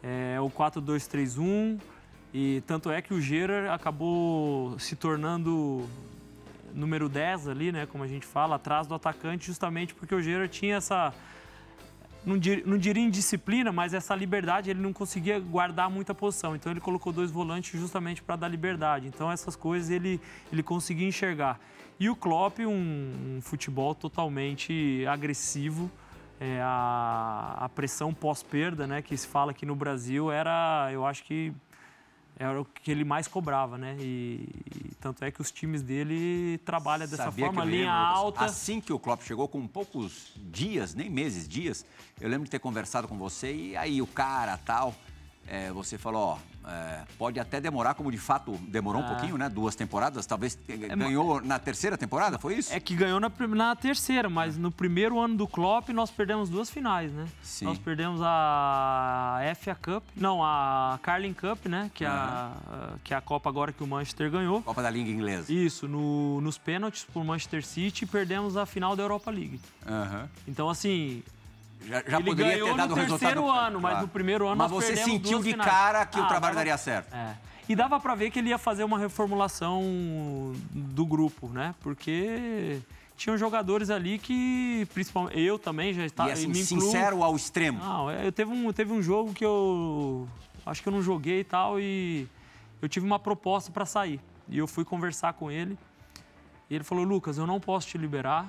É 0.02 0.40
o 0.40 0.50
4-2-3-1, 0.50 1.80
e 2.34 2.62
tanto 2.68 2.92
é 2.92 3.02
que 3.02 3.14
o 3.14 3.22
Gerard 3.22 3.70
acabou 3.70 4.78
se 4.80 4.96
tornando 4.96 5.88
número 6.74 7.10
10 7.10 7.48
ali, 7.48 7.72
né, 7.72 7.86
como 7.86 8.04
a 8.04 8.08
gente 8.08 8.26
fala, 8.26 8.56
atrás 8.56 8.86
do 8.86 8.94
atacante, 8.94 9.48
justamente 9.48 9.94
porque 9.96 10.14
o 10.14 10.22
Gerard 10.22 10.52
tinha 10.52 10.78
essa 10.78 11.14
não, 12.26 12.38
dir, 12.38 12.64
não 12.66 12.78
diria 12.78 13.04
indisciplina, 13.04 13.72
mas 13.72 13.94
essa 13.94 14.14
liberdade 14.14 14.70
ele 14.70 14.82
não 14.82 14.94
conseguia 14.94 15.40
guardar 15.40 15.90
muita 15.90 16.14
posição. 16.14 16.56
Então 16.56 16.72
ele 16.72 16.80
colocou 16.80 17.12
dois 17.12 17.32
volantes 17.32 17.80
justamente 17.80 18.22
para 18.22 18.36
dar 18.36 18.48
liberdade. 18.48 19.08
Então 19.08 19.32
essas 19.32 19.56
coisas 19.56 19.90
ele, 19.90 20.20
ele 20.52 20.62
conseguia 20.62 21.08
enxergar. 21.08 21.60
E 22.00 22.10
o 22.10 22.16
Klopp, 22.16 22.60
um, 22.60 23.38
um 23.38 23.42
futebol 23.42 23.94
totalmente 23.96 25.06
agressivo. 25.08 25.90
É, 26.42 26.62
a, 26.64 27.58
a 27.60 27.70
pressão 27.70 28.14
pós-perda, 28.14 28.88
né, 28.88 29.02
que 29.02 29.18
se 29.18 29.28
fala 29.28 29.52
aqui 29.52 29.66
no 29.66 29.76
Brasil, 29.76 30.32
era, 30.32 30.90
eu 30.90 31.06
acho 31.06 31.26
que 31.26 31.52
era 32.40 32.62
o 32.62 32.64
que 32.64 32.90
ele 32.90 33.04
mais 33.04 33.28
cobrava, 33.28 33.78
né? 33.78 33.98
E, 34.00 34.48
e 34.74 34.96
tanto 35.02 35.26
é 35.26 35.30
que 35.30 35.42
os 35.42 35.52
times 35.52 35.82
dele 35.82 36.58
trabalham 36.60 37.06
dessa 37.06 37.26
Sabia 37.26 37.48
forma, 37.48 37.64
eu 37.64 37.68
linha 37.68 37.94
lembro, 37.94 38.18
alta. 38.18 38.46
Assim 38.46 38.80
que 38.80 38.94
o 38.94 38.98
Klopp 38.98 39.22
chegou, 39.24 39.46
com 39.50 39.68
poucos 39.68 40.32
dias, 40.38 40.96
nem 40.96 41.10
meses, 41.10 41.46
dias, 41.46 41.86
eu 42.20 42.30
lembro 42.30 42.46
de 42.46 42.52
ter 42.52 42.60
conversado 42.60 43.10
com 43.10 43.18
você 43.18 43.54
e 43.54 43.76
aí 43.76 44.02
o 44.02 44.08
cara 44.08 44.58
tal, 44.58 44.96
é, 45.48 45.72
você 45.72 45.98
falou, 45.98 46.22
ó, 46.22 46.38
é, 46.70 47.02
pode 47.18 47.40
até 47.40 47.60
demorar, 47.60 47.96
como 47.96 48.12
de 48.12 48.18
fato 48.20 48.52
demorou 48.68 49.02
um 49.02 49.06
É. 49.06 49.08
pouquinho, 49.08 49.38
né? 49.38 49.50
Duas 49.50 49.76
temporadas, 49.76 50.26
talvez 50.28 50.54
te- 50.56 50.78
ganhou 50.78 51.42
na 51.42 51.58
terceira 51.58 51.98
temporada, 51.98 52.38
foi 52.38 52.56
isso? 52.56 52.72
É 52.74 52.80
que 52.80 52.94
ganhou 52.96 53.20
na, 53.20 53.32
na 53.56 53.76
terceira, 53.76 54.30
mas 54.30 54.58
no 54.58 54.72
primeiro 54.72 55.20
ano 55.20 55.36
do 55.36 55.48
Klopp 55.48 55.90
nós 55.90 56.12
perdemos 56.12 56.50
duas 56.50 56.70
finais, 56.70 57.12
né? 57.12 57.26
Sim. 57.42 57.66
Nós 57.66 57.78
perdemos 57.80 58.22
a 58.22 59.40
FA 59.56 59.76
Cup, 59.76 60.04
não, 60.16 60.44
a 60.44 61.00
Carling 61.02 61.34
Cup, 61.34 61.66
né? 61.66 61.90
Que, 61.94 62.06
é 62.06 62.08
a, 62.08 62.52
que 63.04 63.14
é 63.14 63.18
a 63.18 63.22
Copa 63.22 63.50
agora 63.50 63.72
que 63.74 63.84
o 63.84 63.88
Manchester 63.88 64.30
ganhou. 64.30 64.62
Copa 64.62 64.84
da 64.84 64.90
Liga 64.90 65.10
Inglesa. 65.10 65.52
Isso, 65.52 65.88
no- 65.88 66.40
nos 66.42 66.58
pênaltis 66.58 67.04
por 67.12 67.24
Manchester 67.24 67.66
City 67.66 68.04
e 68.04 68.08
perdemos 68.08 68.56
a 68.58 68.66
final 68.66 68.96
da 68.96 69.04
Europa 69.04 69.32
League. 69.32 69.60
Aham. 69.88 70.30
Então, 70.48 70.70
assim, 70.70 71.24
Já, 71.90 72.04
já 72.08 72.18
Ele 72.20 72.26
poderia 72.30 72.52
ganhou 72.54 72.70
ter 72.70 72.76
dado 72.78 72.90
no 72.90 72.94
o 72.94 73.00
resultado. 73.00 73.20
terceiro 73.20 73.50
ano, 73.50 73.82
mas 73.82 74.02
no 74.02 74.08
primeiro 74.08 74.48
ano 74.48 74.56
Mas 74.58 74.70
você 74.72 74.96
sentiu 74.96 75.40
de 75.42 75.52
finais. 75.52 75.70
cara 75.70 76.06
que 76.06 76.20
o 76.20 76.24
Ah, 76.24 76.28
trabalho 76.28 76.54
dava- 76.54 76.66
daria 76.66 76.78
certo. 76.78 77.14
É. 77.16 77.36
E 77.68 77.76
dava 77.76 78.00
pra 78.00 78.14
ver 78.16 78.30
que 78.30 78.38
ele 78.40 78.50
ia 78.50 78.58
fazer 78.60 78.84
uma 78.84 78.98
reformulação 79.00 79.82
do 80.72 81.06
grupo, 81.06 81.48
né? 81.50 81.74
Porque 81.82 82.80
tinham 83.18 83.38
jogadores 83.38 83.90
ali 83.90 84.18
que, 84.20 84.88
principalmente 84.94 85.40
eu 85.40 85.58
também 85.60 85.94
já 85.94 86.06
estava. 86.06 86.30
E 86.30 86.34
assim, 86.34 86.48
me 86.48 86.60
incluo- 86.62 86.82
sincero 86.82 87.24
ao 87.24 87.36
extremo. 87.36 87.80
Não, 87.80 88.12
eu 88.12 88.32
teve 88.32 88.52
um, 88.52 88.72
teve 88.72 88.92
um 88.94 89.02
jogo 89.02 89.34
que 89.34 89.44
eu 89.46 90.28
acho 90.66 90.82
que 90.84 90.90
eu 90.90 90.94
não 90.94 91.02
joguei 91.02 91.40
e 91.42 91.44
tal 91.44 91.80
e 91.80 92.28
eu 92.82 92.88
tive 92.90 93.06
uma 93.06 93.20
proposta 93.20 93.72
para 93.72 93.86
sair. 93.86 94.20
E 94.48 94.58
eu 94.58 94.68
fui 94.68 94.84
conversar 94.86 95.34
com 95.34 95.50
ele. 95.52 95.78
E 96.70 96.76
ele 96.76 96.84
falou: 96.84 97.04
"Lucas, 97.04 97.38
eu 97.38 97.46
não 97.48 97.60
posso 97.60 97.88
te 97.88 97.98
liberar. 97.98 98.46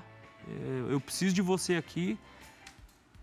eh, 0.49 0.85
Eu 0.93 1.01
preciso 1.01 1.35
de 1.35 1.43
você 1.43 1.77
aqui." 1.77 2.19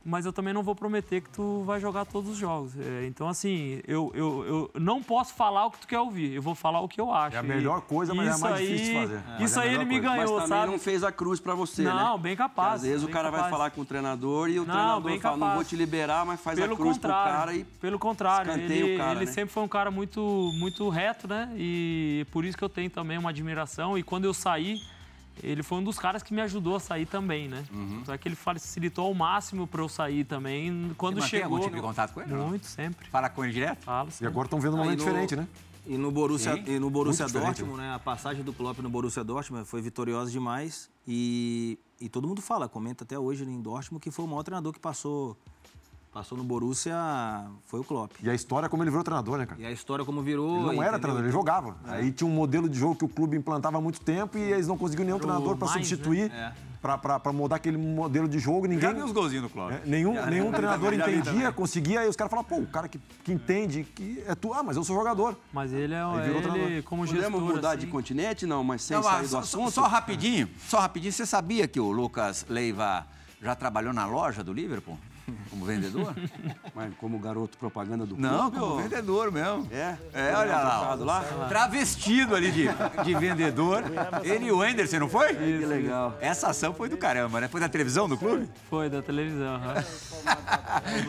Mas 0.10 0.26
eu 0.26 0.32
também 0.32 0.54
não 0.54 0.64
vou 0.64 0.74
prometer 0.74 1.20
que 1.20 1.30
tu 1.30 1.64
vai 1.66 1.82
jogar 1.82 2.06
todos 2.06 2.30
os 2.32 2.38
jogos. 2.38 2.72
Eh, 2.80 3.06
Então, 3.08 3.28
assim, 3.28 3.82
eu, 3.86 4.10
eu, 4.16 4.70
eu 4.74 4.80
não 4.80 5.04
posso 5.04 5.34
falar 5.34 5.66
o 5.66 5.72
que 5.72 5.80
tu 5.80 5.88
quer 5.88 6.00
ouvir. 6.00 6.34
Eu 6.34 6.42
vou 6.42 6.56
falar 6.56 6.80
o 6.80 6.88
que 6.88 7.02
eu 7.02 7.12
acho. 7.12 7.36
É 7.36 7.40
a 7.40 7.44
melhor 7.44 7.82
coisa, 7.82 8.14
mas 8.14 8.38
é 8.38 8.40
mais 8.42 8.58
difícil 8.58 8.86
de 8.86 8.98
aí- 9.00 9.08
fazer. 9.08 9.24
É, 9.38 9.44
Isso 9.44 9.60
é 9.60 9.64
aí 9.64 9.74
ele 9.76 9.84
me 9.84 10.00
coisa. 10.00 10.16
ganhou, 10.16 10.40
Mas 10.40 10.48
sabe? 10.48 10.72
não 10.72 10.80
fez 10.80 11.04
a 11.04 11.12
cruz 11.12 11.42
pra 11.42 11.54
você, 11.56 11.82
né? 11.84 11.92
Não, 11.94 12.18
bem 12.18 12.38
capaz, 12.38 12.76
Porque 12.76 12.86
Às 12.88 12.92
vezes 12.94 13.04
o 13.04 13.10
cara 13.10 13.30
vai 13.30 13.40
capaz. 13.42 13.52
falar 13.52 13.70
com 13.72 13.82
o 13.82 13.86
treinador 13.86 14.50
e 14.50 14.60
o 14.62 14.66
Não, 14.66 14.74
treinador 15.02 15.20
fala, 15.20 15.38
não 15.38 15.56
vou 15.56 15.64
te 15.66 15.76
liberar, 15.76 16.26
mas 16.26 16.40
faz 16.40 16.58
pelo 16.58 16.74
a 16.74 16.78
cruz 16.78 16.96
contrário, 16.96 17.24
pro 17.30 17.38
cara 17.40 17.54
e... 17.54 17.64
Pelo 17.66 18.00
contrário, 18.00 18.52
ele, 18.54 18.96
o 18.96 18.98
cara, 18.98 19.12
ele 19.12 19.26
né? 19.26 19.32
sempre 19.34 19.54
foi 19.54 19.64
um 19.64 19.68
cara 19.68 19.92
muito, 19.92 20.22
muito 20.56 20.88
reto, 20.88 21.28
né? 21.28 21.50
E 21.58 22.26
por 22.32 22.46
isso 22.46 22.58
que 22.58 22.64
eu 22.64 22.70
tenho 22.70 22.90
também 22.90 23.18
uma 23.18 23.32
admiração. 23.32 23.98
E 23.98 24.04
quando 24.04 24.24
eu 24.24 24.34
saí, 24.34 24.82
ele 25.44 25.64
foi 25.64 25.78
um 25.80 25.84
dos 25.84 25.98
caras 26.00 26.22
que 26.24 26.34
me 26.34 26.42
ajudou 26.42 26.76
a 26.76 26.80
sair 26.80 27.06
também, 27.06 27.48
né? 27.48 27.64
Uhum. 27.74 28.00
Então 28.02 28.14
é 28.14 28.18
que 28.18 28.28
ele 28.28 28.36
facilitou 28.36 29.06
ao 29.08 29.14
máximo 29.14 29.66
para 29.68 29.82
eu 29.82 29.90
sair 29.90 30.24
também. 30.24 30.92
Quando 30.98 31.22
Você 31.22 31.28
chegou. 31.30 31.46
algum 31.56 31.60
tipo 31.64 31.76
de 31.76 31.82
contato 31.82 32.14
com 32.14 32.22
ele, 32.22 32.34
não? 32.34 32.48
Muito, 32.50 32.66
sempre. 32.66 33.08
Fala 33.10 33.30
com 33.30 33.44
ele 33.44 33.54
direto? 33.54 33.84
Falo. 33.84 34.10
E 34.10 34.12
sempre. 34.12 34.28
agora 34.28 34.46
estão 34.48 34.60
vendo 34.60 34.76
um 34.76 34.82
e 34.82 34.84
momento 34.84 35.00
no- 35.00 35.06
diferente, 35.06 35.36
né? 35.36 35.48
E 35.90 35.98
no 35.98 36.12
Borussia, 36.12 36.54
Sim, 36.56 36.64
e 36.68 36.80
no 36.80 36.90
Borussia 36.90 37.24
muito 37.26 37.34
diferente, 37.36 37.58
Dortmund, 37.62 37.82
né? 37.82 37.94
A 37.96 38.00
passagem 38.00 38.44
do 38.44 38.52
Klopp 38.52 38.80
no 38.80 38.90
Borussia 38.90 39.24
Dortmund 39.24 39.66
foi 39.66 39.82
vitoriosa 39.82 40.30
demais. 40.30 40.90
E, 41.08 41.80
e 42.02 42.10
todo 42.10 42.28
mundo 42.28 42.42
fala, 42.42 42.68
comenta 42.68 43.06
até 43.06 43.18
hoje 43.18 43.46
em 43.46 43.62
Dortmund, 43.62 44.02
que 44.04 44.12
foi 44.12 44.26
o 44.26 44.28
maior 44.28 44.44
treinador 44.44 44.74
que 44.74 44.80
passou, 44.82 45.38
passou 46.18 46.36
no 46.36 46.44
Borussia, 46.44 46.96
foi 47.66 47.80
o 47.80 47.84
Klopp. 47.84 48.12
E 48.24 48.28
a 48.28 48.34
história 48.34 48.68
como 48.68 48.82
ele 48.82 48.90
virou 48.90 49.04
treinador, 49.04 49.38
né, 49.38 49.46
cara? 49.46 49.62
E 49.62 49.66
a 49.68 49.72
história 49.72 50.04
como 50.04 50.24
virou... 50.24 50.50
Ele 50.50 50.66
não 50.66 50.72
era 50.82 50.98
entendeu? 50.98 51.00
treinador, 51.00 51.24
ele 51.26 51.32
jogava. 51.32 51.78
Aí 51.86 52.12
tinha 52.12 52.28
um 52.28 52.34
modelo 52.34 52.68
de 52.68 52.76
jogo 52.76 52.96
que 52.96 53.06
o 53.06 53.08
clube 53.08 53.38
implantava 53.38 53.78
há 53.78 53.82
muito 53.82 54.02
tempo 54.02 54.36
e 54.36 54.42
eles 54.42 54.68
não 54.68 54.76
conseguiam 54.80 55.06
nenhum 55.06 55.20
treinador 55.20 55.56
para 55.58 55.68
mais, 55.68 55.74
substituir, 55.88 56.32
né? 56.32 56.56
pra 56.82 56.98
para 56.98 57.20
para 57.20 57.32
mudar 57.32 57.58
aquele 57.58 57.78
modelo 57.78 58.28
de 58.28 58.40
jogo. 58.40 58.66
Já 58.66 58.74
Ninguém, 58.74 58.94
vi 58.96 59.04
os 59.04 59.12
golzinhos 59.12 59.44
do 59.44 59.50
Clóvis. 59.52 59.78
é, 59.78 59.82
nenhum, 59.86 60.26
nenhum 60.26 60.50
treinador 60.54 60.92
já 60.96 61.08
entendia, 61.08 61.52
conseguia. 61.52 62.00
Aí 62.00 62.10
os 62.10 62.16
caras 62.16 62.32
falavam, 62.32 62.50
pô, 62.50 62.64
o 62.64 62.68
cara 62.68 62.88
que, 62.88 63.00
que 63.24 63.32
entende 63.32 63.84
que 63.84 64.24
é 64.26 64.34
tu. 64.34 64.56
Ah, 64.56 64.64
mas 64.64 64.76
eu 64.76 64.84
sou 64.84 64.96
jogador. 64.96 65.38
Mas 65.54 65.72
ele 65.72 65.94
é 65.94 66.04
virou 66.04 66.40
ele, 66.40 66.42
treinador. 66.42 66.84
como 66.84 67.06
gestor. 67.06 67.32
Podemos 67.32 67.56
mudar 67.56 67.70
assim, 67.74 67.82
de 67.82 67.88
continente? 67.88 68.48
Não, 68.48 68.64
mas 68.64 68.82
sem 68.82 68.98
Não, 68.98 69.04
sair 69.04 69.14
mas 69.14 69.28
do 69.28 69.30
só, 69.30 69.40
assunto? 69.40 69.70
só 69.72 69.84
rapidinho, 69.84 70.50
só 70.68 70.80
rapidinho. 70.80 71.14
Você 71.14 71.28
sabia 71.28 71.68
que 71.68 71.80
o 71.80 71.92
Lucas 71.92 72.44
Leiva 72.50 73.06
já 73.40 73.54
trabalhou 73.54 73.94
na 73.94 74.08
loja 74.08 74.44
do 74.44 74.52
Liverpool? 74.52 74.98
Como 75.50 75.66
vendedor? 75.66 76.14
Mas 76.74 76.94
como 77.00 77.20
garoto 77.20 77.58
propaganda 77.58 78.06
do 78.06 78.16
Não, 78.18 78.50
clube, 78.50 78.58
como 78.60 78.72
ou- 78.74 78.78
vendedor 78.82 79.32
mesmo. 79.32 79.68
É? 79.72 79.98
É, 80.14 80.34
olha 80.36 80.56
lá. 80.56 80.96
lá? 80.96 81.46
Travestido 81.50 82.36
ali 82.36 82.52
de, 82.52 82.68
de 83.04 83.14
vendedor. 83.16 83.84
Ele 84.24 84.46
e 84.46 84.52
o 84.52 84.62
Anderson, 84.62 85.00
não 85.00 85.10
foi? 85.10 85.34
Que 85.36 85.66
legal. 85.66 86.16
Essa 86.22 86.50
ação 86.50 86.74
foi 86.74 86.88
do 86.90 86.98
caramba, 86.98 87.42
né? 87.42 87.48
Foi 87.48 87.60
da 87.60 87.68
televisão 87.68 88.08
do 88.08 88.18
clube? 88.18 88.50
Foi 88.70 88.90
da 88.90 89.02
televisão. 89.02 89.56
aham. 89.56 89.84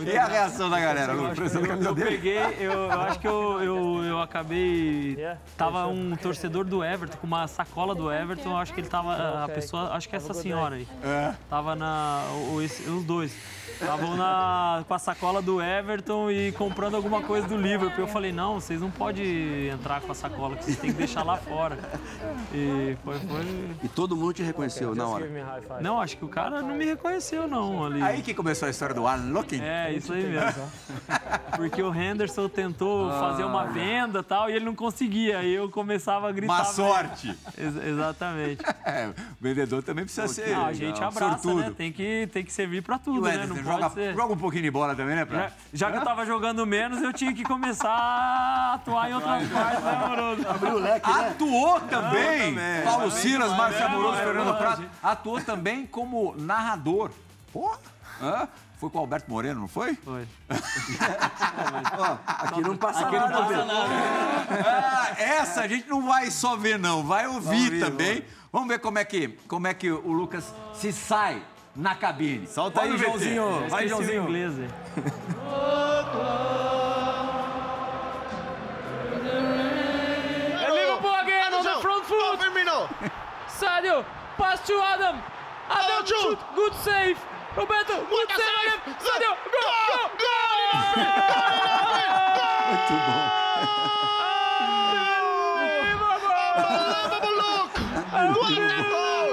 E 0.06 0.16
a 0.16 0.26
reação 0.26 0.70
da 0.70 0.78
galera, 0.80 1.12
Lucas? 1.12 1.54
Eu, 1.54 1.64
eu 1.64 1.94
peguei, 1.94 2.38
eu, 2.58 2.72
eu 2.72 3.00
acho 3.02 3.18
que 3.18 3.26
eu, 3.28 3.60
eu, 3.62 4.04
eu 4.04 4.20
acabei. 4.22 5.18
Tava 5.56 5.86
um 5.86 6.16
torcedor 6.16 6.64
do 6.64 6.84
Everton 6.84 7.16
com 7.18 7.26
uma 7.26 7.46
sacola 7.48 7.94
do 7.94 8.10
Everton. 8.12 8.50
Eu 8.50 8.56
acho 8.56 8.72
que 8.72 8.80
ele 8.80 8.88
tava. 8.88 9.44
A 9.44 9.48
pessoa, 9.48 9.92
acho 9.94 10.08
que 10.08 10.14
é 10.14 10.18
essa 10.18 10.32
senhora 10.34 10.76
aí. 10.76 10.88
Tava 11.50 11.74
na. 11.76 12.22
o- 12.52 12.62
esse- 12.62 12.88
os 12.88 13.04
dois. 13.04 13.32
Na, 14.16 14.84
com 14.86 14.94
a 14.94 14.98
sacola 14.98 15.40
do 15.42 15.60
Everton 15.62 16.30
e 16.30 16.52
comprando 16.52 16.94
alguma 16.94 17.22
coisa 17.22 17.46
do 17.46 17.56
Liverpool. 17.56 18.00
Eu 18.04 18.08
falei, 18.08 18.32
não, 18.32 18.60
vocês 18.60 18.80
não 18.80 18.90
podem 18.90 19.68
entrar 19.68 20.00
com 20.00 20.12
a 20.12 20.14
sacola, 20.14 20.56
que 20.56 20.64
vocês 20.64 20.78
têm 20.78 20.90
que 20.92 20.98
deixar 20.98 21.22
lá 21.22 21.36
fora. 21.36 21.78
E 22.52 22.96
foi. 23.04 23.18
foi... 23.18 23.70
E 23.82 23.88
todo 23.88 24.16
mundo 24.16 24.32
te 24.34 24.42
reconheceu 24.42 24.94
na 24.94 25.06
hora. 25.06 25.28
Não, 25.80 26.00
acho 26.00 26.16
que 26.16 26.24
o 26.24 26.28
cara 26.28 26.62
não 26.62 26.74
me 26.74 26.84
reconheceu, 26.84 27.46
não, 27.48 27.84
ali. 27.84 28.02
Aí 28.02 28.22
que 28.22 28.34
começou 28.34 28.66
a 28.66 28.70
história 28.70 28.94
do 28.94 29.06
unlocking. 29.06 29.60
É, 29.60 29.92
isso 29.92 30.12
aí 30.12 30.24
mesmo. 30.26 30.62
Porque 31.56 31.82
o 31.82 31.94
Henderson 31.94 32.48
tentou 32.48 33.10
fazer 33.10 33.44
uma 33.44 33.64
venda 33.66 34.20
e 34.20 34.22
tal, 34.22 34.50
e 34.50 34.54
ele 34.54 34.64
não 34.64 34.74
conseguia. 34.74 35.38
Aí 35.38 35.54
eu 35.54 35.68
começava 35.68 36.28
a 36.28 36.32
gritar. 36.32 36.58
Ele. 36.64 36.64
sorte. 36.74 37.38
Ex- 37.56 37.86
exatamente. 37.86 38.62
É, 38.88 39.08
o 39.08 39.14
vendedor 39.38 39.82
também 39.82 40.04
precisa 40.04 40.26
ser. 40.28 40.48
Não, 40.56 40.64
a 40.64 40.72
gente 40.72 41.02
abraça, 41.02 41.42
sortudo. 41.42 41.60
né? 41.60 41.74
Tem 41.76 41.92
que, 41.92 42.26
tem 42.32 42.42
que 42.42 42.50
servir 42.50 42.82
pra 42.82 42.96
E 42.96 42.98
tudo, 43.00 43.20
o 43.20 43.24
né? 43.24 43.44
Não 43.46 43.56
joga, 43.56 43.90
ser. 43.98 44.14
joga 44.14 44.32
um 44.32 44.36
pouquinho 44.36 44.62
de 44.62 44.70
bola 44.70 44.94
também, 44.94 45.16
né? 45.16 45.24
Pra... 45.24 45.48
Já, 45.72 45.86
já 45.86 45.90
que 45.90 45.98
eu 45.98 46.04
tava 46.04 46.24
jogando 46.24 46.64
menos, 46.64 47.02
eu 47.02 47.12
tinha 47.12 47.34
que 47.34 47.42
começar 47.42 47.90
a 47.90 48.74
atuar 48.74 49.10
em 49.10 49.14
outras 49.14 49.48
partes, 49.48 49.84
né, 49.84 50.00
Amoroso? 50.04 50.48
Abriu 50.48 50.74
o 50.74 50.78
leque, 50.78 51.12
né? 51.12 51.28
Atuou 51.28 51.80
também. 51.80 52.56
Paulo 52.84 53.10
Silas, 53.10 53.50
Márcio 53.56 53.82
é, 53.82 53.86
Amoroso, 53.86 54.18
é, 54.18 54.24
Fernando 54.24 54.54
é, 54.54 54.58
Prato. 54.58 54.84
Atuou 55.02 55.40
também 55.40 55.86
como 55.86 56.34
narrador. 56.38 57.10
Porra! 57.52 57.78
Hã? 58.22 58.48
Foi 58.78 58.88
com 58.90 58.98
o 58.98 59.00
Alberto 59.00 59.28
Moreno, 59.28 59.60
não 59.60 59.68
foi? 59.68 59.94
Foi. 59.96 60.24
Ó, 61.98 62.16
aqui 62.28 62.60
não 62.60 62.76
passa 62.76 63.10
nada, 63.10 63.42
velho. 63.42 63.64
Ah, 64.64 65.16
essa 65.18 65.62
a 65.62 65.68
gente 65.68 65.88
não 65.88 66.06
vai 66.06 66.30
só 66.30 66.54
ver, 66.54 66.78
não. 66.78 67.02
Vai 67.02 67.26
ouvir 67.26 67.64
ouvir, 67.64 67.80
também. 67.80 68.24
Vamos 68.52 68.68
ver 68.68 68.78
como 68.78 68.98
é, 68.98 69.04
que, 69.04 69.28
como 69.48 69.66
é 69.66 69.74
que 69.74 69.90
o 69.90 70.12
Lucas 70.12 70.54
se 70.74 70.92
sai 70.92 71.42
na 71.78 71.94
cabine. 71.94 72.46
Solta 72.46 72.82
aí. 72.82 72.98
Joãozinho. 72.98 73.68
Vai, 73.68 73.86
Joãozinho. 73.88 74.24
inglês, 74.24 74.54
velho. 74.56 74.74
And 80.60 80.74
Liverpool 80.74 81.14
again 81.14 81.54
on 81.54 81.62
the 81.62 81.80
front 81.80 82.04
foot. 82.04 82.38
Sadio, 83.48 84.04
pass 84.36 84.60
to 84.66 84.74
Adam. 84.82 85.22
Adam 85.70 86.06
shoot, 86.06 86.38
good 86.54 86.74
save. 86.74 87.18
Roberto, 87.56 88.04
good 88.06 88.28
save 88.28 88.56
again. 88.62 88.80
Sadio, 88.98 89.36
go, 89.52 89.60
go, 89.88 90.00
go! 90.18 90.34
Muito 92.68 92.94
bom. 93.06 93.38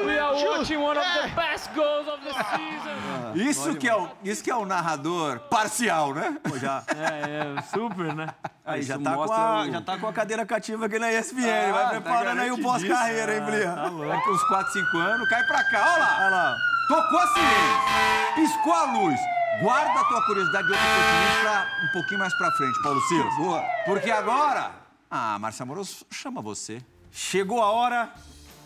We 0.05 0.17
are 0.17 0.33
watching 0.33 0.79
one 0.81 0.97
of 0.97 1.03
the 1.03 1.29
best 1.35 1.44
goals 1.75 2.07
of 2.07 2.23
the 2.23 2.31
season. 2.33 3.35
Isso 3.49 3.75
que, 3.75 3.87
é 3.87 3.95
o, 3.95 4.09
isso 4.23 4.43
que 4.43 4.49
é 4.49 4.55
o 4.55 4.65
narrador 4.65 5.39
parcial, 5.41 6.13
né? 6.13 6.37
Pô, 6.43 6.57
já, 6.57 6.83
É, 6.87 7.57
é 7.57 7.61
super, 7.63 8.15
né? 8.15 8.27
aí, 8.65 8.81
já, 8.81 8.97
tá 8.97 9.13
com 9.15 9.31
a, 9.33 9.61
o- 9.61 9.71
já 9.71 9.81
tá 9.81 9.97
com 9.97 10.07
a 10.07 10.13
cadeira 10.13 10.45
cativa 10.45 10.85
aqui 10.85 10.97
na 10.97 11.11
ESPN. 11.11 11.43
Ah, 11.45 11.71
vai 11.73 11.83
tá 11.83 11.89
preparando 12.01 12.41
aí 12.41 12.51
o 12.51 12.61
pós-carreira, 12.61 13.35
hein, 13.35 13.41
Blia? 13.43 13.75
Daqui 13.75 14.29
uns 14.29 14.43
4, 14.47 14.73
5 14.73 14.97
anos, 14.97 15.29
cai 15.29 15.43
pra 15.45 15.63
cá. 15.65 15.85
Olha 15.93 15.97
lá. 15.99 16.17
Olha 16.25 16.29
lá. 16.29 16.55
Tocou 16.87 17.19
a 17.19 17.27
sirene. 17.27 18.35
Piscou 18.35 18.73
a 18.73 18.83
luz. 18.93 19.19
Guarda 19.61 19.99
a 19.99 20.03
tua 20.03 20.25
curiosidade 20.25 20.67
de 20.67 20.73
outro 20.73 20.85
continente 20.87 21.41
pra 21.41 21.67
um 21.83 21.91
pouquinho 21.93 22.19
mais 22.19 22.37
pra 22.37 22.51
frente, 22.51 22.81
Paulo 22.83 23.01
Silas. 23.01 23.35
Boa. 23.37 23.63
Porque 23.85 24.11
agora... 24.11 24.71
Ah, 25.09 25.37
Márcio 25.39 25.63
Amoroso 25.63 26.05
chama 26.11 26.41
você. 26.41 26.81
Chegou 27.11 27.63
a 27.63 27.71
hora 27.71 28.09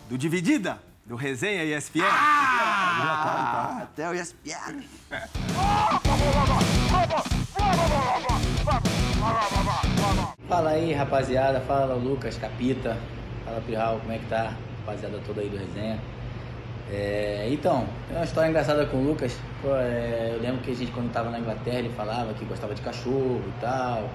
do 0.08 0.18
Dividida, 0.18 0.82
do 1.06 1.14
Resenha 1.14 1.62
ESPN. 1.64 2.02
Ah, 2.04 2.69
até 3.00 4.08
o 4.08 4.14
ESPN. 4.14 4.84
Fala 10.48 10.70
aí, 10.70 10.92
rapaziada. 10.92 11.60
Fala, 11.60 11.94
Lucas, 11.94 12.36
Capita. 12.36 12.96
Fala, 13.44 13.60
Pirral, 13.62 13.98
como 14.00 14.12
é 14.12 14.18
que 14.18 14.26
tá? 14.26 14.54
Rapaziada 14.80 15.20
toda 15.26 15.40
aí 15.40 15.48
do 15.48 15.56
resenha. 15.56 15.98
É, 16.92 17.48
então, 17.50 17.86
tem 18.08 18.16
uma 18.16 18.24
história 18.24 18.48
engraçada 18.48 18.84
com 18.86 18.96
o 18.96 19.04
Lucas. 19.04 19.36
Pô, 19.62 19.68
é, 19.76 20.32
eu 20.34 20.42
lembro 20.42 20.60
que 20.60 20.72
a 20.72 20.74
gente, 20.74 20.90
quando 20.90 21.12
tava 21.12 21.30
na 21.30 21.38
Inglaterra, 21.38 21.78
ele 21.78 21.90
falava 21.90 22.34
que 22.34 22.44
gostava 22.44 22.74
de 22.74 22.82
cachorro 22.82 23.42
e 23.46 23.60
tal. 23.60 24.10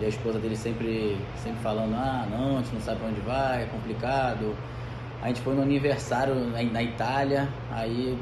E 0.00 0.04
a 0.04 0.08
esposa 0.08 0.38
dele 0.38 0.56
sempre, 0.56 1.18
sempre 1.42 1.60
falando: 1.60 1.94
ah, 1.94 2.26
não, 2.30 2.58
a 2.58 2.62
gente 2.62 2.74
não 2.74 2.80
sabe 2.80 3.00
pra 3.00 3.08
onde 3.08 3.20
vai, 3.20 3.64
é 3.64 3.66
complicado. 3.66 4.56
A 5.22 5.28
gente 5.28 5.40
foi 5.42 5.54
no 5.54 5.62
aniversário 5.62 6.34
na, 6.34 6.62
na 6.62 6.82
Itália, 6.82 7.48
aí 7.70 8.16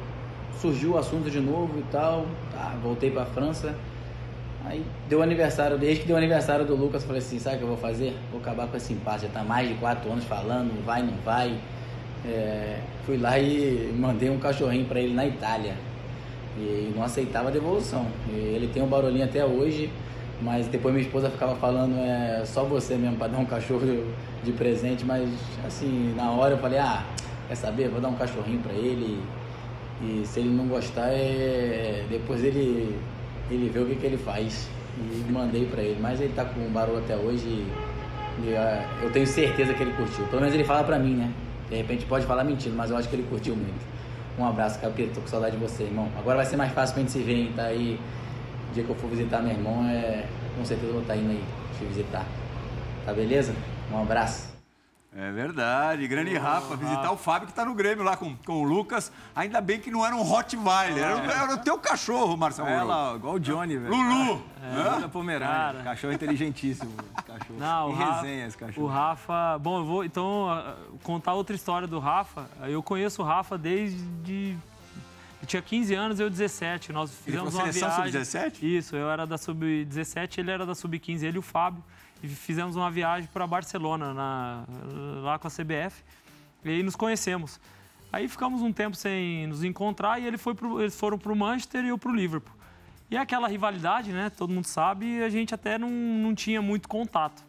surgiu 0.60 0.92
o 0.92 0.98
assunto 0.98 1.30
de 1.30 1.40
novo 1.40 1.78
e 1.78 1.82
tal. 1.92 2.26
Tá, 2.52 2.74
voltei 2.82 3.10
pra 3.10 3.24
França. 3.24 3.74
Aí 4.64 4.84
deu 5.08 5.22
aniversário, 5.22 5.78
desde 5.78 6.02
que 6.02 6.08
deu 6.08 6.16
aniversário 6.16 6.64
do 6.64 6.74
Lucas, 6.74 7.04
falei 7.04 7.20
assim, 7.20 7.38
sabe 7.38 7.56
o 7.56 7.58
que 7.58 7.64
eu 7.64 7.68
vou 7.68 7.76
fazer? 7.78 8.14
Vou 8.30 8.40
acabar 8.40 8.66
com 8.66 8.76
esse 8.76 8.92
impasse, 8.92 9.26
já 9.26 9.32
tá 9.32 9.42
mais 9.42 9.68
de 9.68 9.74
quatro 9.74 10.10
anos 10.10 10.24
falando, 10.24 10.84
vai, 10.84 11.02
não 11.02 11.14
vai. 11.24 11.56
É, 12.26 12.80
fui 13.06 13.16
lá 13.16 13.38
e 13.38 13.94
mandei 13.96 14.28
um 14.28 14.38
cachorrinho 14.38 14.84
para 14.86 15.00
ele 15.00 15.14
na 15.14 15.26
Itália. 15.26 15.74
E 16.56 16.92
não 16.94 17.04
aceitava 17.04 17.48
a 17.48 17.52
devolução. 17.52 18.06
E 18.28 18.34
ele 18.34 18.66
tem 18.66 18.82
um 18.82 18.88
barulhinho 18.88 19.24
até 19.24 19.44
hoje, 19.44 19.90
mas 20.40 20.66
depois 20.68 20.94
minha 20.94 21.04
esposa 21.04 21.30
ficava 21.30 21.56
falando, 21.56 21.96
é 21.98 22.42
só 22.44 22.64
você 22.64 22.96
mesmo 22.96 23.16
para 23.16 23.28
dar 23.28 23.38
um 23.38 23.44
cachorro 23.44 24.04
de 24.44 24.52
presente, 24.52 25.04
mas 25.04 25.28
assim, 25.66 26.14
na 26.16 26.30
hora 26.30 26.54
eu 26.54 26.58
falei, 26.58 26.78
ah, 26.78 27.04
quer 27.48 27.54
saber, 27.54 27.88
vou 27.88 28.00
dar 28.00 28.08
um 28.08 28.14
cachorrinho 28.14 28.60
para 28.60 28.72
ele. 28.72 29.20
E 30.00 30.24
se 30.24 30.40
ele 30.40 30.50
não 30.50 30.66
gostar, 30.68 31.08
é... 31.08 32.04
depois 32.08 32.44
ele 32.44 32.96
ele 33.50 33.70
vê 33.70 33.80
o 33.80 33.86
que, 33.86 33.96
que 33.96 34.06
ele 34.06 34.16
faz. 34.16 34.68
E 34.98 35.30
mandei 35.30 35.66
pra 35.66 35.82
ele. 35.82 35.98
Mas 36.00 36.20
ele 36.20 36.32
tá 36.34 36.44
com 36.44 36.60
o 36.60 36.70
barulho 36.70 36.98
até 36.98 37.16
hoje 37.16 37.46
e, 37.46 37.66
e, 38.44 38.56
ah, 38.56 38.86
eu 39.02 39.10
tenho 39.10 39.26
certeza 39.26 39.74
que 39.74 39.82
ele 39.82 39.92
curtiu. 39.92 40.24
Pelo 40.26 40.40
menos 40.40 40.54
ele 40.54 40.64
fala 40.64 40.84
pra 40.84 40.98
mim, 40.98 41.14
né? 41.14 41.32
De 41.70 41.76
repente 41.76 42.04
pode 42.06 42.26
falar 42.26 42.44
mentira, 42.44 42.74
mas 42.76 42.90
eu 42.90 42.96
acho 42.96 43.08
que 43.08 43.16
ele 43.16 43.26
curtiu 43.28 43.54
muito. 43.54 43.86
Um 44.38 44.46
abraço, 44.46 44.78
Capito. 44.80 45.14
Tô 45.14 45.20
com 45.20 45.26
saudade 45.26 45.56
de 45.56 45.62
você, 45.62 45.84
irmão. 45.84 46.08
Agora 46.18 46.36
vai 46.36 46.46
ser 46.46 46.56
mais 46.56 46.72
fácil 46.72 46.94
pra 46.94 47.02
gente 47.02 47.12
se 47.12 47.20
ver, 47.20 47.34
hein? 47.34 47.52
Tá 47.54 47.64
aí. 47.64 47.98
O 48.70 48.72
dia 48.72 48.84
que 48.84 48.90
eu 48.90 48.96
for 48.96 49.08
visitar 49.10 49.40
meu 49.40 49.52
irmão, 49.52 49.84
é... 49.88 50.26
com 50.56 50.64
certeza 50.64 50.88
eu 50.88 50.92
vou 50.94 51.02
estar 51.02 51.16
indo 51.16 51.30
aí 51.30 51.44
te 51.78 51.84
visitar. 51.84 52.24
Tá 53.04 53.12
beleza? 53.12 53.54
Um 53.92 54.02
abraço. 54.02 54.48
É 55.16 55.32
verdade, 55.32 56.06
grande 56.06 56.36
Rafa, 56.36 56.76
visitar 56.76 57.10
o 57.10 57.16
Fábio 57.16 57.48
que 57.48 57.54
tá 57.54 57.64
no 57.64 57.74
Grêmio 57.74 58.04
lá 58.04 58.14
com, 58.14 58.36
com 58.36 58.52
o 58.60 58.62
Lucas. 58.62 59.10
Ainda 59.34 59.58
bem 59.58 59.80
que 59.80 59.90
não 59.90 60.04
era 60.04 60.14
um 60.14 60.22
Rottweiler, 60.22 61.02
era, 61.02 61.16
o- 61.16 61.30
era 61.30 61.54
o 61.54 61.58
teu 61.58 61.78
cachorro, 61.78 62.36
Marcelo. 62.36 62.68
É 62.68 62.82
lá, 62.82 63.14
igual 63.16 63.34
o 63.34 63.40
Johnny, 63.40 63.78
velho. 63.78 63.90
Lulu! 63.92 64.42
É, 64.62 65.00
da 65.00 65.08
Pomerânia. 65.08 65.82
Cachorro 65.82 66.12
inteligentíssimo. 66.12 66.92
Cachorro. 67.26 67.58
Não, 67.58 67.88
e 67.88 67.92
o 67.92 67.96
Rafa, 67.96 68.20
resenha 68.20 68.46
esse 68.46 68.58
cachorro. 68.58 68.86
o 68.86 68.90
Rafa. 68.90 69.58
Bom, 69.58 69.78
eu 69.78 69.84
vou 69.86 70.04
então 70.04 70.50
ah, 70.50 70.74
contar 71.02 71.32
outra 71.32 71.56
história 71.56 71.88
do 71.88 71.98
Rafa. 71.98 72.46
Eu 72.64 72.82
conheço 72.82 73.22
o 73.22 73.24
Rafa 73.24 73.56
desde. 73.56 74.56
Eu 75.40 75.46
tinha 75.46 75.62
15 75.62 75.94
anos, 75.94 76.20
eu 76.20 76.28
17. 76.28 76.92
Nós 76.92 77.12
fizemos 77.24 77.52
foi 77.54 77.62
uma 77.64 77.72
seleção 77.72 78.02
viagem. 78.04 78.24
sub-17? 78.24 78.62
Isso, 78.62 78.96
eu 78.96 79.08
era 79.10 79.26
da 79.26 79.38
sub-17, 79.38 80.38
ele 80.38 80.50
era 80.50 80.66
da 80.66 80.74
sub-15, 80.74 81.22
ele 81.22 81.36
e 81.36 81.38
o 81.38 81.42
Fábio. 81.42 81.82
E 82.22 82.28
fizemos 82.28 82.74
uma 82.74 82.90
viagem 82.90 83.28
para 83.32 83.46
Barcelona, 83.46 84.12
na- 84.12 84.64
lá 85.22 85.38
com 85.38 85.46
a 85.46 85.50
CBF. 85.50 86.02
E 86.64 86.70
aí 86.70 86.82
nos 86.82 86.96
conhecemos. 86.96 87.60
Aí 88.12 88.26
ficamos 88.26 88.62
um 88.62 88.72
tempo 88.72 88.96
sem 88.96 89.46
nos 89.46 89.62
encontrar 89.62 90.18
e 90.20 90.26
ele 90.26 90.38
foi 90.38 90.54
pro, 90.54 90.80
eles 90.80 90.98
foram 90.98 91.16
para 91.18 91.30
o 91.32 91.36
Manchester 91.36 91.84
e 91.84 91.88
eu 91.88 91.98
para 91.98 92.10
o 92.10 92.14
Liverpool. 92.14 92.52
E 93.10 93.16
é 93.16 93.20
aquela 93.20 93.46
rivalidade, 93.48 94.10
né? 94.10 94.30
Todo 94.30 94.52
mundo 94.52 94.64
sabe, 94.66 95.06
e 95.06 95.22
a 95.22 95.28
gente 95.28 95.54
até 95.54 95.78
não, 95.78 95.88
não 95.90 96.34
tinha 96.34 96.60
muito 96.60 96.88
contato. 96.88 97.42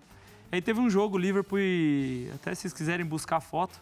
Aí 0.52 0.62
teve 0.62 0.80
um 0.80 0.90
jogo, 0.90 1.18
Liverpool 1.18 1.60
e. 1.60 2.30
Até 2.36 2.54
se 2.56 2.62
vocês 2.62 2.74
quiserem 2.74 3.06
buscar 3.06 3.40
foto, 3.40 3.80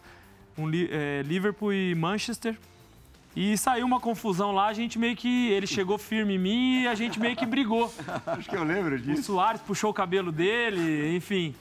um, 0.57 0.69
é, 0.73 1.21
Liverpool 1.23 1.73
e 1.73 1.93
Manchester. 1.95 2.57
E 3.39 3.55
saiu 3.55 3.85
uma 3.85 3.99
confusão 3.99 4.51
lá, 4.51 4.65
a 4.65 4.73
gente 4.73 4.97
meio 4.97 5.15
que. 5.15 5.51
Ele 5.51 5.67
chegou 5.67 5.99
firme 5.99 6.33
em 6.33 6.39
mim 6.39 6.81
e 6.81 6.87
a 6.87 6.95
gente 6.95 7.19
meio 7.19 7.35
que 7.35 7.45
brigou. 7.45 7.93
Acho 8.25 8.49
que 8.49 8.55
eu 8.55 8.63
lembro 8.63 8.95
O 8.95 8.99
disso. 8.99 9.21
Soares 9.21 9.61
puxou 9.61 9.91
o 9.91 9.93
cabelo 9.93 10.31
dele, 10.31 11.15
enfim. 11.15 11.53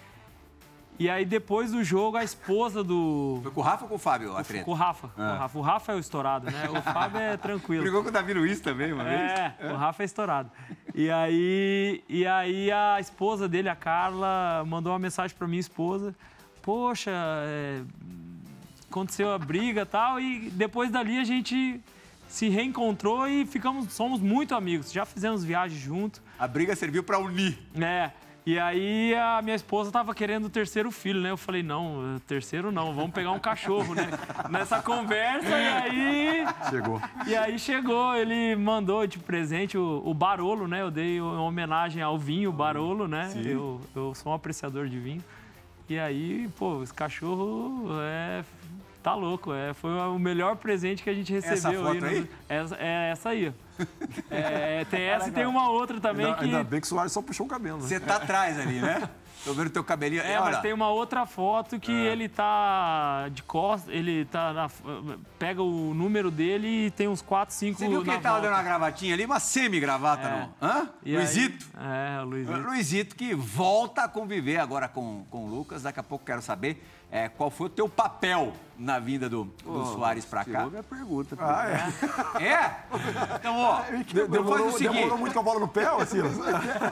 E 0.99 1.11
aí 1.11 1.27
depois 1.27 1.73
do 1.73 1.85
jogo, 1.85 2.17
a 2.17 2.25
esposa 2.25 2.83
do. 2.83 3.41
Foi 3.43 3.53
com 3.53 3.61
o 3.61 3.63
Rafa 3.63 3.85
ou 3.85 3.89
com 3.91 3.95
o 3.97 3.99
Fábio 3.99 4.35
a 4.35 4.43
treta? 4.43 4.65
Com 4.65 4.71
o 4.71 4.75
Rafa, 4.75 5.09
com 5.09 5.21
o 5.21 5.37
Rafa. 5.37 5.59
O 5.59 5.61
Rafa 5.61 5.93
é 5.93 5.97
o 5.97 5.99
estourado, 5.99 6.47
né? 6.51 6.67
O 6.71 6.81
Fábio 6.81 7.21
é 7.21 7.37
tranquilo. 7.37 7.83
Brigou 7.83 8.03
com 8.03 8.09
o 8.09 8.13
Davi 8.13 8.33
Luiz 8.33 8.59
também, 8.59 8.95
uma 8.95 9.05
vez? 9.05 9.33
É, 9.33 9.55
o 9.71 9.77
Rafa 9.77 10.03
é 10.03 10.07
estourado. 10.07 10.51
E 10.95 11.11
aí, 11.11 12.03
e 12.09 12.27
aí 12.27 12.73
a 12.73 12.99
esposa 12.99 13.47
dele, 13.47 13.69
a 13.69 13.77
Carla, 13.77 14.65
mandou 14.67 14.95
uma 14.95 14.99
mensagem 14.99 15.37
pra 15.37 15.47
minha 15.47 15.61
esposa. 15.61 16.15
Poxa, 16.63 17.11
é, 17.13 17.83
aconteceu 18.91 19.33
a 19.33 19.39
briga 19.39 19.83
e 19.83 19.87
tal, 19.87 20.21
e 20.21 20.51
depois 20.51 20.91
dali 20.91 21.19
a 21.19 21.25
gente 21.25 21.81
se 22.29 22.49
reencontrou 22.49 23.27
e 23.29 23.47
ficamos, 23.47 23.93
somos 23.93 24.21
muito 24.21 24.55
amigos. 24.55 24.93
Já 24.93 25.05
fizemos 25.05 25.45
viagens 25.45 25.81
junto. 25.81 26.23
A 26.39 26.47
briga 26.47 26.75
serviu 26.75 27.03
pra 27.03 27.19
unir. 27.19 27.59
É. 27.81 28.11
E 28.47 28.61
aí 28.61 29.13
a 29.13 29.43
minha 29.43 29.57
esposa 29.57 29.91
tava 29.91 30.15
querendo 30.15 30.45
o 30.45 30.49
terceiro 30.49 30.93
filho, 30.93 31.21
né? 31.21 31.33
Eu 31.33 31.37
falei, 31.37 31.65
não, 31.65 32.21
terceiro 32.29 32.71
não, 32.71 32.95
vamos 32.95 33.11
pegar 33.11 33.33
um 33.33 33.41
cachorro, 33.41 33.93
né? 33.93 34.09
Nessa 34.49 34.81
conversa, 34.81 35.49
e 35.49 35.69
aí. 35.69 36.47
Chegou. 36.71 37.03
E 37.27 37.35
aí 37.35 37.59
chegou, 37.59 38.15
ele 38.15 38.55
mandou 38.55 39.05
de 39.05 39.19
presente 39.19 39.77
o, 39.77 40.01
o 40.05 40.15
Barolo, 40.15 40.69
né? 40.69 40.81
Eu 40.81 40.93
dei 40.93 41.21
uma 41.21 41.43
homenagem 41.43 42.01
ao 42.01 42.17
vinho 42.17 42.53
Barolo, 42.53 43.09
né? 43.09 43.33
Eu, 43.45 43.81
eu 43.97 44.15
sou 44.15 44.31
um 44.31 44.35
apreciador 44.37 44.87
de 44.87 44.99
vinho. 45.01 45.25
E 45.89 45.99
aí, 45.99 46.49
pô, 46.57 46.85
esse 46.85 46.95
cachorro 46.95 47.89
é. 48.01 48.45
Tá 49.07 49.15
louco, 49.15 49.53
é, 49.55 49.73
foi 49.73 49.93
o 49.93 50.19
melhor 50.19 50.57
presente 50.57 51.01
que 51.05 51.09
a 51.09 51.15
gente 51.15 51.33
recebeu 51.33 51.81
foto 51.85 51.93
aí. 51.93 52.01
no- 52.01 52.07
aí? 52.09 52.31
Essa, 52.49 52.75
é 52.77 53.11
essa 53.13 53.29
aí. 53.29 53.55
ó. 53.55 53.67
É, 54.31 54.85
tem 54.87 55.03
essa 55.03 55.29
e 55.29 55.31
tem 55.31 55.47
uma 55.47 55.71
outra 55.71 56.01
também 56.01 56.27
Ainda, 56.27 56.39
que. 56.39 56.45
ainda 56.45 56.65
bem 56.65 56.81
que 56.81 56.87
o 56.87 56.89
Soares 56.89 57.13
só 57.13 57.23
puxou 57.23 57.47
o 57.47 57.49
cabelo, 57.49 57.79
né? 57.79 57.87
Você 57.87 58.01
tá 58.01 58.17
atrás 58.17 58.59
ali, 58.59 58.81
né? 58.81 59.09
Tô 59.45 59.53
vendo 59.53 59.71
teu 59.71 59.85
cabelinho. 59.85 60.23
É, 60.23 60.41
Olha, 60.41 60.51
mas 60.55 60.61
tem 60.61 60.73
uma 60.73 60.89
outra 60.89 61.25
foto 61.25 61.79
que 61.79 61.93
ele 61.93 62.29
tá 62.29 63.29
de 63.31 63.45
costas, 63.45 63.95
ele 63.95 64.25
tá 64.25 64.53
na, 64.53 64.69
pega 65.39 65.63
o 65.63 65.95
número 65.95 66.33
dele 66.33 66.87
e 66.87 66.91
tem 66.91 67.07
uns 67.07 67.23
4, 67.23 67.55
5 67.55 67.79
Você 67.79 67.87
viu 67.89 68.03
que 68.03 68.11
ele 68.11 68.19
tava 68.19 68.41
volta. 68.41 68.49
dando 68.49 68.57
uma 68.57 68.63
gravatinha 68.65 69.15
ali? 69.15 69.25
Uma 69.25 69.39
semi-gravata, 69.39 70.27
É. 70.27 70.31
não? 70.41 70.55
Hã? 70.61 70.89
E 71.05 71.11
aí- 71.13 71.17
Luizito? 71.23 71.67
é, 71.79 72.23
o 72.23 72.25
Luizito. 72.25 72.59
Luizito 72.59 73.15
que 73.15 73.35
volta 73.37 74.03
a 74.03 74.09
conviver 74.09 74.57
agora 74.57 74.89
com, 74.89 75.25
com 75.31 75.45
o 75.45 75.49
Lucas. 75.49 75.83
Daqui 75.85 76.01
a 76.01 76.03
pouco 76.03 76.25
quero 76.25 76.43
saber 76.43 76.83
é, 77.11 77.29
qual 77.29 77.51
foi 77.51 77.67
o 77.67 77.71
teu 77.71 77.89
papel 77.89 78.53
na 78.79 78.99
vinda 78.99 79.29
do, 79.29 79.45
do 79.65 79.87
Soares 79.87 80.25
pra 80.27 80.45
cá. 80.45 80.67
Minha 80.67 80.83
pergunta. 80.83 81.35
Ah, 81.41 81.65
é. 82.39 82.45
É? 82.45 82.77
Então, 83.37 83.57
ó, 83.59 83.81
De- 84.07 84.27
Demorou, 84.29 84.67
o 84.69 84.73
seguinte. 84.73 84.95
demorou 84.95 85.17
muito 85.19 85.33
com 85.33 85.41
a 85.41 85.43
bola 85.43 85.61
no 85.61 85.69
pé, 85.69 85.87
Silas? 86.05 86.35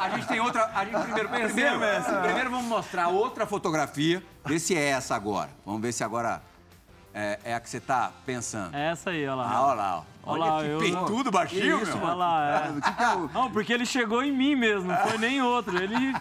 A 0.01 0.09
gente 0.11 0.27
tem 0.27 0.41
outra. 0.41 0.71
A 0.75 0.85
gente 0.85 0.99
primeiro, 1.03 1.29
primeiro, 1.29 1.79
primeiro 2.23 2.51
vamos 2.51 2.67
mostrar 2.67 3.09
outra 3.09 3.45
fotografia. 3.47 4.23
Ver 4.47 4.59
se 4.59 4.75
é 4.77 4.83
essa 4.91 5.15
agora. 5.15 5.51
Vamos 5.67 5.83
ver 5.83 5.93
se 5.93 6.03
agora 6.03 6.41
é, 7.13 7.39
é 7.45 7.55
a 7.55 7.61
que 7.61 7.69
você 7.69 7.81
tá 7.81 8.11
pensando. 8.25 8.75
É 8.75 8.93
essa 8.93 9.11
aí, 9.11 9.27
olha 9.27 9.35
lá. 9.35 9.51
Ah, 9.51 9.63
olha 9.67 9.75
lá. 9.75 9.97
ó. 9.99 10.03
Olha 10.27 10.43
Olha 10.43 10.53
lá, 10.55 10.63
que 10.63 10.69
eu- 10.71 10.79
peitudo 10.79 11.31
baixinho, 11.31 11.83
isso, 11.83 11.99
meu. 11.99 12.07
Olha 12.07 12.15
lá, 12.15 12.57
é. 12.67 12.73
Que 12.81 12.93
que 12.95 13.03
é 13.03 13.17
Não, 13.35 13.51
porque 13.51 13.73
ele 13.75 13.85
chegou 13.85 14.23
em 14.23 14.33
mim 14.33 14.55
mesmo, 14.57 14.91
não 14.91 14.97
foi 15.07 15.19
nem 15.19 15.43
outro. 15.43 15.77
Ele. 15.77 16.15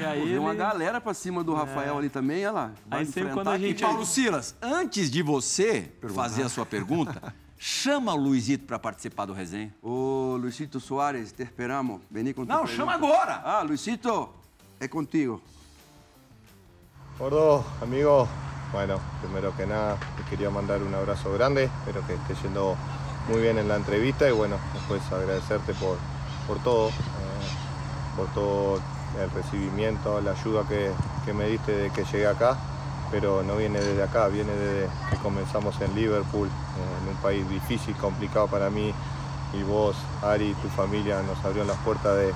E 0.00 0.04
aí 0.04 0.22
Tem 0.28 0.38
uma 0.38 0.50
ele... 0.50 0.58
galera 0.58 1.00
pra 1.00 1.14
cima 1.14 1.42
do 1.44 1.54
Rafael 1.54 1.96
ali 1.98 2.08
também, 2.08 2.44
olha 2.46 2.52
lá. 2.52 2.72
Vai 2.86 3.00
Aí 3.00 3.06
sempre 3.06 3.20
enfrentar 3.22 3.34
quando 3.34 3.48
a 3.54 3.58
gente- 3.58 3.78
E 3.78 3.82
Paulo 3.86 4.04
Silas, 4.06 4.54
antes 4.60 5.10
de 5.10 5.22
você 5.22 5.92
fazer 6.14 6.42
a 6.42 6.48
sua 6.48 6.66
pergunta, 6.66 7.34
chama 7.58 8.12
o 8.12 8.16
Luizito 8.16 8.64
para 8.66 8.78
participar 8.78 9.26
do 9.26 9.32
resenha. 9.32 9.74
Ô, 9.82 10.36
Luisito 10.40 10.80
Soares, 10.80 11.32
te 11.32 11.42
esperamos. 11.42 12.00
Vení 12.10 12.32
com 12.34 12.42
Não, 12.44 12.58
pergunta. 12.58 12.72
chama 12.76 12.94
agora. 12.94 13.40
Ah, 13.44 13.62
Luisito, 13.62 14.28
é 14.80 14.88
contigo. 14.88 15.40
Gordo, 17.18 17.64
amigo, 17.80 18.28
bueno, 18.72 19.00
primero 19.22 19.54
que 19.56 19.64
nada 19.64 19.96
te 20.16 20.22
quería 20.24 20.50
mandar 20.50 20.82
un 20.82 20.94
abrazo 20.94 21.32
grande, 21.32 21.64
espero 21.64 22.06
que 22.06 22.12
esté 22.14 22.34
yendo 22.42 22.76
muy 23.28 23.40
bien 23.40 23.56
en 23.58 23.68
la 23.68 23.76
entrevista 23.76 24.28
y 24.28 24.32
bueno, 24.32 24.58
después 24.74 25.00
agradecerte 25.10 25.72
por, 25.74 25.96
por 26.46 26.58
todo, 26.62 26.88
eh, 26.90 26.92
por 28.16 28.26
todo 28.34 28.80
el 29.20 29.30
recibimiento, 29.30 30.20
la 30.20 30.32
ayuda 30.32 30.62
que, 30.68 30.90
que 31.24 31.32
me 31.32 31.46
diste 31.46 31.72
de 31.72 31.90
que 31.90 32.04
llegué 32.04 32.26
acá, 32.26 32.56
pero 33.10 33.42
no 33.42 33.56
viene 33.56 33.80
desde 33.80 34.02
acá, 34.02 34.28
viene 34.28 34.52
desde 34.52 34.88
que 35.10 35.16
comenzamos 35.18 35.80
en 35.80 35.94
Liverpool, 35.94 36.48
en 36.48 37.08
un 37.08 37.16
país 37.16 37.48
difícil, 37.48 37.94
complicado 37.96 38.48
para 38.48 38.70
mí 38.70 38.92
y 39.52 39.62
vos, 39.62 39.96
Ari, 40.22 40.54
tu 40.54 40.68
familia 40.68 41.22
nos 41.22 41.38
abrieron 41.44 41.68
las 41.68 41.78
puertas 41.78 42.16
de, 42.16 42.32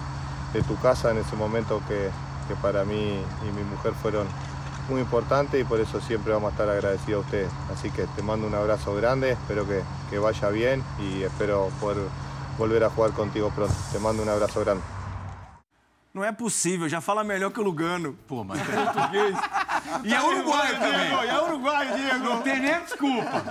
de 0.53 0.63
tu 0.63 0.77
casa 0.81 1.11
en 1.11 1.19
ese 1.19 1.37
momento 1.37 1.83
que, 1.89 2.11
que 2.49 2.55
para 2.63 2.85
mí 2.85 2.95
y 3.43 3.57
mi 3.57 3.63
mujer 3.65 3.93
fueron 3.95 4.27
muy 4.89 5.01
importantes 5.01 5.61
y 5.61 5.65
por 5.65 5.81
eso 5.81 6.01
siempre 6.01 6.33
vamos 6.33 6.49
a 6.49 6.53
estar 6.53 6.69
agradecidos 6.69 7.25
a 7.25 7.27
ustedes. 7.27 7.51
Así 7.73 7.91
que 7.91 8.07
te 8.17 8.23
mando 8.23 8.47
un 8.47 8.55
abrazo 8.55 8.95
grande, 8.95 9.33
espero 9.33 9.67
que, 9.67 9.83
que 10.09 10.19
vaya 10.19 10.49
bien 10.51 10.83
y 10.99 11.23
espero 11.23 11.71
poder 11.81 11.99
volver 12.59 12.85
a 12.85 12.91
jugar 12.91 13.13
contigo 13.13 13.51
pronto. 13.55 13.75
Te 13.93 13.99
mando 13.99 14.23
un 14.23 14.29
abrazo 14.29 14.61
grande. 14.61 15.00
Não 16.13 16.25
é 16.25 16.33
possível, 16.33 16.89
já 16.89 17.01
fala 17.01 17.23
melhor 17.23 17.53
que 17.53 17.61
o 17.61 17.63
Lugano. 17.63 18.19
Pô, 18.27 18.43
mas 18.43 18.61
é 18.61 18.85
português. 18.85 19.37
E 20.05 20.13
é 20.13 20.23
uruguaio 20.23 20.79
também. 20.79 21.29
é 21.29 21.43
uruguaio, 21.43 21.97
Diego. 21.97 22.25
Não 22.25 22.43
tem 22.43 22.61
nem 22.61 22.81
desculpa. 22.81 23.43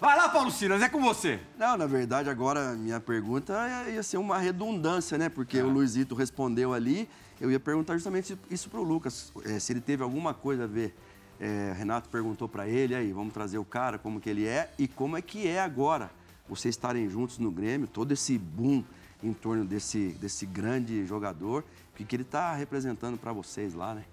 Vai 0.00 0.16
lá, 0.16 0.28
Paulo 0.28 0.50
Silas, 0.50 0.82
é 0.82 0.88
com 0.88 1.00
você. 1.00 1.38
Não, 1.56 1.76
na 1.76 1.86
verdade, 1.86 2.28
agora 2.28 2.72
minha 2.74 2.98
pergunta 2.98 3.54
ia 3.88 4.02
ser 4.02 4.16
uma 4.16 4.38
redundância, 4.38 5.16
né? 5.16 5.28
Porque 5.28 5.60
o 5.60 5.68
Luizito 5.68 6.14
respondeu 6.14 6.72
ali. 6.72 7.08
Eu 7.40 7.50
ia 7.50 7.60
perguntar 7.60 7.94
justamente 7.94 8.36
isso 8.50 8.68
para 8.70 8.80
o 8.80 8.82
Lucas, 8.82 9.32
eh, 9.44 9.58
se 9.58 9.72
ele 9.72 9.80
teve 9.80 10.02
alguma 10.02 10.32
coisa 10.32 10.64
a 10.64 10.66
ver. 10.66 10.94
Eh, 11.38 11.74
Renato 11.76 12.08
perguntou 12.08 12.48
para 12.48 12.66
ele, 12.66 12.94
aí, 12.94 13.12
vamos 13.12 13.32
trazer 13.34 13.58
o 13.58 13.64
cara, 13.64 13.98
como 13.98 14.20
que 14.20 14.30
ele 14.30 14.46
é 14.46 14.72
e 14.78 14.88
como 14.88 15.16
é 15.16 15.22
que 15.22 15.46
é 15.46 15.60
agora 15.60 16.10
vocês 16.48 16.74
estarem 16.74 17.08
juntos 17.08 17.38
no 17.38 17.50
Grêmio, 17.50 17.86
todo 17.86 18.12
esse 18.12 18.38
boom 18.38 18.84
em 19.24 19.32
torno 19.32 19.64
desse, 19.64 20.10
desse 20.20 20.44
grande 20.44 21.04
jogador, 21.06 21.64
o 21.90 22.04
que, 22.04 22.14
ele 22.14 22.22
está 22.22 22.54
representando 22.54 23.18
para 23.18 23.32
vocês 23.32 23.74
lá, 23.74 23.94
né? 23.94 24.04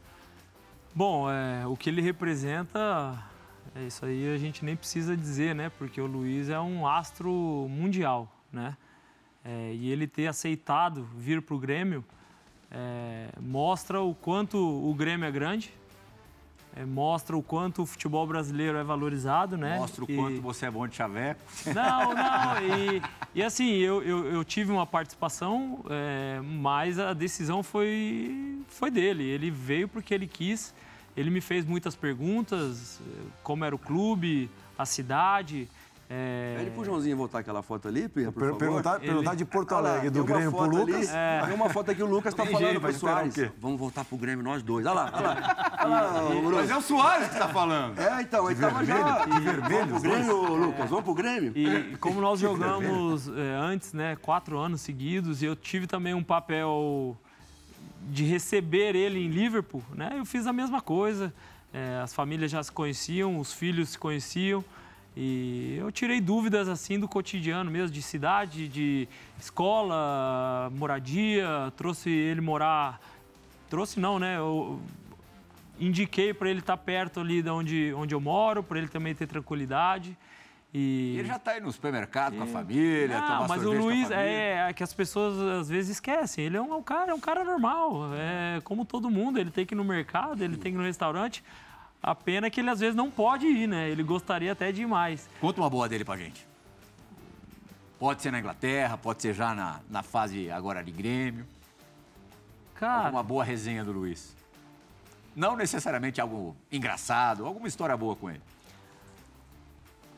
Bom, 0.95 1.29
é, 1.29 1.65
o 1.67 1.75
que 1.75 1.89
ele 1.89 2.01
representa, 2.01 3.21
é 3.75 3.83
isso 3.83 4.05
aí 4.05 4.33
a 4.33 4.37
gente 4.37 4.63
nem 4.63 4.75
precisa 4.75 5.15
dizer, 5.15 5.53
né? 5.53 5.69
Porque 5.77 5.99
o 5.99 6.05
Luiz 6.05 6.49
é 6.49 6.59
um 6.59 6.87
astro 6.87 7.67
mundial, 7.69 8.33
né? 8.51 8.77
É, 9.43 9.73
e 9.73 9.89
ele 9.89 10.07
ter 10.07 10.27
aceitado 10.27 11.03
vir 11.17 11.41
para 11.41 11.55
o 11.55 11.59
Grêmio 11.59 12.03
é, 12.69 13.29
mostra 13.39 14.01
o 14.01 14.15
quanto 14.15 14.57
o 14.57 14.93
Grêmio 14.93 15.25
é 15.25 15.31
grande, 15.31 15.73
é, 16.75 16.85
mostra 16.85 17.35
o 17.37 17.43
quanto 17.43 17.81
o 17.81 17.85
futebol 17.85 18.25
brasileiro 18.25 18.77
é 18.77 18.83
valorizado, 18.83 19.57
né? 19.57 19.77
Mostra 19.77 20.05
o 20.05 20.07
E- 20.11 20.15
quanto 20.15 20.41
você 20.41 20.65
é 20.67 20.71
bom 20.71 20.87
de 20.87 20.95
chaveco. 20.95 21.41
não, 21.73 22.13
não. 22.15 22.57
E, 22.63 23.01
e 23.35 23.43
assim, 23.43 23.71
eu, 23.75 24.01
eu, 24.03 24.25
eu 24.31 24.43
tive 24.43 24.71
uma 24.71 24.85
participação, 24.85 25.83
é, 25.89 26.39
mas 26.43 26.97
a 26.99 27.13
decisão 27.13 27.61
foi, 27.63 28.59
foi 28.67 28.89
dele. 28.89 29.23
Ele 29.23 29.51
veio 29.51 29.87
porque 29.87 30.13
ele 30.13 30.27
quis. 30.27 30.73
Ele 31.17 31.29
me 31.29 31.41
fez 31.41 31.65
muitas 31.65 31.93
perguntas, 31.93 33.01
eh, 33.05 33.21
como 33.43 33.65
era 33.65 33.75
o 33.75 33.77
clube, 33.77 34.49
a 34.77 34.85
cidade. 34.85 35.67
É, 36.13 36.55
Pede 36.57 36.71
pro 36.71 36.83
Joãozinho 36.83 37.15
voltar 37.15 37.39
aquela 37.39 37.61
foto 37.63 37.87
ali, 37.87 38.09
Pirra, 38.09 38.33
por 38.33 38.39
Per- 38.41 38.49
favor. 38.49 38.59
perguntar, 38.59 38.99
perguntar 38.99 39.33
de 39.35 39.45
Porto 39.45 39.71
lá, 39.71 39.77
Alegre, 39.77 40.01
tem 40.01 40.11
do 40.11 40.19
uma 40.19 40.25
Grêmio 40.27 40.51
pro 40.51 40.59
foto 40.59 40.77
ali, 40.81 40.91
Lucas. 40.91 41.09
Tem 41.45 41.53
uma 41.55 41.69
foto 41.69 41.91
aqui, 41.91 42.03
o 42.03 42.05
Lucas 42.05 42.33
tá 42.33 42.43
Tem 42.43 42.51
falando 42.51 42.69
jeito, 42.69 42.81
pro 42.81 42.93
Soares. 42.93 43.35
Vamos 43.59 43.79
voltar 43.79 44.03
pro 44.03 44.17
Grêmio 44.17 44.43
nós 44.43 44.61
dois. 44.61 44.85
Olha 44.85 44.93
lá, 44.93 45.11
olha 45.13 45.27
lá. 45.27 45.71
Olha 45.81 46.01
lá, 46.01 46.21
Bruno. 46.29 46.51
Mas 46.57 46.69
é 46.69 46.75
o 46.77 46.81
Soares 46.81 47.29
que 47.29 47.39
tá 47.39 47.47
falando. 47.47 47.97
É, 47.97 48.21
então, 48.21 48.51
ele 48.51 48.59
tava 48.59 48.85
já... 48.85 49.25
De 49.25 49.39
vermelho, 49.39 49.61
Vamos 49.87 50.01
pro 50.01 50.01
Grêmio, 50.01 50.55
Lucas? 50.55 50.89
Vamos 50.89 51.05
pro 51.05 51.13
Grêmio? 51.13 51.53
E 51.55 51.95
como 51.97 52.19
nós 52.21 52.39
jogamos 52.39 53.27
é, 53.29 53.55
antes, 53.59 53.93
né, 53.93 54.15
quatro 54.21 54.59
anos 54.59 54.81
seguidos, 54.81 55.41
e 55.41 55.45
eu 55.45 55.55
tive 55.55 55.87
também 55.87 56.13
um 56.13 56.23
papel 56.23 57.17
de 58.09 58.23
receber 58.25 58.95
ele 58.95 59.19
em 59.25 59.29
Liverpool, 59.29 59.81
né? 59.95 60.15
Eu 60.17 60.25
fiz 60.25 60.45
a 60.45 60.53
mesma 60.53 60.81
coisa. 60.81 61.33
É, 61.73 62.01
as 62.03 62.13
famílias 62.13 62.51
já 62.51 62.61
se 62.61 62.71
conheciam, 62.71 63.39
os 63.39 63.53
filhos 63.53 63.89
se 63.89 63.97
conheciam. 63.97 64.63
E 65.15 65.75
eu 65.77 65.91
tirei 65.91 66.21
dúvidas 66.21 66.69
assim 66.69 66.97
do 66.97 67.07
cotidiano 67.07 67.69
mesmo, 67.69 67.93
de 67.93 68.01
cidade, 68.01 68.67
de 68.67 69.07
escola, 69.39 70.71
moradia, 70.73 71.71
trouxe 71.75 72.09
ele 72.09 72.39
morar. 72.39 73.01
Trouxe 73.69 73.99
não, 73.99 74.17
né? 74.17 74.37
Eu 74.37 74.79
indiquei 75.79 76.33
para 76.33 76.49
ele 76.49 76.59
estar 76.59 76.77
perto 76.77 77.19
ali 77.19 77.41
de 77.41 77.49
onde, 77.49 77.93
onde 77.93 78.15
eu 78.15 78.21
moro, 78.21 78.63
para 78.63 78.77
ele 78.77 78.87
também 78.87 79.13
ter 79.13 79.27
tranquilidade. 79.27 80.17
E 80.73 81.17
Ele 81.17 81.27
já 81.27 81.37
tá 81.37 81.51
aí 81.51 81.59
no 81.59 81.69
supermercado 81.69 82.37
com 82.37 82.43
a 82.43 82.47
família, 82.47 83.17
ah, 83.17 83.21
tomar 83.21 83.47
mas 83.49 83.65
o 83.65 83.73
Luiz 83.73 84.09
é, 84.09 84.69
é 84.69 84.73
que 84.73 84.81
as 84.81 84.93
pessoas 84.93 85.37
às 85.59 85.69
vezes 85.69 85.91
esquecem. 85.91 86.45
Ele 86.45 86.55
é 86.55 86.61
um, 86.61 86.71
é 86.71 86.75
um 86.77 86.83
cara, 86.83 87.11
é 87.11 87.13
um 87.13 87.19
cara 87.19 87.43
normal, 87.43 88.13
é 88.15 88.61
como 88.61 88.85
todo 88.85 89.09
mundo. 89.09 89.37
Ele 89.37 89.51
tem 89.51 89.65
que 89.65 89.73
ir 89.73 89.77
no 89.77 89.83
mercado, 89.83 90.41
ele 90.41 90.55
tem 90.55 90.71
que 90.71 90.77
ir 90.77 90.79
no 90.79 90.85
restaurante. 90.85 91.43
A 92.03 92.15
pena 92.15 92.47
é 92.47 92.49
que 92.49 92.59
ele 92.59 92.69
às 92.69 92.79
vezes 92.79 92.95
não 92.95 93.11
pode 93.11 93.45
ir, 93.45 93.67
né? 93.67 93.89
Ele 93.89 94.01
gostaria 94.01 94.51
até 94.51 94.71
de 94.71 94.81
ir 94.81 94.87
mais. 94.87 95.29
Conta 95.39 95.61
uma 95.61 95.69
boa 95.69 95.87
dele 95.87 96.03
pra 96.03 96.17
gente. 96.17 96.47
Pode 97.99 98.23
ser 98.23 98.31
na 98.31 98.39
Inglaterra, 98.39 98.97
pode 98.97 99.21
ser 99.21 99.33
já 99.33 99.53
na, 99.53 99.79
na 99.87 100.01
fase 100.01 100.49
agora 100.49 100.83
de 100.83 100.91
Grêmio. 100.91 101.45
Cara, 102.73 103.11
Uma 103.11 103.21
boa 103.21 103.43
resenha 103.43 103.83
do 103.85 103.91
Luiz. 103.91 104.35
Não 105.35 105.55
necessariamente 105.55 106.19
algo 106.19 106.55
engraçado, 106.71 107.45
alguma 107.45 107.67
história 107.67 107.95
boa 107.95 108.15
com 108.15 108.31
ele. 108.31 108.41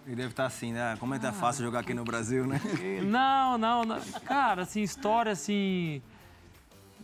Ele 0.06 0.16
deve 0.16 0.30
estar 0.30 0.46
assim, 0.46 0.72
né? 0.72 0.96
Como 1.00 1.14
é 1.14 1.20
que 1.20 1.26
é 1.26 1.32
fácil 1.34 1.66
jogar 1.66 1.80
aqui 1.80 1.94
no 1.94 2.06
Brasil, 2.06 2.48
né? 2.48 2.60
não, 3.04 3.58
não, 3.58 3.84
não. 3.84 4.00
Cara, 4.26 4.64
assim, 4.64 4.82
história 4.82 5.34
assim. 5.34 6.02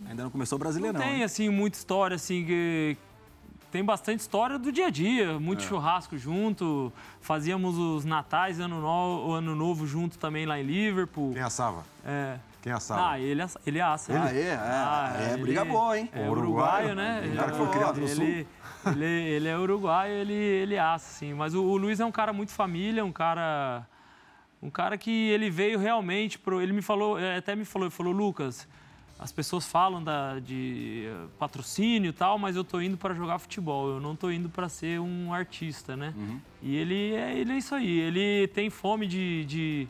Ainda 0.08 0.24
não 0.24 0.30
começou 0.30 0.58
o 0.58 0.64
Não 0.64 0.94
tem 0.94 1.20
né? 1.20 1.24
assim 1.26 1.50
muita 1.50 1.78
história 1.78 2.16
assim 2.16 2.46
que 2.46 2.98
tem 3.72 3.84
bastante 3.84 4.20
história 4.20 4.58
do 4.58 4.72
dia 4.72 4.88
a 4.88 4.90
dia, 4.90 5.40
muito 5.40 5.64
churrasco 5.64 6.18
junto, 6.18 6.92
fazíamos 7.22 7.78
os 7.78 8.04
natais, 8.06 8.60
ano 8.60 8.82
novo, 8.82 9.34
ano 9.34 9.56
novo 9.56 9.86
junto 9.86 10.18
também 10.18 10.46
lá 10.46 10.60
em 10.60 10.64
Liverpool. 10.64 11.34
Quem 11.34 11.42
assava? 11.42 11.84
É. 12.06 12.38
Quem 12.62 12.74
assava? 12.74 13.12
Ah, 13.12 13.20
ele, 13.20 13.42
assa- 13.42 13.60
ele 13.66 13.80
assa. 13.80 14.12
Ah, 14.14 14.36
é? 14.36 14.54
Ah, 14.56 15.16
é 15.18 15.34
ele- 15.34 15.42
briga 15.44 15.64
boa, 15.64 15.98
hein? 15.98 16.10
É 16.14 16.30
Uruguaio, 16.30 16.90
uruguaio, 16.90 16.96
né? 16.96 17.22
um 17.32 17.36
cara 17.36 17.52
que 17.52 17.58
foi 17.58 17.68
criado 17.70 18.00
no 18.02 18.08
ele, 18.08 18.48
Ele, 18.86 19.06
ele 19.06 19.48
é 19.48 19.58
uruguaio, 19.58 20.14
ele, 20.14 20.34
ele 20.34 20.78
assa, 20.78 21.20
sim. 21.20 21.34
Mas 21.34 21.54
o, 21.54 21.64
o 21.64 21.78
Luiz 21.78 22.00
é 22.00 22.06
um 22.06 22.12
cara 22.12 22.34
muito 22.34 22.52
família, 22.52 23.04
um 23.06 23.12
cara... 23.12 23.86
Um 24.62 24.70
cara 24.70 24.98
que 24.98 25.30
ele 25.30 25.50
veio 25.50 25.80
realmente... 25.80 26.38
Pro, 26.38 26.62
ele 26.62 26.74
me 26.74 26.82
falou, 26.82 27.18
eh, 27.18 27.38
até 27.38 27.56
me 27.56 27.64
falou, 27.64 27.86
ele 27.88 27.96
falou, 27.96 28.12
Lucas, 28.12 28.68
as 29.20 29.34
pessoas 29.34 29.68
falam 29.68 30.02
da, 30.02 30.40
de 30.40 31.04
eh, 31.06 31.28
patrocínio 31.38 32.10
e 32.10 32.14
tal, 32.14 32.40
mas 32.40 32.56
eu 32.56 32.64
tô 32.64 32.80
indo 32.80 32.96
para 32.96 33.14
jogar 33.14 33.38
futebol, 33.38 33.90
eu 33.90 34.00
não 34.00 34.16
tô 34.16 34.32
indo 34.32 34.48
para 34.48 34.70
ser 34.70 35.02
um 35.02 35.34
artista, 35.34 35.98
né? 35.98 36.14
E 36.64 36.78
ele 36.78 37.14
é, 37.14 37.38
ele 37.38 37.52
é 37.52 37.58
isso 37.58 37.76
aí, 37.76 38.00
ele 38.00 38.48
tem 38.48 38.70
fome 38.70 39.06
de, 39.06 39.44
de, 39.44 39.88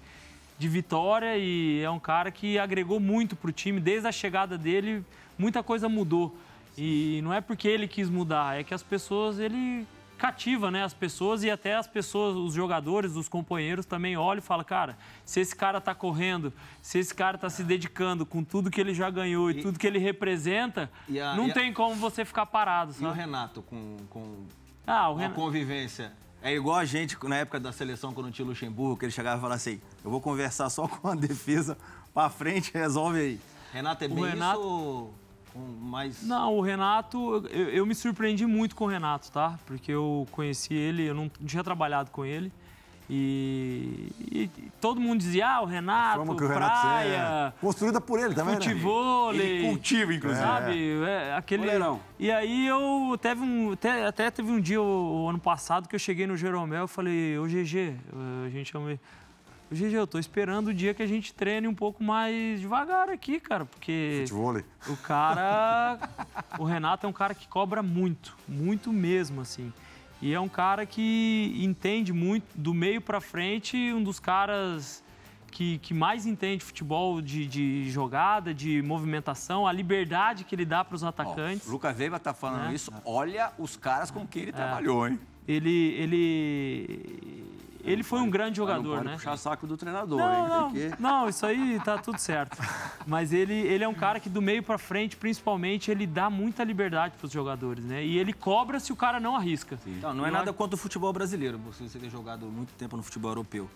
de 0.57 0.67
vitória 0.67 1.37
e 1.37 1.79
é 1.79 1.89
um 1.91 1.99
cara 1.99 2.31
que 2.31 2.57
agregou 2.57 2.99
muito 2.99 3.35
pro 3.35 3.51
time. 3.51 3.79
Desde 3.79 4.07
a 4.07 4.11
chegada 4.11 4.57
dele, 4.57 5.05
muita 5.37 5.61
coisa 5.61 5.87
mudou. 5.87 6.35
E 6.75 7.21
não 7.23 7.31
é 7.31 7.39
porque 7.39 7.67
ele 7.67 7.87
quis 7.87 8.09
mudar, 8.09 8.59
é 8.59 8.63
que 8.63 8.73
as 8.73 8.81
pessoas, 8.81 9.37
ele 9.37 9.85
cativa, 10.19 10.69
né, 10.69 10.83
as 10.83 10.93
pessoas 10.93 11.43
e 11.43 11.49
até 11.49 11.75
as 11.75 11.87
pessoas, 11.87 12.35
os 12.35 12.53
jogadores, 12.53 13.15
os 13.15 13.27
companheiros 13.29 13.85
também 13.85 14.17
olham 14.17 14.39
e 14.39 14.41
falam, 14.41 14.63
cara, 14.65 14.97
se 15.25 15.39
esse 15.39 15.55
cara 15.55 15.79
tá 15.81 15.95
correndo, 15.95 16.53
se 16.81 16.99
esse 16.99 17.15
cara 17.15 17.37
tá 17.37 17.49
se 17.49 17.63
dedicando 17.63 18.25
com 18.25 18.43
tudo 18.43 18.69
que 18.69 18.79
ele 18.79 18.93
já 18.93 19.09
ganhou 19.09 19.49
e, 19.49 19.61
tudo 19.61 19.79
que 19.79 19.87
ele 19.87 19.97
representa, 19.97 20.91
e 21.07 21.19
a- 21.19 21.35
não 21.35 21.47
e 21.47 21.51
a- 21.51 21.53
tem 21.53 21.73
como 21.73 21.95
você 21.95 22.23
ficar 22.25 22.45
parado, 22.45 22.91
E 22.91 22.95
o 22.95 22.99
sabe? 23.07 23.17
Renato 23.19 23.61
com, 23.63 23.95
com 24.09 24.43
Ah, 24.85 25.09
o 25.09 25.29
convivência? 25.33 26.11
É 26.41 26.53
igual 26.53 26.77
a 26.77 26.85
gente 26.85 27.17
na 27.27 27.37
época 27.37 27.59
da 27.59 27.71
seleção, 27.71 28.13
quando 28.13 28.31
tinha 28.31 28.45
o 28.45 28.49
Luxemburgo, 28.49 28.97
que 28.97 29.05
ele 29.05 29.11
chegava 29.11 29.37
e 29.37 29.41
falava 29.41 29.55
assim: 29.55 29.81
eu 30.05 30.09
vou 30.11 30.21
conversar 30.21 30.69
só 30.69 30.87
com 30.87 31.07
a 31.07 31.15
defesa 31.15 31.77
pra 32.13 32.29
frente, 32.29 32.71
resolve 32.73 33.19
aí. 33.19 33.39
Renato 33.73 34.03
é 34.03 34.07
O 34.07 34.15
bem 34.15 34.23
Renato- 34.25 34.59
isso 34.59 35.13
com 35.53 35.59
mais. 35.59 36.23
Não, 36.23 36.57
o 36.57 36.61
Renato, 36.61 37.47
eu, 37.49 37.69
eu 37.69 37.85
me 37.85 37.95
surpreendi 37.95 38.45
muito 38.45 38.75
com 38.75 38.85
o 38.85 38.87
Renato, 38.87 39.31
tá? 39.31 39.59
Porque 39.65 39.91
eu 39.91 40.27
conheci 40.31 40.73
ele, 40.73 41.03
eu 41.05 41.13
não 41.13 41.29
tinha 41.45 41.63
trabalhado 41.63 42.11
com 42.11 42.25
ele. 42.25 42.51
E, 43.11 44.11
e 44.31 44.49
todo 44.79 45.01
mundo 45.01 45.19
dizia, 45.19 45.47
ah, 45.47 45.61
o 45.61 45.65
Renato, 45.65 46.19
Como 46.19 46.35
que 46.37 46.43
o 46.43 46.47
Renato 46.47 46.81
praia, 46.81 47.53
é 47.57 47.59
construída 47.59 47.99
por 47.99 48.19
ele 48.19 48.35
também, 48.35 48.53
né? 48.53 48.61
futevôlei. 48.61 49.41
Ele 49.41 49.67
cultiva, 49.67 50.13
inclusive. 50.13 50.41
Sabe? 50.43 51.01
É, 51.01 51.33
aquele... 51.35 51.63
Goleirão. 51.63 51.99
E 52.19 52.29
aí 52.31 52.67
eu 52.67 53.17
teve 53.19 53.41
um. 53.41 53.71
Até, 53.71 54.05
até 54.05 54.29
teve 54.29 54.51
um 54.51 54.61
dia, 54.61 54.79
o, 54.79 55.23
o 55.23 55.29
ano 55.29 55.39
passado, 55.39 55.89
que 55.89 55.95
eu 55.95 55.99
cheguei 55.99 56.27
no 56.27 56.37
Jeromel 56.37 56.85
e 56.85 56.87
falei, 56.87 57.39
ô 57.39 57.45
GG, 57.45 57.77
eh, 57.77 57.95
a 58.45 58.49
gente 58.49 58.71
chama. 58.71 58.99
GG, 59.71 59.93
eu 59.93 60.07
tô 60.07 60.17
esperando 60.17 60.69
o 60.69 60.73
dia 60.73 60.93
que 60.93 61.03
a 61.03 61.07
gente 61.07 61.33
treine 61.33 61.67
um 61.67 61.75
pouco 61.75 62.03
mais 62.03 62.59
devagar 62.59 63.07
aqui, 63.09 63.39
cara, 63.39 63.65
porque. 63.65 64.21
Futevôlei. 64.27 64.65
O 64.87 64.97
cara. 64.97 65.99
o 66.57 66.63
Renato 66.63 67.05
é 67.05 67.09
um 67.09 67.13
cara 67.13 67.35
que 67.35 67.47
cobra 67.47 67.83
muito, 67.83 68.35
muito 68.47 68.91
mesmo, 68.91 69.41
assim. 69.41 69.71
E 70.21 70.33
é 70.33 70.39
um 70.39 70.49
cara 70.49 70.85
que 70.85 71.53
entende 71.63 72.11
muito 72.11 72.45
do 72.55 72.73
meio 72.73 72.99
pra 72.99 73.21
frente, 73.21 73.77
um 73.93 74.03
dos 74.03 74.19
caras 74.19 75.03
que, 75.51 75.77
que 75.79 75.93
mais 75.93 76.25
entende 76.25 76.63
futebol 76.63 77.21
de, 77.21 77.45
de 77.47 77.89
jogada, 77.89 78.53
de 78.53 78.81
movimentação, 78.81 79.65
a 79.65 79.71
liberdade 79.71 80.43
que 80.43 80.53
ele 80.55 80.65
dá 80.65 80.83
para 80.83 80.95
os 80.95 81.03
Ó, 81.03 81.07
atacantes. 81.07 81.67
o 81.67 81.71
Lucas 81.71 81.95
Veiga 81.95 82.19
tá 82.19 82.33
falando 82.33 82.65
Né? 82.65 82.73
isso. 82.73 82.91
Olha 83.05 83.51
os 83.57 83.77
caras 83.77 84.11
com 84.11 84.27
quem 84.27 84.41
ele 84.43 84.51
trabalhou, 84.51 85.07
hein? 85.07 85.17
ele, 85.47 85.93
ele, 85.93 87.45
ele 87.91 88.03
foi 88.03 88.19
um 88.19 88.29
grande 88.29 88.57
jogador, 88.57 88.83
não 88.83 88.95
pode 88.95 89.05
né? 89.07 89.13
puxar 89.15 89.37
saco 89.37 89.65
do 89.65 89.75
treinador, 89.75 90.17
Não, 90.17 90.33
hein? 90.33 90.49
não, 90.49 90.71
Porque... 90.71 90.91
não, 90.99 91.29
isso 91.29 91.45
aí 91.45 91.79
tá 91.83 91.97
tudo 91.97 92.19
certo. 92.19 92.57
Mas 93.07 93.33
ele, 93.33 93.53
ele 93.53 93.83
é 93.83 93.87
um 93.87 93.93
cara 93.93 94.19
que 94.19 94.29
do 94.29 94.41
meio 94.41 94.61
pra 94.61 94.77
frente, 94.77 95.17
principalmente, 95.17 95.89
ele 95.89 96.05
dá 96.05 96.29
muita 96.29 96.63
liberdade 96.63 97.15
pros 97.17 97.31
jogadores, 97.31 97.83
né? 97.83 98.03
E 98.05 98.17
ele 98.17 98.33
cobra 98.33 98.79
se 98.79 98.91
o 98.93 98.95
cara 98.95 99.19
não 99.19 99.35
arrisca. 99.35 99.79
Não, 100.01 100.13
não 100.13 100.25
é 100.25 100.31
nada 100.31 100.53
contra 100.53 100.75
o 100.75 100.77
futebol 100.77 101.11
brasileiro, 101.11 101.57
você, 101.57 101.87
você 101.87 101.99
ter 101.99 102.09
jogado 102.09 102.45
muito 102.45 102.73
tempo 102.73 102.95
no 102.95 103.03
futebol 103.03 103.31
europeu. 103.31 103.69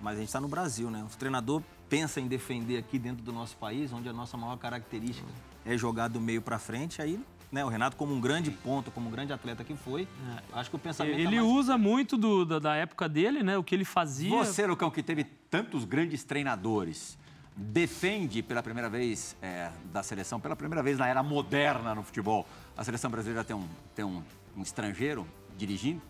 Mas 0.00 0.16
a 0.16 0.20
gente 0.20 0.28
está 0.28 0.40
no 0.40 0.48
Brasil, 0.48 0.90
né? 0.90 1.04
O 1.04 1.16
treinador 1.16 1.62
pensa 1.88 2.20
em 2.20 2.26
defender 2.26 2.78
aqui 2.78 2.98
dentro 2.98 3.22
do 3.22 3.32
nosso 3.32 3.56
país, 3.56 3.92
onde 3.92 4.08
a 4.08 4.12
nossa 4.12 4.36
maior 4.36 4.56
característica 4.56 5.28
é 5.64 5.76
jogar 5.76 6.08
do 6.08 6.20
meio 6.20 6.40
para 6.40 6.58
frente. 6.58 7.02
Aí, 7.02 7.20
né, 7.50 7.64
o 7.64 7.68
Renato, 7.68 7.96
como 7.96 8.14
um 8.14 8.20
grande 8.20 8.50
ponto, 8.50 8.90
como 8.90 9.08
um 9.08 9.10
grande 9.10 9.32
atleta 9.32 9.64
que 9.64 9.74
foi, 9.74 10.06
acho 10.52 10.70
que 10.70 10.76
o 10.76 10.78
pensamento 10.78 11.16
é 11.16 11.20
Ele 11.20 11.36
mais... 11.40 11.48
usa 11.48 11.76
muito 11.76 12.16
do- 12.16 12.44
da, 12.44 12.58
da 12.58 12.76
época 12.76 13.08
dele, 13.08 13.42
né? 13.42 13.58
O 13.58 13.64
que 13.64 13.74
ele 13.74 13.84
fazia. 13.84 14.30
Você, 14.30 14.66
Lucão, 14.66 14.90
que 14.90 15.02
teve 15.02 15.24
tantos 15.24 15.84
grandes 15.84 16.22
treinadores, 16.22 17.18
defende 17.56 18.42
pela 18.42 18.62
primeira 18.62 18.88
vez 18.88 19.36
é, 19.42 19.70
da 19.92 20.02
seleção, 20.02 20.38
pela 20.40 20.54
primeira 20.54 20.82
vez 20.82 20.98
na 20.98 21.08
era 21.08 21.22
moderna 21.22 21.94
no 21.94 22.02
futebol, 22.02 22.46
a 22.76 22.84
seleção 22.84 23.10
brasileira 23.10 23.42
tem 23.44 23.56
um, 23.56 23.66
tem 23.94 24.04
um, 24.04 24.22
um 24.56 24.62
estrangeiro 24.62 25.26
dirigindo? 25.58 26.00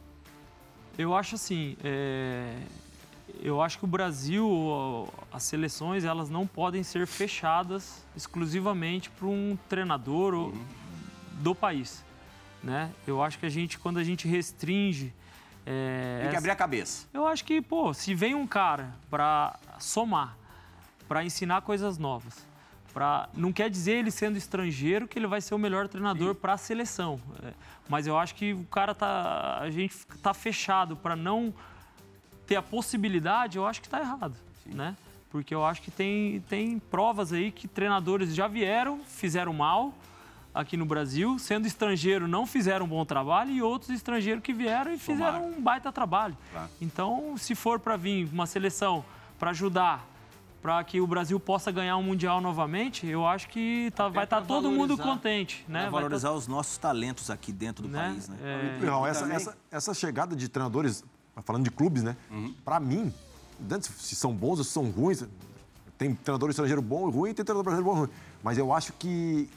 Eu 0.99 1.15
acho 1.15 1.37
assim, 1.37 1.77
é, 1.83 2.55
eu 3.41 3.63
acho 3.63 3.79
que 3.79 3.85
o 3.85 3.89
Brasil, 3.89 5.09
as 5.33 5.43
seleções, 5.45 6.05
elas 6.05 6.29
não 6.29 6.47
podem 6.47 6.83
ser 6.83 7.07
fechadas 7.07 8.05
exclusivamente 8.15 9.09
para 9.09 9.27
um 9.27 9.57
treinador 9.69 10.35
ou- 10.35 10.53
do 11.41 11.55
país, 11.55 12.05
né? 12.63 12.91
Eu 13.07 13.23
acho 13.23 13.39
que 13.39 13.47
a 13.47 13.51
gente, 13.51 13.79
quando 13.79 13.99
a 13.99 14.05
gente 14.05 14.29
restringe, 14.29 15.13
é, 15.67 16.19
Tem 16.21 16.23
que 16.23 16.29
essa- 16.29 16.39
abrir 16.39 16.51
a 16.51 16.57
cabeça. 16.57 17.07
eu 17.13 17.27
acho 17.27 17.45
que, 17.45 17.61
pô, 17.61 17.93
se 17.95 18.15
vem 18.15 18.35
um 18.35 18.47
cara 18.47 18.95
para 19.11 19.59
somar, 19.79 20.37
para 21.09 21.25
ensinar 21.25 21.63
coisas 21.63 21.99
novas, 21.99 22.47
para 22.93 23.29
não 23.35 23.53
quer 23.53 23.71
dizer 23.71 23.93
ele 23.93 24.11
sendo 24.11 24.37
estrangeiro 24.37 25.07
que 25.07 25.19
ele 25.19 25.27
vai 25.27 25.41
ser 25.41 25.55
o 25.55 25.59
melhor 25.59 25.87
treinador 25.89 26.35
para 26.35 26.55
a 26.55 26.57
seleção. 26.59 27.21
É, 27.43 27.53
mas 27.89 28.07
eu 28.07 28.19
acho 28.19 28.35
que 28.35 28.53
o 28.53 28.65
cara 28.65 28.95
tá, 28.95 29.59
a 29.61 29.71
gente 29.71 29.95
tá 30.23 30.35
fechado 30.35 30.97
para 30.97 31.15
não 31.15 31.55
ter 32.47 32.57
a 32.57 32.63
possibilidade. 32.63 33.57
Eu 33.59 33.67
acho 33.67 33.81
que 33.81 33.87
está 33.87 34.01
errado, 34.01 34.35
né? 34.67 34.97
Porque 35.31 35.55
eu 35.55 35.65
acho 35.65 35.81
que 35.83 35.91
tem 35.93 36.41
tem 36.49 36.81
provas 36.81 37.33
aí 37.33 37.53
que 37.53 37.69
treinadores 37.69 38.35
já 38.35 38.49
vieram, 38.49 39.01
fizeram 39.07 39.53
mal 39.53 39.95
aqui 40.55 40.77
no 40.77 40.85
Brasil, 40.85 41.39
sendo 41.39 41.67
estrangeiro 41.67 42.27
não 42.27 42.45
fizeram 42.47 42.85
um 42.87 42.89
bom 42.89 43.05
trabalho 43.05 43.51
e 43.51 43.63
outros 43.63 43.91
estrangeiros 43.91 44.43
que 44.43 44.53
vieram 44.53 44.93
e 44.93 44.99
fizeram 44.99 45.49
um 45.51 45.61
baita 45.61 45.93
trabalho. 45.93 46.37
Então, 46.81 47.35
se 47.37 47.55
for 47.55 47.79
para 47.79 47.97
vir 47.97 48.29
uma 48.33 48.47
seleção 48.47 49.05
para 49.39 49.51
ajudar 49.51 50.07
para 50.61 50.85
que 50.85 51.01
o 51.01 51.07
Brasil 51.07 51.41
possa 51.41 51.71
ganhar 51.73 51.97
um 51.97 52.03
mundial 52.03 52.39
novamente, 52.39 53.07
eu 53.07 53.27
acho 53.27 53.49
que 53.49 53.91
tá- 53.97 54.09
vai 54.09 54.25
estar 54.25 54.39
pra 54.39 54.47
todo 54.47 54.71
mundo 54.71 54.95
valorizar- 54.95 55.03
contente, 55.05 55.65
né? 55.67 55.81
Pra 55.83 55.91
Vai 55.91 55.91
tá- 56.03 56.09
valerizar 56.09 56.33
os 56.35 56.47
nossos 56.47 56.77
talentos 56.77 57.31
aqui 57.31 57.51
dentro 57.51 57.85
do 57.85 57.89
né? 57.89 58.11
país, 58.11 58.29
né? 58.29 58.37
É, 58.43 58.79
Pirral, 58.79 59.07
essa, 59.07 59.25
essa, 59.33 59.57
essa 59.71 59.95
chegada 59.95 60.37
de 60.37 60.49
treinadores, 60.51 61.03
falando 61.47 61.65
de 61.65 61.71
clubes, 61.71 62.03
né? 62.03 62.15
Pra 62.63 62.79
mim, 62.79 63.11
dentro 63.59 63.91
se 63.95 64.15
são 64.15 64.35
bons 64.35 64.59
ou 64.59 64.65
se 64.65 64.71
são 64.71 64.91
ruins, 64.91 65.25
tem 65.97 66.15
treinador 66.15 66.51
estrangeiro 66.51 66.83
bom 66.83 67.09
e 67.09 67.13
ruim 67.13 67.31
e 67.31 67.35
tem 67.35 67.43
treinador 67.43 67.65
brasileiro 67.65 67.85
bom 67.97 67.97
e 67.97 68.07
ruim. 68.07 68.15
Mas 68.43 68.59
eu 68.59 68.71
acho 68.71 68.93
que, 68.93 69.49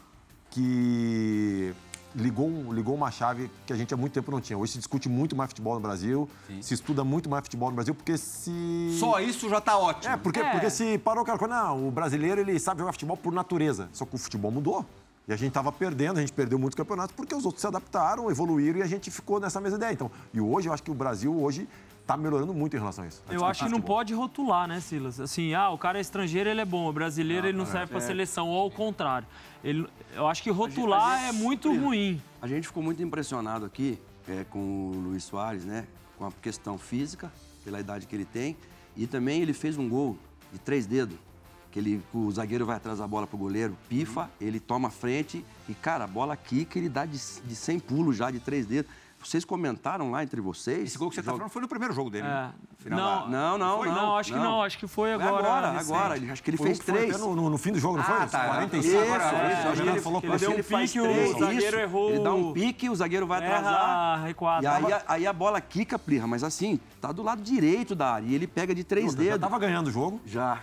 que 0.53 1.73
ligou, 2.15 2.71
ligou 2.71 2.93
uma 2.93 3.09
chave 3.09 3.49
que 3.65 3.73
a 3.73 3.75
gente 3.75 3.91
há 3.91 3.97
muito 3.97 4.13
tempo 4.13 4.31
não 4.31 4.39
tinha. 4.39 4.57
Hoje 4.57 4.73
se 4.73 4.77
discute 4.77 5.09
muito 5.09 5.35
mais 5.35 5.49
futebol 5.49 5.73
no 5.73 5.79
Brasil, 5.79 6.29
se 6.61 6.75
estuda 6.75 7.03
muito 7.03 7.27
mais 7.27 7.43
futebol 7.43 7.69
no 7.69 7.75
Brasil, 7.75 7.95
porque 7.95 8.17
se... 8.17 8.95
Só 8.99 9.19
isso 9.19 9.49
já 9.49 9.59
tá 9.59 9.77
ótimo. 9.77 10.13
É, 10.13 10.17
porque, 10.17 10.39
É. 10.39 10.51
porque 10.51 10.69
se 10.69 10.97
parou 10.99 11.23
o 11.23 11.25
cara 11.25 11.47
não, 11.47 11.87
o 11.87 11.91
brasileiro 11.91 12.39
ele 12.39 12.59
sabe 12.59 12.79
jogar 12.81 12.91
futebol 12.93 13.17
por 13.17 13.33
natureza. 13.33 13.89
Só 13.91 14.05
que 14.05 14.13
o 14.15 14.17
futebol 14.17 14.51
mudou. 14.51 14.85
E 15.27 15.33
a 15.33 15.37
gente 15.37 15.53
tava 15.53 15.71
perdendo, 15.71 16.17
a 16.17 16.19
gente 16.19 16.33
perdeu 16.33 16.59
muitos 16.59 16.75
campeonatos 16.75 17.15
porque 17.15 17.33
os 17.33 17.45
outros 17.45 17.61
se 17.61 17.67
adaptaram, 17.67 18.29
evoluíram 18.29 18.79
e 18.79 18.81
a 18.83 18.85
gente 18.87 19.09
ficou 19.09 19.39
nessa 19.39 19.59
mesma 19.59 19.77
ideia. 19.77 19.93
Então, 19.93 20.11
e 20.33 20.39
hoje 20.41 20.67
eu 20.67 20.73
acho 20.73 20.83
que 20.83 20.91
o 20.91 20.93
Brasil 20.93 21.33
hoje 21.41 21.67
tá 22.05 22.17
melhorando 22.17 22.53
muito 22.53 22.75
em 22.75 22.79
relação 22.79 23.03
a 23.03 23.07
isso. 23.07 23.21
a 23.27 23.33
Eu 23.33 23.45
acho 23.45 23.65
que 23.65 23.71
não 23.71 23.81
pode 23.81 24.13
rotular, 24.13 24.67
né, 24.67 24.79
Silas? 24.79 25.19
Assim, 25.19 25.53
ah, 25.53 25.69
o 25.69 25.77
cara 25.77 25.97
é 25.97 26.01
estrangeiro, 26.01 26.49
ele 26.49 26.61
é 26.61 26.65
bom, 26.65 26.89
o 26.89 26.93
brasileiro 26.93 27.47
ele 27.47 27.57
não 27.57 27.65
serve 27.65 27.87
para 27.87 28.01
seleção, 28.01 28.49
ou 28.49 28.61
ao 28.61 28.71
contrário. 28.71 29.27
Ele, 29.63 29.87
eu 30.13 30.27
acho 30.27 30.43
que 30.43 30.49
rotular 30.51 31.13
a 31.13 31.27
gente- 31.27 31.29
é 31.29 31.31
muito 31.43 31.73
ruim. 31.73 32.21
A 32.41 32.47
gente 32.47 32.67
ficou 32.67 32.83
muito 32.83 33.01
impressionado 33.01 33.65
aqui 33.65 33.97
é, 34.27 34.43
com 34.49 34.59
o 34.59 34.91
Luiz 34.99 35.23
Soares, 35.23 35.63
né? 35.65 35.85
Com 36.17 36.25
a 36.25 36.31
questão 36.41 36.77
física, 36.77 37.31
pela 37.63 37.79
idade 37.79 38.05
que 38.05 38.15
ele 38.15 38.25
tem. 38.25 38.57
E 38.95 39.07
também 39.07 39.41
ele 39.41 39.53
fez 39.53 39.77
um 39.77 39.87
gol 39.89 40.17
de 40.51 40.59
três 40.59 40.85
dedos. 40.85 41.17
Que 41.71 41.79
ele, 41.79 42.03
o 42.13 42.29
zagueiro 42.31 42.65
vai 42.67 42.75
atrás 42.75 42.99
da 42.99 43.07
bola 43.07 43.25
pro 43.25 43.35
goleiro, 43.35 43.75
pifa, 43.89 44.29
ele 44.39 44.59
toma 44.59 44.89
a 44.89 44.91
frente 44.91 45.43
e, 45.67 45.73
cara, 45.73 46.03
a 46.03 46.07
bola 46.07 46.37
quica, 46.37 46.77
ele 46.77 46.87
dá 46.87 47.03
de, 47.03 47.17
de 47.17 47.55
100 47.55 47.79
pulos 47.79 48.15
já, 48.15 48.29
de 48.29 48.39
três 48.39 48.67
dedos. 48.67 48.91
Vocês 49.23 49.45
comentaram 49.45 50.11
lá 50.11 50.23
entre 50.23 50.39
vocês? 50.41 50.83
Esse 50.89 50.97
gol 50.97 51.09
que 51.09 51.15
você 51.15 51.21
tá 51.21 51.27
Joga- 51.31 51.37
falando 51.39 51.51
foi 51.51 51.61
no 51.61 51.67
primeiro 51.67 51.93
jogo 51.93 52.09
dele. 52.09 52.27
É. 52.27 52.29
né? 52.29 52.51
Final 52.77 52.99
Não, 52.99 53.29
Não, 53.29 53.57
não, 53.57 53.77
Foi? 53.77 53.87
não. 53.87 53.95
Não, 53.95 54.17
acho 54.17 54.33
que 54.33 54.37
não, 54.39 54.61
acho 54.61 54.77
que 54.77 54.87
foi 54.87 55.13
Foi 55.15 55.25
agora. 55.27 55.43
agora, 55.47 55.71
recente. 55.71 55.91
agora. 55.93 56.17
Ele- 56.17 56.31
Acho 56.31 56.43
que 56.43 56.49
ele 56.49 56.57
Foi- 56.57 56.67
fez 56.67 56.79
foi 56.79 56.93
três. 56.93 57.15
até 57.15 57.23
no, 57.23 57.35
no- 57.35 57.49
no 57.49 57.57
fim 57.57 57.71
do 57.71 57.79
jogo, 57.79 57.97
não 57.97 58.03
foi? 58.03 58.15
Ah, 58.17 58.27
tá. 58.27 58.45
45. 58.45 58.85
Isso, 58.87 58.97
agora, 59.13 59.23
isso, 59.23 59.35
é, 59.35 59.71
isso. 59.73 59.81
Ele- 59.81 60.01
falou 60.01 60.19
ele 60.19 60.27
pra 60.27 60.37
deu 60.37 60.51
ele 60.51 60.61
um 60.61 60.63
pique, 60.63 60.99
o 60.99 61.39
zagueiro 61.39 61.65
isso. 61.67 61.79
errou 61.79 62.09
Ele 62.09 62.19
dá 62.23 62.33
o- 62.33 62.49
um 62.49 62.53
pique, 62.53 62.89
o 62.89 62.95
zagueiro 62.95 63.25
vai 63.27 63.43
Erra 63.43 63.57
atrasar. 63.59 64.23
recuado. 64.25 64.63
E 64.63 64.67
aí, 64.67 64.91
a- 64.93 65.03
aí 65.07 65.27
a 65.27 65.31
bola 65.33 65.61
quica, 65.61 65.97
Plirra, 65.97 66.27
mas 66.27 66.43
assim, 66.43 66.79
tá 66.99 67.11
do 67.11 67.23
lado 67.23 67.41
direito 67.41 67.95
da 67.95 68.13
área. 68.15 68.25
E 68.25 68.35
ele 68.35 68.45
pega 68.47 68.75
de 68.75 68.83
três 68.83 69.13
Já 69.13 69.17
dedos. 69.17 69.39
tava 69.39 69.57
ganhando 69.57 69.87
o 69.87 69.91
jogo, 69.91 70.19
Já. 70.25 70.59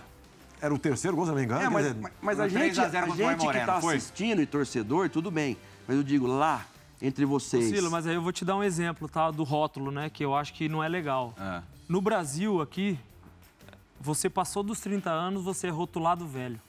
era 0.61 0.71
o 0.73 0.77
terceiro 0.77 1.15
gol, 1.17 1.25
se 1.25 1.31
não 1.31 1.37
me 1.37 1.43
engano. 1.43 1.61
É, 1.63 1.69
mas, 1.69 1.85
dizer, 1.87 1.99
mas- 1.99 2.11
mas 2.21 2.39
a 2.39 2.47
gente, 2.47 2.59
3 2.59 2.79
a 2.79 2.87
0 2.89 3.05
a 3.11 3.15
gente 3.15 3.37
que 3.39 3.45
Moreno, 3.45 3.65
tá 3.65 3.81
foi? 3.81 3.95
assistindo 3.95 4.41
e 4.41 4.45
torcedor, 4.45 5.09
tudo 5.09 5.31
bem. 5.31 5.57
Mas 5.87 5.97
eu 5.97 6.03
digo, 6.03 6.27
lá, 6.27 6.63
entre 7.01 7.25
vocês. 7.25 7.69
Sila, 7.69 7.89
mas 7.89 8.05
aí 8.07 8.15
eu 8.15 8.21
vou 8.21 8.31
te 8.31 8.45
dar 8.45 8.55
um 8.55 8.63
exemplo, 8.63 9.07
tá? 9.09 9.31
Do 9.31 9.43
rótulo, 9.43 9.91
né? 9.91 10.09
Que 10.09 10.23
eu 10.23 10.35
acho 10.35 10.53
que 10.53 10.69
não 10.69 10.83
é 10.83 10.87
legal. 10.87 11.33
É. 11.39 11.61
No 11.89 11.99
Brasil, 12.01 12.61
aqui, 12.61 12.97
você 13.99 14.29
passou 14.29 14.63
dos 14.63 14.79
30 14.79 15.09
anos, 15.09 15.43
você 15.43 15.67
é 15.67 15.69
rotulado 15.69 16.25
velho. 16.27 16.59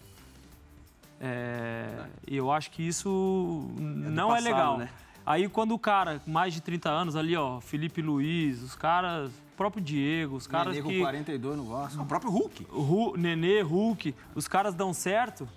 É, 1.20 2.04
E 2.26 2.36
eu 2.36 2.50
acho 2.50 2.70
que 2.70 2.82
isso 2.82 3.70
não 3.78 4.30
é 4.34 4.38
passado, 4.38 4.44
legal. 4.44 4.78
né? 4.78 4.88
Aí 5.24 5.48
quando 5.48 5.72
o 5.72 5.78
cara, 5.78 6.18
com 6.18 6.30
mais 6.32 6.52
de 6.52 6.60
30 6.60 6.90
anos, 6.90 7.14
ali, 7.14 7.36
ó, 7.36 7.60
Felipe 7.60 8.02
Luiz, 8.02 8.60
os 8.60 8.74
caras, 8.74 9.30
o 9.30 9.56
próprio 9.56 9.80
Diego, 9.80 10.34
os 10.34 10.48
caras 10.48 10.72
Nenê 10.74 10.82
com 10.82 10.88
que. 10.88 10.98
42 10.98 11.56
no 11.56 11.64
Vasco. 11.64 12.02
O 12.02 12.06
próprio 12.06 12.30
Hulk. 12.32 12.66
Ru, 12.68 13.16
Nenê, 13.16 13.60
Hulk, 13.62 14.12
os 14.34 14.48
caras 14.48 14.74
dão 14.74 14.92
certo, 14.92 15.48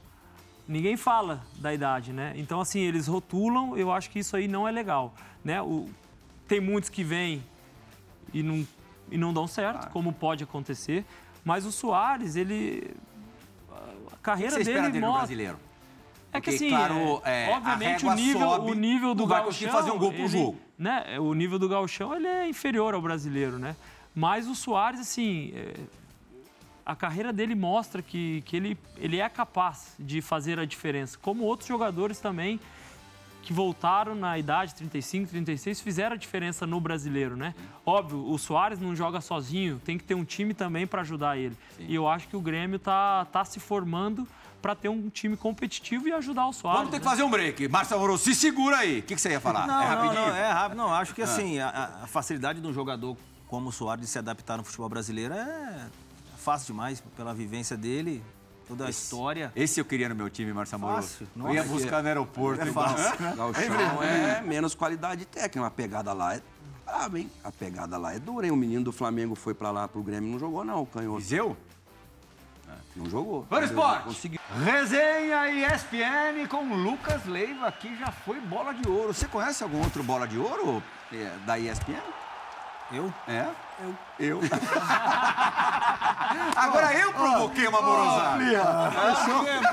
ninguém 0.68 0.98
fala 0.98 1.42
da 1.58 1.74
idade, 1.74 2.12
né? 2.14 2.34
Então, 2.36 2.60
assim, 2.60 2.80
eles 2.80 3.08
rotulam, 3.08 3.78
eu 3.78 3.92
acho 3.92 4.10
que 4.10 4.20
isso 4.20 4.36
aí 4.36 4.48
não 4.48 4.68
é 4.68 4.72
legal, 4.72 5.14
né? 5.44 5.62
O, 5.62 5.90
tem 6.48 6.60
muitos 6.60 6.90
que 6.90 7.04
vêm 7.04 7.44
e 8.34 8.42
não, 8.44 8.68
e 9.12 9.18
não 9.18 9.34
dão 9.34 9.48
certo, 9.48 9.90
como 9.92 10.12
pode 10.14 10.44
acontecer, 10.44 11.06
mas 11.44 11.66
o 11.66 11.72
Soares, 11.72 12.36
ele... 12.36 12.92
A 13.72 13.76
O 13.76 14.12
que 14.12 14.18
carreira 14.22 14.52
você 14.52 14.62
espera 14.62 14.82
dele 14.82 14.92
dele 14.94 15.00
no 15.02 15.08
mostra... 15.08 15.20
brasileiro? 15.28 15.60
É 16.34 16.42
que 16.42 16.50
assim, 16.50 16.68
claro, 16.70 17.22
é, 17.24 17.50
é, 17.50 17.56
obviamente 17.56 18.06
o 18.06 18.14
nível, 18.14 18.42
sobe, 18.42 18.72
o 18.72 18.74
nível 18.74 19.16
do 19.16 19.26
vai 19.26 19.42
gauchão, 19.42 19.72
fazer 19.72 19.92
um 19.92 19.98
gol 19.98 20.12
pro 20.12 20.22
ele- 20.24 20.28
jogo. 20.28 20.58
Né, 20.78 21.18
o 21.20 21.34
nível 21.34 21.58
do 21.58 21.70
gauchão 21.70 22.14
ele 22.14 22.28
é 22.28 22.50
inferior 22.50 22.94
ao 22.94 23.02
brasileiro, 23.02 23.58
né? 23.58 23.74
Mas 24.14 24.46
o 24.48 24.54
Soares, 24.54 25.00
assim, 25.00 25.54
é, 25.56 25.74
a 26.86 26.96
carreira 26.96 27.34
dele 27.34 27.56
mostra 27.56 28.02
que, 28.02 28.42
que 28.46 28.56
ele, 28.56 28.78
ele 28.98 29.20
é 29.20 29.28
capaz 29.28 29.96
de 29.98 30.22
fazer 30.22 30.60
a 30.60 30.66
diferença. 30.66 31.18
Como 31.20 31.44
outros 31.44 31.68
jogadores 31.68 32.20
também 32.20 32.60
que 33.42 33.54
voltaram 33.54 34.16
na 34.16 34.38
idade 34.38 34.74
35, 34.76 35.30
36 35.30 35.80
fizeram 35.80 36.16
a 36.16 36.18
diferença 36.18 36.66
no 36.66 36.80
brasileiro, 36.80 37.36
né? 37.36 37.54
Óbvio, 37.86 38.28
o 38.28 38.38
Soares 38.38 38.80
não 38.80 38.96
joga 38.96 39.22
sozinho, 39.22 39.80
tem 39.86 39.98
que 39.98 40.04
ter 40.04 40.16
um 40.16 40.26
time 40.26 40.54
também 40.54 40.88
para 40.88 41.02
ajudar 41.02 41.38
ele. 41.38 41.56
E 41.80 41.94
eu 41.94 42.08
acho 42.08 42.28
que 42.28 42.36
o 42.36 42.42
Grêmio 42.42 42.80
tá, 42.80 43.26
tá 43.26 43.46
se 43.46 43.60
formando 43.60 44.28
para 44.62 44.74
ter 44.74 44.90
um 44.90 45.10
time 45.10 45.38
competitivo 45.38 46.08
e 46.08 46.12
ajudar 46.12 46.48
o 46.48 46.54
Soares. 46.54 46.80
Vamos 46.80 46.92
ter 46.92 47.00
que 47.00 47.06
né? 47.06 47.12
fazer 47.12 47.24
um 47.24 47.30
break. 47.30 47.68
Marcelo 47.68 48.02
Amoroso, 48.02 48.24
se 48.24 48.34
segura 48.34 48.78
aí. 48.78 49.00
O 49.00 49.04
que, 49.04 49.14
que 49.14 49.22
você 49.22 49.30
ia 49.30 49.40
falar? 49.40 49.68
Não, 49.68 49.80
é 49.80 49.86
não, 49.86 49.96
rapidinho? 49.96 50.28
não, 50.28 50.36
é 50.36 50.52
rápido. 50.52 50.78
Não, 50.78 50.94
acho 50.94 51.14
que 51.14 51.22
assim, 51.22 51.60
a, 51.60 52.00
a 52.04 52.08
facilidade 52.08 52.60
de 52.60 52.68
um 52.68 52.74
jogador 52.74 53.16
como 53.48 53.70
o 53.70 53.72
Soares 53.72 54.02
de 54.02 54.08
se 54.08 54.18
adaptar 54.18 54.58
no 54.58 54.64
futebol 54.64 54.90
brasileiro 54.90 55.36
é 55.36 55.88
fácil 56.46 56.68
demais, 56.68 57.02
pela 57.18 57.34
vivência 57.34 57.76
dele, 57.76 58.24
toda 58.68 58.86
a 58.86 58.90
história. 58.90 59.52
Esse 59.56 59.82
eu 59.82 59.86
queria 59.86 60.08
no 60.08 60.14
meu 60.14 60.30
time, 60.30 60.54
Marcelo 60.54 60.86
Amoroso. 60.86 61.28
Eu 61.36 61.54
ia 61.56 61.64
buscar 61.64 62.04
no 62.04 62.08
aeroporto. 62.08 62.62
É 62.62 62.68
fácil. 62.68 63.18
Gauchão 63.36 64.04
é 64.04 64.42
menos 64.42 64.76
qualidade 64.76 65.26
técnica. 65.26 65.66
A 65.66 65.72
pegada 65.72 66.14
lá 66.14 66.36
é 66.36 66.42
braba, 66.86 67.20
hein? 67.20 67.32
A 67.44 67.52
pegada 67.52 67.98
lá 67.98 68.14
é 68.14 68.20
dura, 68.20 68.46
hein? 68.46 68.52
O 68.52 68.56
menino 68.56 68.84
do 68.84 68.92
Flamengo 68.92 69.34
foi 69.34 69.56
pra 69.56 69.72
lá 69.72 69.88
pro 69.88 70.04
Grêmio 70.04 70.32
não 70.32 70.38
jogou, 70.38 70.64
não, 70.64 70.84
o 70.84 70.86
canhoto. 70.86 71.18
Viseu? 71.18 71.58
Não 72.96 73.10
jogou. 73.10 73.46
Vamos 73.50 73.72
Não 73.72 73.78
esporte! 73.78 74.04
Conseguiu. 74.04 74.40
Resenha 74.64 75.50
ESPN 75.50 76.48
com 76.48 76.64
Lucas 76.76 77.26
Leiva, 77.26 77.70
que 77.72 77.94
já 77.98 78.12
foi 78.12 78.40
bola 78.40 78.72
de 78.74 78.88
ouro. 78.88 79.14
Você 79.14 79.28
conhece 79.28 79.64
algum 79.64 79.82
outro 79.84 80.02
bola 80.04 80.28
de 80.28 80.38
ouro 80.38 80.82
eh, 81.12 81.32
da 81.46 81.60
ESPN? 81.60 82.00
Eu? 82.92 83.14
É? 83.28 83.48
Eu. 83.80 83.96
Eu. 84.20 84.40
Agora 86.56 86.94
eu 86.98 87.12
provoquei 87.14 87.68
uma 87.68 87.82
morosada. 87.82 88.44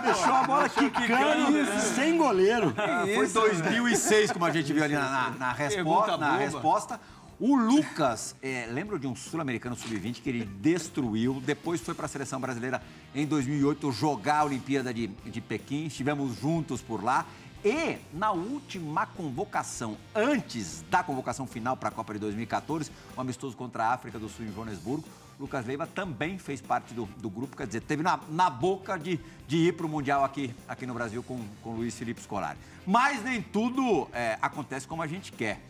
Deixou 0.03 0.33
a 0.35 0.43
bola 0.45 0.69
quicando 0.69 1.81
sem 1.95 2.17
goleiro. 2.17 2.75
Foi 3.15 3.29
2006, 3.29 4.33
como 4.33 4.45
a 4.45 4.51
gente 4.51 4.73
viu 4.73 4.83
ali 4.83 4.95
na, 4.95 5.11
na- 5.11 5.31
na 5.31 5.53
resposta, 5.53 6.17
na 6.17 6.37
resposta. 6.37 7.01
O 7.41 7.57
Lucas, 7.57 8.37
é, 8.41 8.69
lembra 8.71 8.99
de 9.01 9.07
um 9.09 9.17
sul-americano 9.17 9.75
sub-20 9.75 10.23
que 10.23 10.29
ele 10.29 10.45
destruiu, 10.45 11.43
depois 11.45 11.81
foi 11.81 11.93
para 11.93 12.07
a 12.07 12.09
seleção 12.09 12.41
brasileira 12.41 12.81
em 13.13 13.27
2008 13.27 13.91
jogar 13.91 14.39
a 14.41 14.45
Olimpíada 14.45 14.95
de, 14.95 15.09
de 15.09 15.41
Pequim, 15.41 15.87
estivemos 15.87 16.39
juntos 16.39 16.81
por 16.81 17.03
lá. 17.03 17.27
E 17.65 17.99
na 18.13 18.33
última 18.33 19.07
convocação, 19.07 19.97
antes 20.15 20.85
da 20.91 21.03
convocação 21.03 21.47
final 21.47 21.77
para 21.77 21.91
a 21.91 21.93
Copa 21.93 22.13
de 22.13 22.19
2014, 22.19 22.91
o 23.17 23.21
amistoso 23.21 23.57
contra 23.57 23.85
a 23.85 23.93
África 23.93 24.19
do 24.19 24.29
Sul 24.29 24.47
em 24.47 24.53
Joanesburgo, 24.53 25.05
Lucas 25.39 25.65
Leiva 25.65 25.87
também 25.87 26.39
fez 26.39 26.61
parte 26.61 26.93
do, 26.93 27.07
do 27.19 27.31
grupo, 27.31 27.57
quer 27.57 27.67
dizer, 27.67 27.81
teve 27.83 28.03
na, 28.03 28.19
na 28.29 28.51
boca 28.51 28.99
de, 28.99 29.19
de 29.47 29.57
ir 29.57 29.77
para 29.77 29.87
o 29.87 29.89
Mundial 29.89 30.25
aqui, 30.25 30.55
aqui 30.69 30.87
no 30.87 30.95
Brasil 30.95 31.23
com, 31.23 31.41
com 31.63 31.71
o 31.71 31.77
Luiz 31.77 31.97
Felipe 31.97 32.21
Scolari. 32.21 32.59
Mas 32.87 33.23
nem 33.23 33.41
tudo 33.41 34.09
é, 34.13 34.39
acontece 34.43 34.87
como 34.87 35.03
a 35.03 35.07
gente 35.07 35.33
quer. 35.33 35.61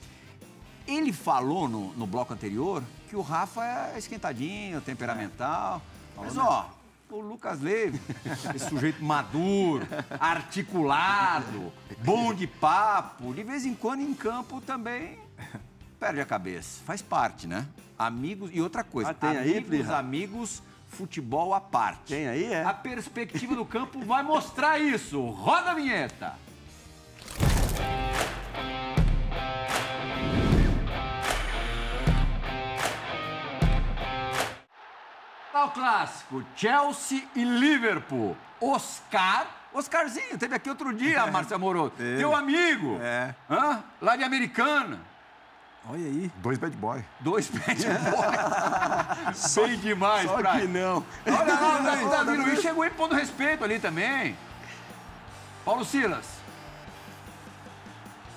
Ele 0.86 1.12
falou 1.12 1.68
no, 1.68 1.92
no 1.92 2.06
bloco 2.06 2.32
anterior 2.32 2.82
que 3.08 3.16
o 3.16 3.20
Rafa 3.20 3.64
é 3.94 3.98
esquentadinho, 3.98 4.80
temperamental. 4.80 5.80
Mas, 6.16 6.36
ó, 6.36 6.70
o 7.12 7.20
Lucas 7.20 7.60
Leiva, 7.60 7.98
esse 8.54 8.68
sujeito 8.68 9.04
maduro, 9.04 9.86
articulado, 10.18 11.72
bom 12.02 12.32
de 12.32 12.46
papo, 12.46 13.34
de 13.34 13.42
vez 13.42 13.66
em 13.66 13.74
quando 13.74 14.00
em 14.00 14.14
campo 14.14 14.60
também 14.60 15.18
perde 16.00 16.20
a 16.20 16.26
cabeça. 16.26 16.80
Faz 16.84 17.02
parte, 17.02 17.46
né? 17.46 17.66
Amigos. 17.98 18.50
E 18.52 18.60
outra 18.60 18.82
coisa, 18.82 19.10
Ah, 19.10 19.14
tem 19.14 19.30
aí, 19.30 19.50
amigos, 19.52 19.68
Plirra? 19.68 19.98
amigos, 19.98 20.62
futebol 20.88 21.54
à 21.54 21.60
parte. 21.60 22.08
Tem 22.14 22.26
aí, 22.26 22.44
é? 22.52 22.64
A 22.64 22.72
perspectiva 22.74 23.54
do 23.54 23.64
campo 23.64 24.00
vai 24.04 24.22
mostrar 24.22 24.78
isso. 24.78 25.20
Roda 25.28 25.70
a 25.70 25.74
vinheta. 25.74 26.34
O 35.54 35.68
clássico, 35.68 36.42
Chelsea 36.56 37.24
e 37.34 37.44
Liverpool. 37.44 38.36
Oscar, 38.60 39.46
Oscarzinho, 39.74 40.38
teve 40.38 40.54
aqui 40.54 40.68
outro 40.70 40.94
dia, 40.94 41.26
Márcio 41.26 41.56
Amoroso. 41.56 41.92
Teu 41.96 42.34
amigo. 42.34 42.98
É. 43.02 43.34
Hã? 43.50 43.82
Lá 44.00 44.16
de 44.16 44.24
Americana. 44.24 44.98
Olha 45.88 46.04
aí. 46.06 46.30
Dois 46.36 46.58
bad 46.58 46.76
boy. 46.76 47.04
Dois 47.20 47.50
de 47.50 47.58
bola. 48.10 49.16
Bem 49.66 49.78
demais, 49.78 50.30
Só 50.30 50.36
Praia. 50.36 50.60
que 50.60 50.68
não. 50.68 51.04
Olha 51.26 51.54
lá, 51.54 51.78
o 51.80 51.82
Davi, 51.82 52.04
Davi 52.08 52.36
Luiz 52.38 52.60
chegou 52.62 52.84
impondo 52.86 53.14
respeito 53.14 53.64
ali 53.64 53.78
também. 53.80 54.36
Paulo 55.64 55.84
Silas, 55.84 56.24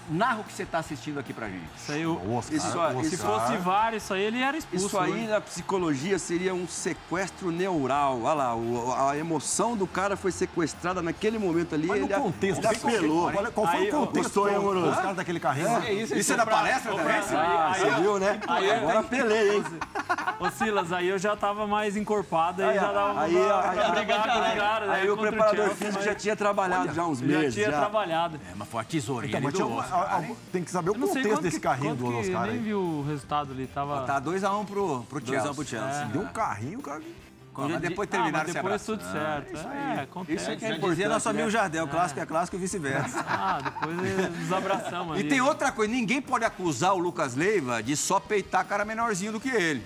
narra 0.09 0.39
o 0.41 0.43
que 0.43 0.53
você 0.53 0.63
está 0.63 0.79
assistindo 0.79 1.19
aqui 1.19 1.33
pra 1.33 1.47
gente. 1.47 1.65
Isso 1.77 1.91
aí, 1.91 2.05
o- 2.05 2.13
O 2.15 2.35
Oscar. 2.37 2.55
Isso, 2.57 2.67
o 2.67 3.03
se 3.03 3.15
Oscar. 3.15 3.39
fosse 3.41 3.57
VAR, 3.57 3.93
isso 3.93 4.13
aí 4.13 4.21
ele 4.23 4.41
era 4.41 4.57
expulso. 4.57 4.85
Isso 4.87 4.99
aí 4.99 5.11
hoje. 5.11 5.27
na 5.27 5.41
psicologia 5.41 6.19
seria 6.19 6.53
um 6.53 6.67
sequestro 6.67 7.51
neural. 7.51 8.21
Olha 8.23 8.33
lá, 8.33 8.55
o- 8.55 8.93
a 9.09 9.17
emoção 9.17 9.75
do 9.75 9.85
cara 9.87 10.15
foi 10.15 10.31
sequestrada 10.31 11.01
naquele 11.01 11.37
momento 11.37 11.75
ali. 11.75 11.87
Mas 11.87 11.99
no 12.01 12.05
ele, 12.07 12.13
contexto, 12.13 12.59
ele 12.65 12.67
apelou. 12.95 13.25
Olha, 13.35 13.51
qual 13.51 13.67
foi 13.67 13.79
Aí, 13.79 13.89
o 13.89 13.91
contexto? 13.91 14.23
gostou, 14.23 14.49
hein, 14.49 14.55
amoroso? 14.55 14.89
Os 14.89 14.95
caras 14.95 15.15
daquele 15.15 15.39
carrinho. 15.39 15.67
Isso 16.15 16.33
é 16.33 16.35
da 16.37 16.45
palestra 16.45 16.93
também? 16.93 17.15
Ah, 17.15 17.73
você 17.77 17.89
viu, 18.01 18.19
né? 18.19 18.39
Agora 18.47 18.99
apelei, 18.99 19.55
hein? 19.57 19.63
Ô 20.39 20.49
Silas, 20.51 20.91
aí 20.91 21.07
eu 21.07 21.17
já 21.17 21.35
tava 21.35 21.65
mais 21.67 21.95
encorpado, 21.95 22.61
aí, 22.61 22.69
Aí, 22.69 22.75
já 22.75 22.91
dava 22.91 23.21
aí, 23.21 23.33
pra, 23.33 23.41
aí, 23.41 23.75
pra 23.75 23.99
aí, 23.99 24.05
com 24.05 24.39
os 24.49 24.53
caras. 24.55 24.89
Aí 24.89 25.05
né, 25.05 25.11
o 25.11 25.17
preparador 25.17 25.55
Chelsea, 25.55 25.75
físico 25.75 25.95
mas 25.95 26.05
já 26.05 26.15
tinha 26.15 26.35
trabalhado 26.35 26.93
já 26.93 27.01
há 27.01 27.07
uns 27.07 27.19
já 27.19 27.25
meses. 27.25 27.53
tinha 27.53 27.71
já. 27.71 27.79
trabalhado. 27.79 28.35
É, 28.49 28.53
mas 28.55 28.67
foi 28.67 28.81
a 28.81 28.83
tesourinha 28.83 29.37
Então, 29.37 29.49
do 29.49 29.55
tinha 29.55 29.65
uma- 29.65 29.79
Oscar, 29.81 29.94
a- 30.01 30.17
a- 30.19 30.23
tem 30.51 30.63
que 30.63 30.71
saber 30.71 30.89
o 30.91 30.95
contexto 30.95 31.41
desse 31.41 31.57
que, 31.57 31.63
carrinho 31.63 31.95
do 31.95 32.05
que, 32.07 32.13
Oscar 32.13 32.41
eu 32.45 32.47
nem 32.47 32.51
aí. 32.51 32.59
vi 32.59 32.73
o 32.73 33.03
resultado 33.07 33.51
ali, 33.51 33.67
tava... 33.67 34.01
Tá 34.03 34.19
2x1 34.21 34.65
pro, 34.65 35.03
pro 35.03 35.19
Chelsea. 35.19 35.35
2 35.41 35.45
a 35.47 35.51
1 35.51 35.55
pro 35.55 35.65
Chelsea. 35.65 36.05
Deu 36.07 36.21
um 36.21 36.27
carrinho, 36.27 36.81
cara. 36.81 37.01
Mas 37.57 37.71
Já 37.71 37.79
depois 37.79 38.09
terminaram 38.09 38.37
ah, 38.39 38.43
mas 38.43 38.47
se 38.49 38.53
depois 38.53 38.73
abraçando. 38.73 38.99
tudo 38.99 39.11
certo. 39.13 39.67
É, 39.73 40.01
acontece. 40.01 40.35
Isso 40.41 40.51
é 40.51 40.55
que 40.57 40.65
é 40.65 40.67
Já 40.67 40.73
importante. 40.75 40.95
dizia 40.97 41.09
nosso 41.09 41.29
amigo 41.29 41.45
né? 41.45 41.51
Jardel, 41.51 41.87
clássico 41.87 42.19
é 42.19 42.25
clássico 42.25 42.57
e 42.57 42.59
vice-versa. 42.59 43.23
Ah, 43.25 43.61
depois 43.63 43.95
nos 44.39 44.51
abraçamos 44.51 45.17
E 45.19 45.23
tem 45.23 45.39
outra 45.39 45.71
coisa, 45.71 45.89
ninguém 45.93 46.21
pode 46.21 46.43
acusar 46.43 46.93
o 46.93 46.97
Lucas 46.97 47.33
Leiva 47.33 47.81
de 47.81 47.95
só 47.95 48.19
peitar 48.19 48.65
cara 48.65 48.83
menorzinho 48.83 49.31
do 49.31 49.39
que 49.39 49.47
ele. 49.49 49.85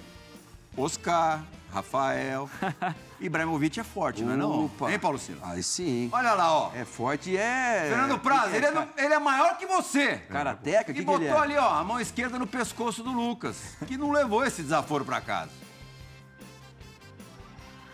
Oscar, 0.75 1.43
Rafael, 1.73 2.49
Ibrahimovic 3.21 3.79
é 3.79 3.83
forte, 3.83 4.23
não 4.23 4.33
é 4.33 4.35
não? 4.35 4.65
Opa. 4.65 4.91
Hein, 4.91 4.97
Paulo 4.99 5.19
Silva? 5.19 5.41
Aí 5.45 5.61
sim. 5.61 6.09
Olha 6.11 6.33
lá, 6.33 6.51
ó. 6.51 6.71
É 6.73 6.83
forte 6.85 7.31
e 7.31 7.37
é... 7.37 7.87
Fernando 7.89 8.17
Praz, 8.19 8.53
ele 8.53 8.65
é, 8.65 8.71
do- 8.71 8.87
ele 8.97 9.13
é 9.13 9.19
maior 9.19 9.57
que 9.57 9.65
você. 9.65 10.17
Karateca, 10.29 10.91
E 10.91 10.93
que 10.93 10.99
que 11.01 11.05
botou 11.05 11.21
ele 11.21 11.29
é? 11.33 11.37
ali, 11.37 11.57
ó, 11.57 11.69
a 11.75 11.83
mão 11.83 11.99
esquerda 11.99 12.39
no 12.39 12.47
pescoço 12.47 13.03
do 13.03 13.11
Lucas, 13.11 13.57
que 13.87 13.97
não 13.97 14.11
levou 14.11 14.43
esse 14.45 14.61
desaforo 14.63 15.05
pra 15.05 15.21
casa. 15.21 15.51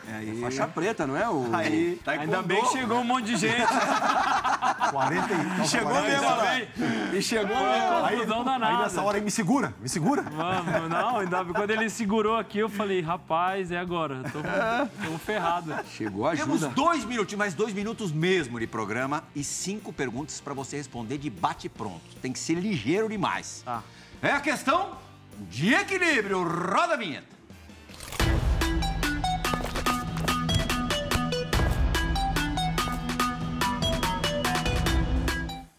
É 0.08 0.16
aí. 0.18 0.39
Faixa 0.41 0.68
preta, 0.68 1.08
não 1.08 1.18
é? 1.18 1.28
O... 1.28 1.49
Aí. 1.53 1.99
Ainda 2.06 2.41
bem 2.41 2.62
que 2.64 2.72
chegou 2.72 2.99
um 2.99 3.03
monte 3.03 3.26
de 3.26 3.38
gente. 3.38 3.66
40 4.91 5.34
e... 5.64 5.68
Chegou 5.68 5.91
40 5.91 6.10
mesmo, 6.10 6.26
e- 6.26 6.38
lá. 6.38 7.16
E 7.18 7.22
chegou 7.22 7.56
Foi 7.58 7.66
mesmo. 7.70 8.06
Aí, 8.06 8.16
confusão 8.18 8.39
aí 8.39 8.45
danada. 8.45 8.84
nessa 8.84 9.01
hora 9.01 9.18
aí, 9.18 9.24
me 9.24 9.32
segura, 9.32 9.74
me 9.82 9.89
segura. 9.89 10.22
Vamos, 10.22 10.89
não, 10.89 11.18
ainda 11.20 11.43
bem. 11.43 11.53
Quando 11.53 11.70
ele 11.72 11.89
segurou 11.89 12.38
aqui, 12.38 12.60
eu 12.60 12.70
falei, 12.70 13.01
rapaz, 13.01 13.72
é 13.72 13.78
agora. 13.78 14.22
Tô, 14.32 14.39
tô 15.12 15.18
ferrado. 15.20 15.74
Chegou 15.91 16.28
a 16.28 16.36
Temos 16.36 16.64
ajuda. 16.64 16.74
dois 16.76 17.03
minutinhos, 17.06 17.39
mais 17.39 17.53
dois 17.53 17.74
minutos 17.74 18.12
mesmo 18.12 18.60
de 18.60 18.68
programa 18.68 19.24
e 19.36 19.43
cinco 19.43 19.91
perguntas 19.91 20.39
pra 20.39 20.53
você 20.53 20.78
responder 20.78 21.18
de 21.18 21.30
bate-pronto. 21.30 22.01
Tem 22.22 22.32
que 22.32 22.39
ser 22.39 22.56
ligeiro 22.56 23.10
demais. 23.10 23.64
Tá. 23.66 23.82
É 24.22 24.32
a 24.32 24.39
questão 24.39 24.97
de 25.49 25.74
equilíbrio. 25.74 26.43
Roda 26.43 26.93
a 26.93 26.97
vinheta. 26.97 27.35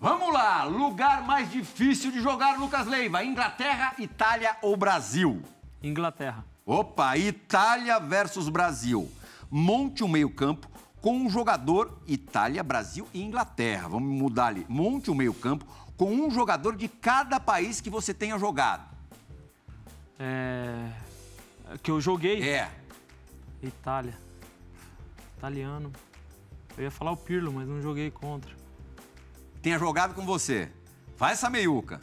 Vamos 0.09 0.33
lá, 0.33 0.63
lugar 0.63 1.27
mais 1.27 1.51
difícil 1.51 2.13
de 2.13 2.21
jogar, 2.21 2.61
Lucas 2.61 2.87
Leiva. 2.87 3.25
Inglaterra, 3.25 3.93
Itália 3.99 4.57
ou 4.63 4.77
Brasil? 4.77 5.43
Inglaterra. 5.83 6.45
Opa, 6.65 7.19
Itália 7.19 7.99
versus 7.99 8.49
Brasil. 8.49 9.11
Monte 9.51 10.05
um 10.05 10.09
meio-campo 10.09 10.71
com 11.03 11.17
um 11.17 11.29
jogador 11.29 12.01
Itália, 12.07 12.63
Brasil 12.63 13.09
e 13.13 13.21
Inglaterra. 13.21 13.89
Vamos 13.89 14.17
mudar 14.17 14.47
ali. 14.47 14.65
Monte 14.69 15.11
um 15.11 15.15
meio-campo 15.17 15.67
com 15.97 16.15
um 16.15 16.31
jogador 16.31 16.77
de 16.77 16.87
cada 16.87 17.41
país 17.41 17.81
que 17.81 17.91
você 17.91 18.15
tenha 18.15 18.39
jogado. 18.39 18.89
É... 20.21 20.89
Que 21.83 21.91
eu 21.91 22.01
joguei. 22.01 22.49
É. 22.49 22.71
Itália. 23.61 24.17
Italiano. 25.37 25.93
Eu 26.79 26.85
ia 26.85 26.93
falar 26.93 27.11
o 27.11 27.17
Pirlo, 27.17 27.53
mas 27.53 27.67
não 27.67 27.83
joguei 27.83 28.09
contra. 28.09 28.66
Tenha 29.67 29.81
jogado 29.81 30.15
com 30.15 30.25
você. 30.25 30.71
Faz 31.17 31.33
essa 31.33 31.51
meiuca. 31.51 32.01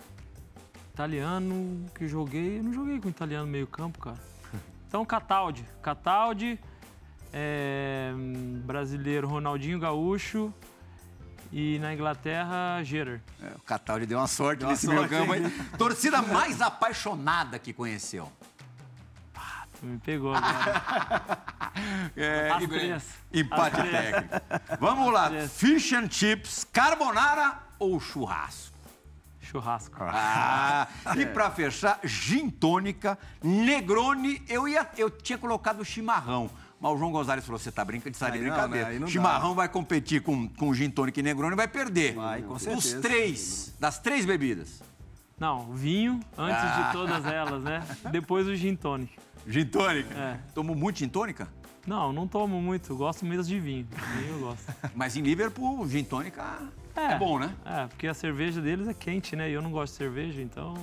Italiano 0.91 1.89
que 1.95 2.09
joguei, 2.09 2.59
eu 2.59 2.63
não 2.65 2.73
joguei 2.73 2.99
com 2.99 3.07
italiano 3.07 3.47
meio 3.47 3.65
campo, 3.65 3.99
cara. 3.99 4.17
Então, 4.85 5.05
Cataldi. 5.05 5.63
Cataldi, 5.81 6.59
é, 7.31 8.11
brasileiro 8.65 9.29
Ronaldinho 9.29 9.79
Gaúcho 9.79 10.53
e 11.53 11.79
na 11.79 11.93
Inglaterra, 11.93 12.83
Gerard. 12.83 13.23
É, 13.41 13.55
o 13.55 13.61
Cataldi 13.61 14.07
deu 14.07 14.17
uma 14.17 14.27
sorte 14.27 14.65
nesse 14.65 14.85
meio-campo. 14.85 15.31
aí. 15.31 15.49
Torcida 15.77 16.21
mais 16.21 16.61
apaixonada 16.61 17.57
que 17.57 17.71
conheceu. 17.71 18.29
Tu 19.79 19.85
me 19.85 19.99
pegou 19.99 20.33
agora. 20.35 21.43
É, 22.15 22.49
As 22.51 22.63
e- 22.63 22.67
três. 22.67 23.03
Empate 23.33 23.81
As 23.81 23.87
três. 23.87 24.05
técnico. 24.13 24.35
Vamos 24.79 25.11
lá. 25.13 25.31
Fish 25.47 25.93
and 25.93 26.09
chips, 26.09 26.63
carbonara 26.71 27.59
ou 27.79 27.99
churrasco? 27.99 28.73
Churrasco. 29.41 29.95
Ah, 30.01 30.87
e 31.17 31.25
pra 31.27 31.51
fechar, 31.51 31.99
gin 32.03 32.49
tônica, 32.49 33.17
Negroni. 33.43 34.41
Eu, 34.49 34.67
ia, 34.67 34.87
eu 34.97 35.09
tinha 35.09 35.37
colocado 35.37 35.83
chimarrão. 35.85 36.49
Mas 36.79 36.91
o 36.91 36.97
João 36.97 37.11
Gonzalez 37.11 37.45
falou: 37.45 37.59
você 37.59 37.71
tá 37.71 37.83
brincando, 37.85 38.17
de 38.17 38.23
Aí 38.23 38.31
não, 38.31 38.39
brincadeira. 38.39 38.89
né? 38.89 38.93
Não 38.95 39.01
dá. 39.05 39.07
chimarrão 39.07 39.53
vai 39.53 39.69
competir 39.69 40.21
com, 40.21 40.47
com 40.49 40.73
gin 40.73 40.89
tônica 40.89 41.19
e 41.19 41.23
Negroni 41.23 41.53
e 41.53 41.55
vai 41.55 41.67
perder. 41.67 42.15
Vai, 42.15 42.41
com 42.41 42.57
certeza. 42.59 43.01
três, 43.01 43.73
das 43.79 43.99
três 43.99 44.25
bebidas. 44.25 44.81
Não, 45.39 45.71
vinho 45.73 46.19
antes 46.37 46.61
Ah. 46.63 46.85
de 46.87 46.91
todas 46.93 47.25
elas, 47.25 47.61
né? 47.63 47.83
Depois 48.11 48.47
o 48.47 48.55
gin 48.55 48.75
tonic. 48.75 49.13
Gin 49.47 49.65
tônica? 49.65 50.13
É. 50.13 50.37
Tomou 50.53 50.75
muito 50.75 50.99
gin 50.99 51.09
tônica? 51.09 51.47
Não, 51.85 52.13
não 52.13 52.27
tomo 52.27 52.61
muito, 52.61 52.95
gosto 52.95 53.25
mesmo 53.25 53.43
de 53.43 53.59
vinho. 53.59 53.87
Vinho 54.17 54.33
eu 54.35 54.39
gosto. 54.39 54.73
Mas 54.95 55.15
em 55.17 55.21
Liverpool, 55.21 55.87
gin 55.87 56.03
tônica 56.03 56.41
é, 56.95 57.13
É. 57.13 57.17
bom, 57.17 57.37
né? 57.39 57.53
É, 57.65 57.87
porque 57.87 58.07
a 58.07 58.13
cerveja 58.13 58.61
deles 58.61 58.87
é 58.87 58.93
quente, 58.93 59.35
né? 59.35 59.49
E 59.49 59.53
eu 59.53 59.61
não 59.61 59.71
gosto 59.71 59.91
de 59.93 59.97
cerveja, 59.97 60.41
então 60.41 60.73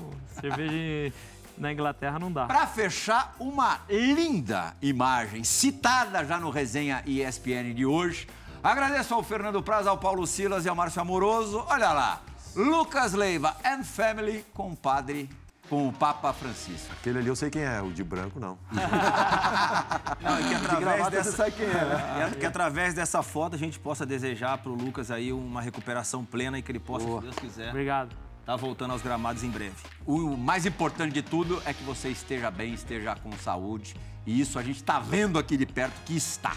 cerveja 0.41 1.15
na 1.57 1.73
Inglaterra 1.73 2.19
não 2.19 2.31
dá. 2.31 2.47
Para 2.47 2.67
fechar, 2.67 3.35
uma 3.39 3.81
linda 3.89 4.75
imagem 4.83 5.43
citada 5.45 6.25
já 6.25 6.39
no 6.39 6.51
resenha 6.51 7.03
ESPN 7.07 7.73
de 7.75 7.87
hoje. 7.87 8.27
Agradeço 8.63 9.15
ao 9.15 9.23
Fernando 9.23 9.63
Praz, 9.63 9.87
ao 9.87 9.97
Paulo 9.97 10.27
Silas 10.27 10.67
e 10.67 10.69
ao 10.69 10.75
Márcio 10.77 11.01
Amoroso. 11.01 11.65
Olha 11.69 11.93
lá, 11.93 12.21
Lucas 12.55 13.15
Leiva 13.15 13.57
and 13.65 13.85
Family 13.85 14.45
com 14.53 14.73
o 14.73 14.77
padre, 14.77 15.31
com 15.71 15.87
o 15.87 15.93
Papa 15.93 16.33
Francisco. 16.33 16.93
Aquele 16.93 17.21
ali 17.21 17.29
eu 17.29 17.37
sei 17.37 17.49
quem 17.49 17.63
é, 17.63 17.81
o 17.81 17.93
de 17.93 18.03
branco 18.03 18.41
não. 18.41 18.59
Não, 20.21 20.41
e 20.41 20.49
que 20.49 20.55
através 20.55 20.81
gravata, 20.81 21.11
dessa, 21.11 21.31
você 21.31 21.37
sabe 21.37 21.53
quem 21.53 21.67
é, 21.67 21.71
né? 21.71 22.31
É, 22.33 22.39
que 22.39 22.45
através 22.45 22.93
dessa 22.93 23.23
foto 23.23 23.55
a 23.55 23.59
gente 23.59 23.79
possa 23.79 24.05
desejar 24.05 24.59
pro 24.59 24.75
Lucas 24.75 25.11
aí 25.11 25.33
uma 25.33 25.63
recuperação 25.63 26.25
plena 26.25 26.59
e 26.59 26.63
que 26.63 26.73
ele 26.73 26.81
possa, 26.81 27.07
se 27.07 27.21
Deus 27.21 27.37
quiser, 27.37 27.69
Obrigado. 27.71 28.15
tá 28.45 28.57
voltando 28.57 28.91
aos 28.91 29.01
gramados 29.01 29.45
em 29.45 29.51
breve. 29.51 29.77
O 30.05 30.37
mais 30.37 30.67
importante 30.67 31.13
de 31.13 31.23
tudo 31.23 31.63
é 31.65 31.73
que 31.73 31.85
você 31.85 32.09
esteja 32.09 32.51
bem, 32.51 32.75
esteja 32.75 33.15
com 33.15 33.31
saúde. 33.33 33.95
E 34.27 34.41
isso 34.41 34.59
a 34.59 34.63
gente 34.63 34.77
está 34.77 34.99
vendo 34.99 35.39
aqui 35.39 35.57
de 35.57 35.65
perto 35.65 35.95
que 36.05 36.17
está. 36.17 36.57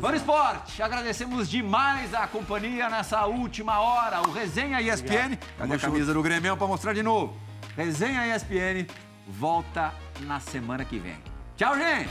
Fã 0.00 0.12
Esporte, 0.14 0.82
agradecemos 0.82 1.48
demais 1.48 2.12
a 2.14 2.26
companhia 2.26 2.88
nessa 2.88 3.26
última 3.26 3.78
hora. 3.78 4.22
O 4.22 4.32
Resenha 4.32 4.80
ESPN. 4.80 5.36
Cadê 5.58 5.74
a 5.74 5.78
camisa 5.78 6.12
do 6.12 6.22
Grêmio 6.22 6.56
para 6.56 6.66
mostrar 6.66 6.94
de 6.94 7.02
novo? 7.02 7.44
Resenha 7.76 8.34
ESPN 8.34 8.86
volta 9.26 9.92
na 10.20 10.38
semana 10.38 10.84
que 10.84 10.98
vem. 10.98 11.16
Tchau, 11.56 11.76
gente! 11.76 12.08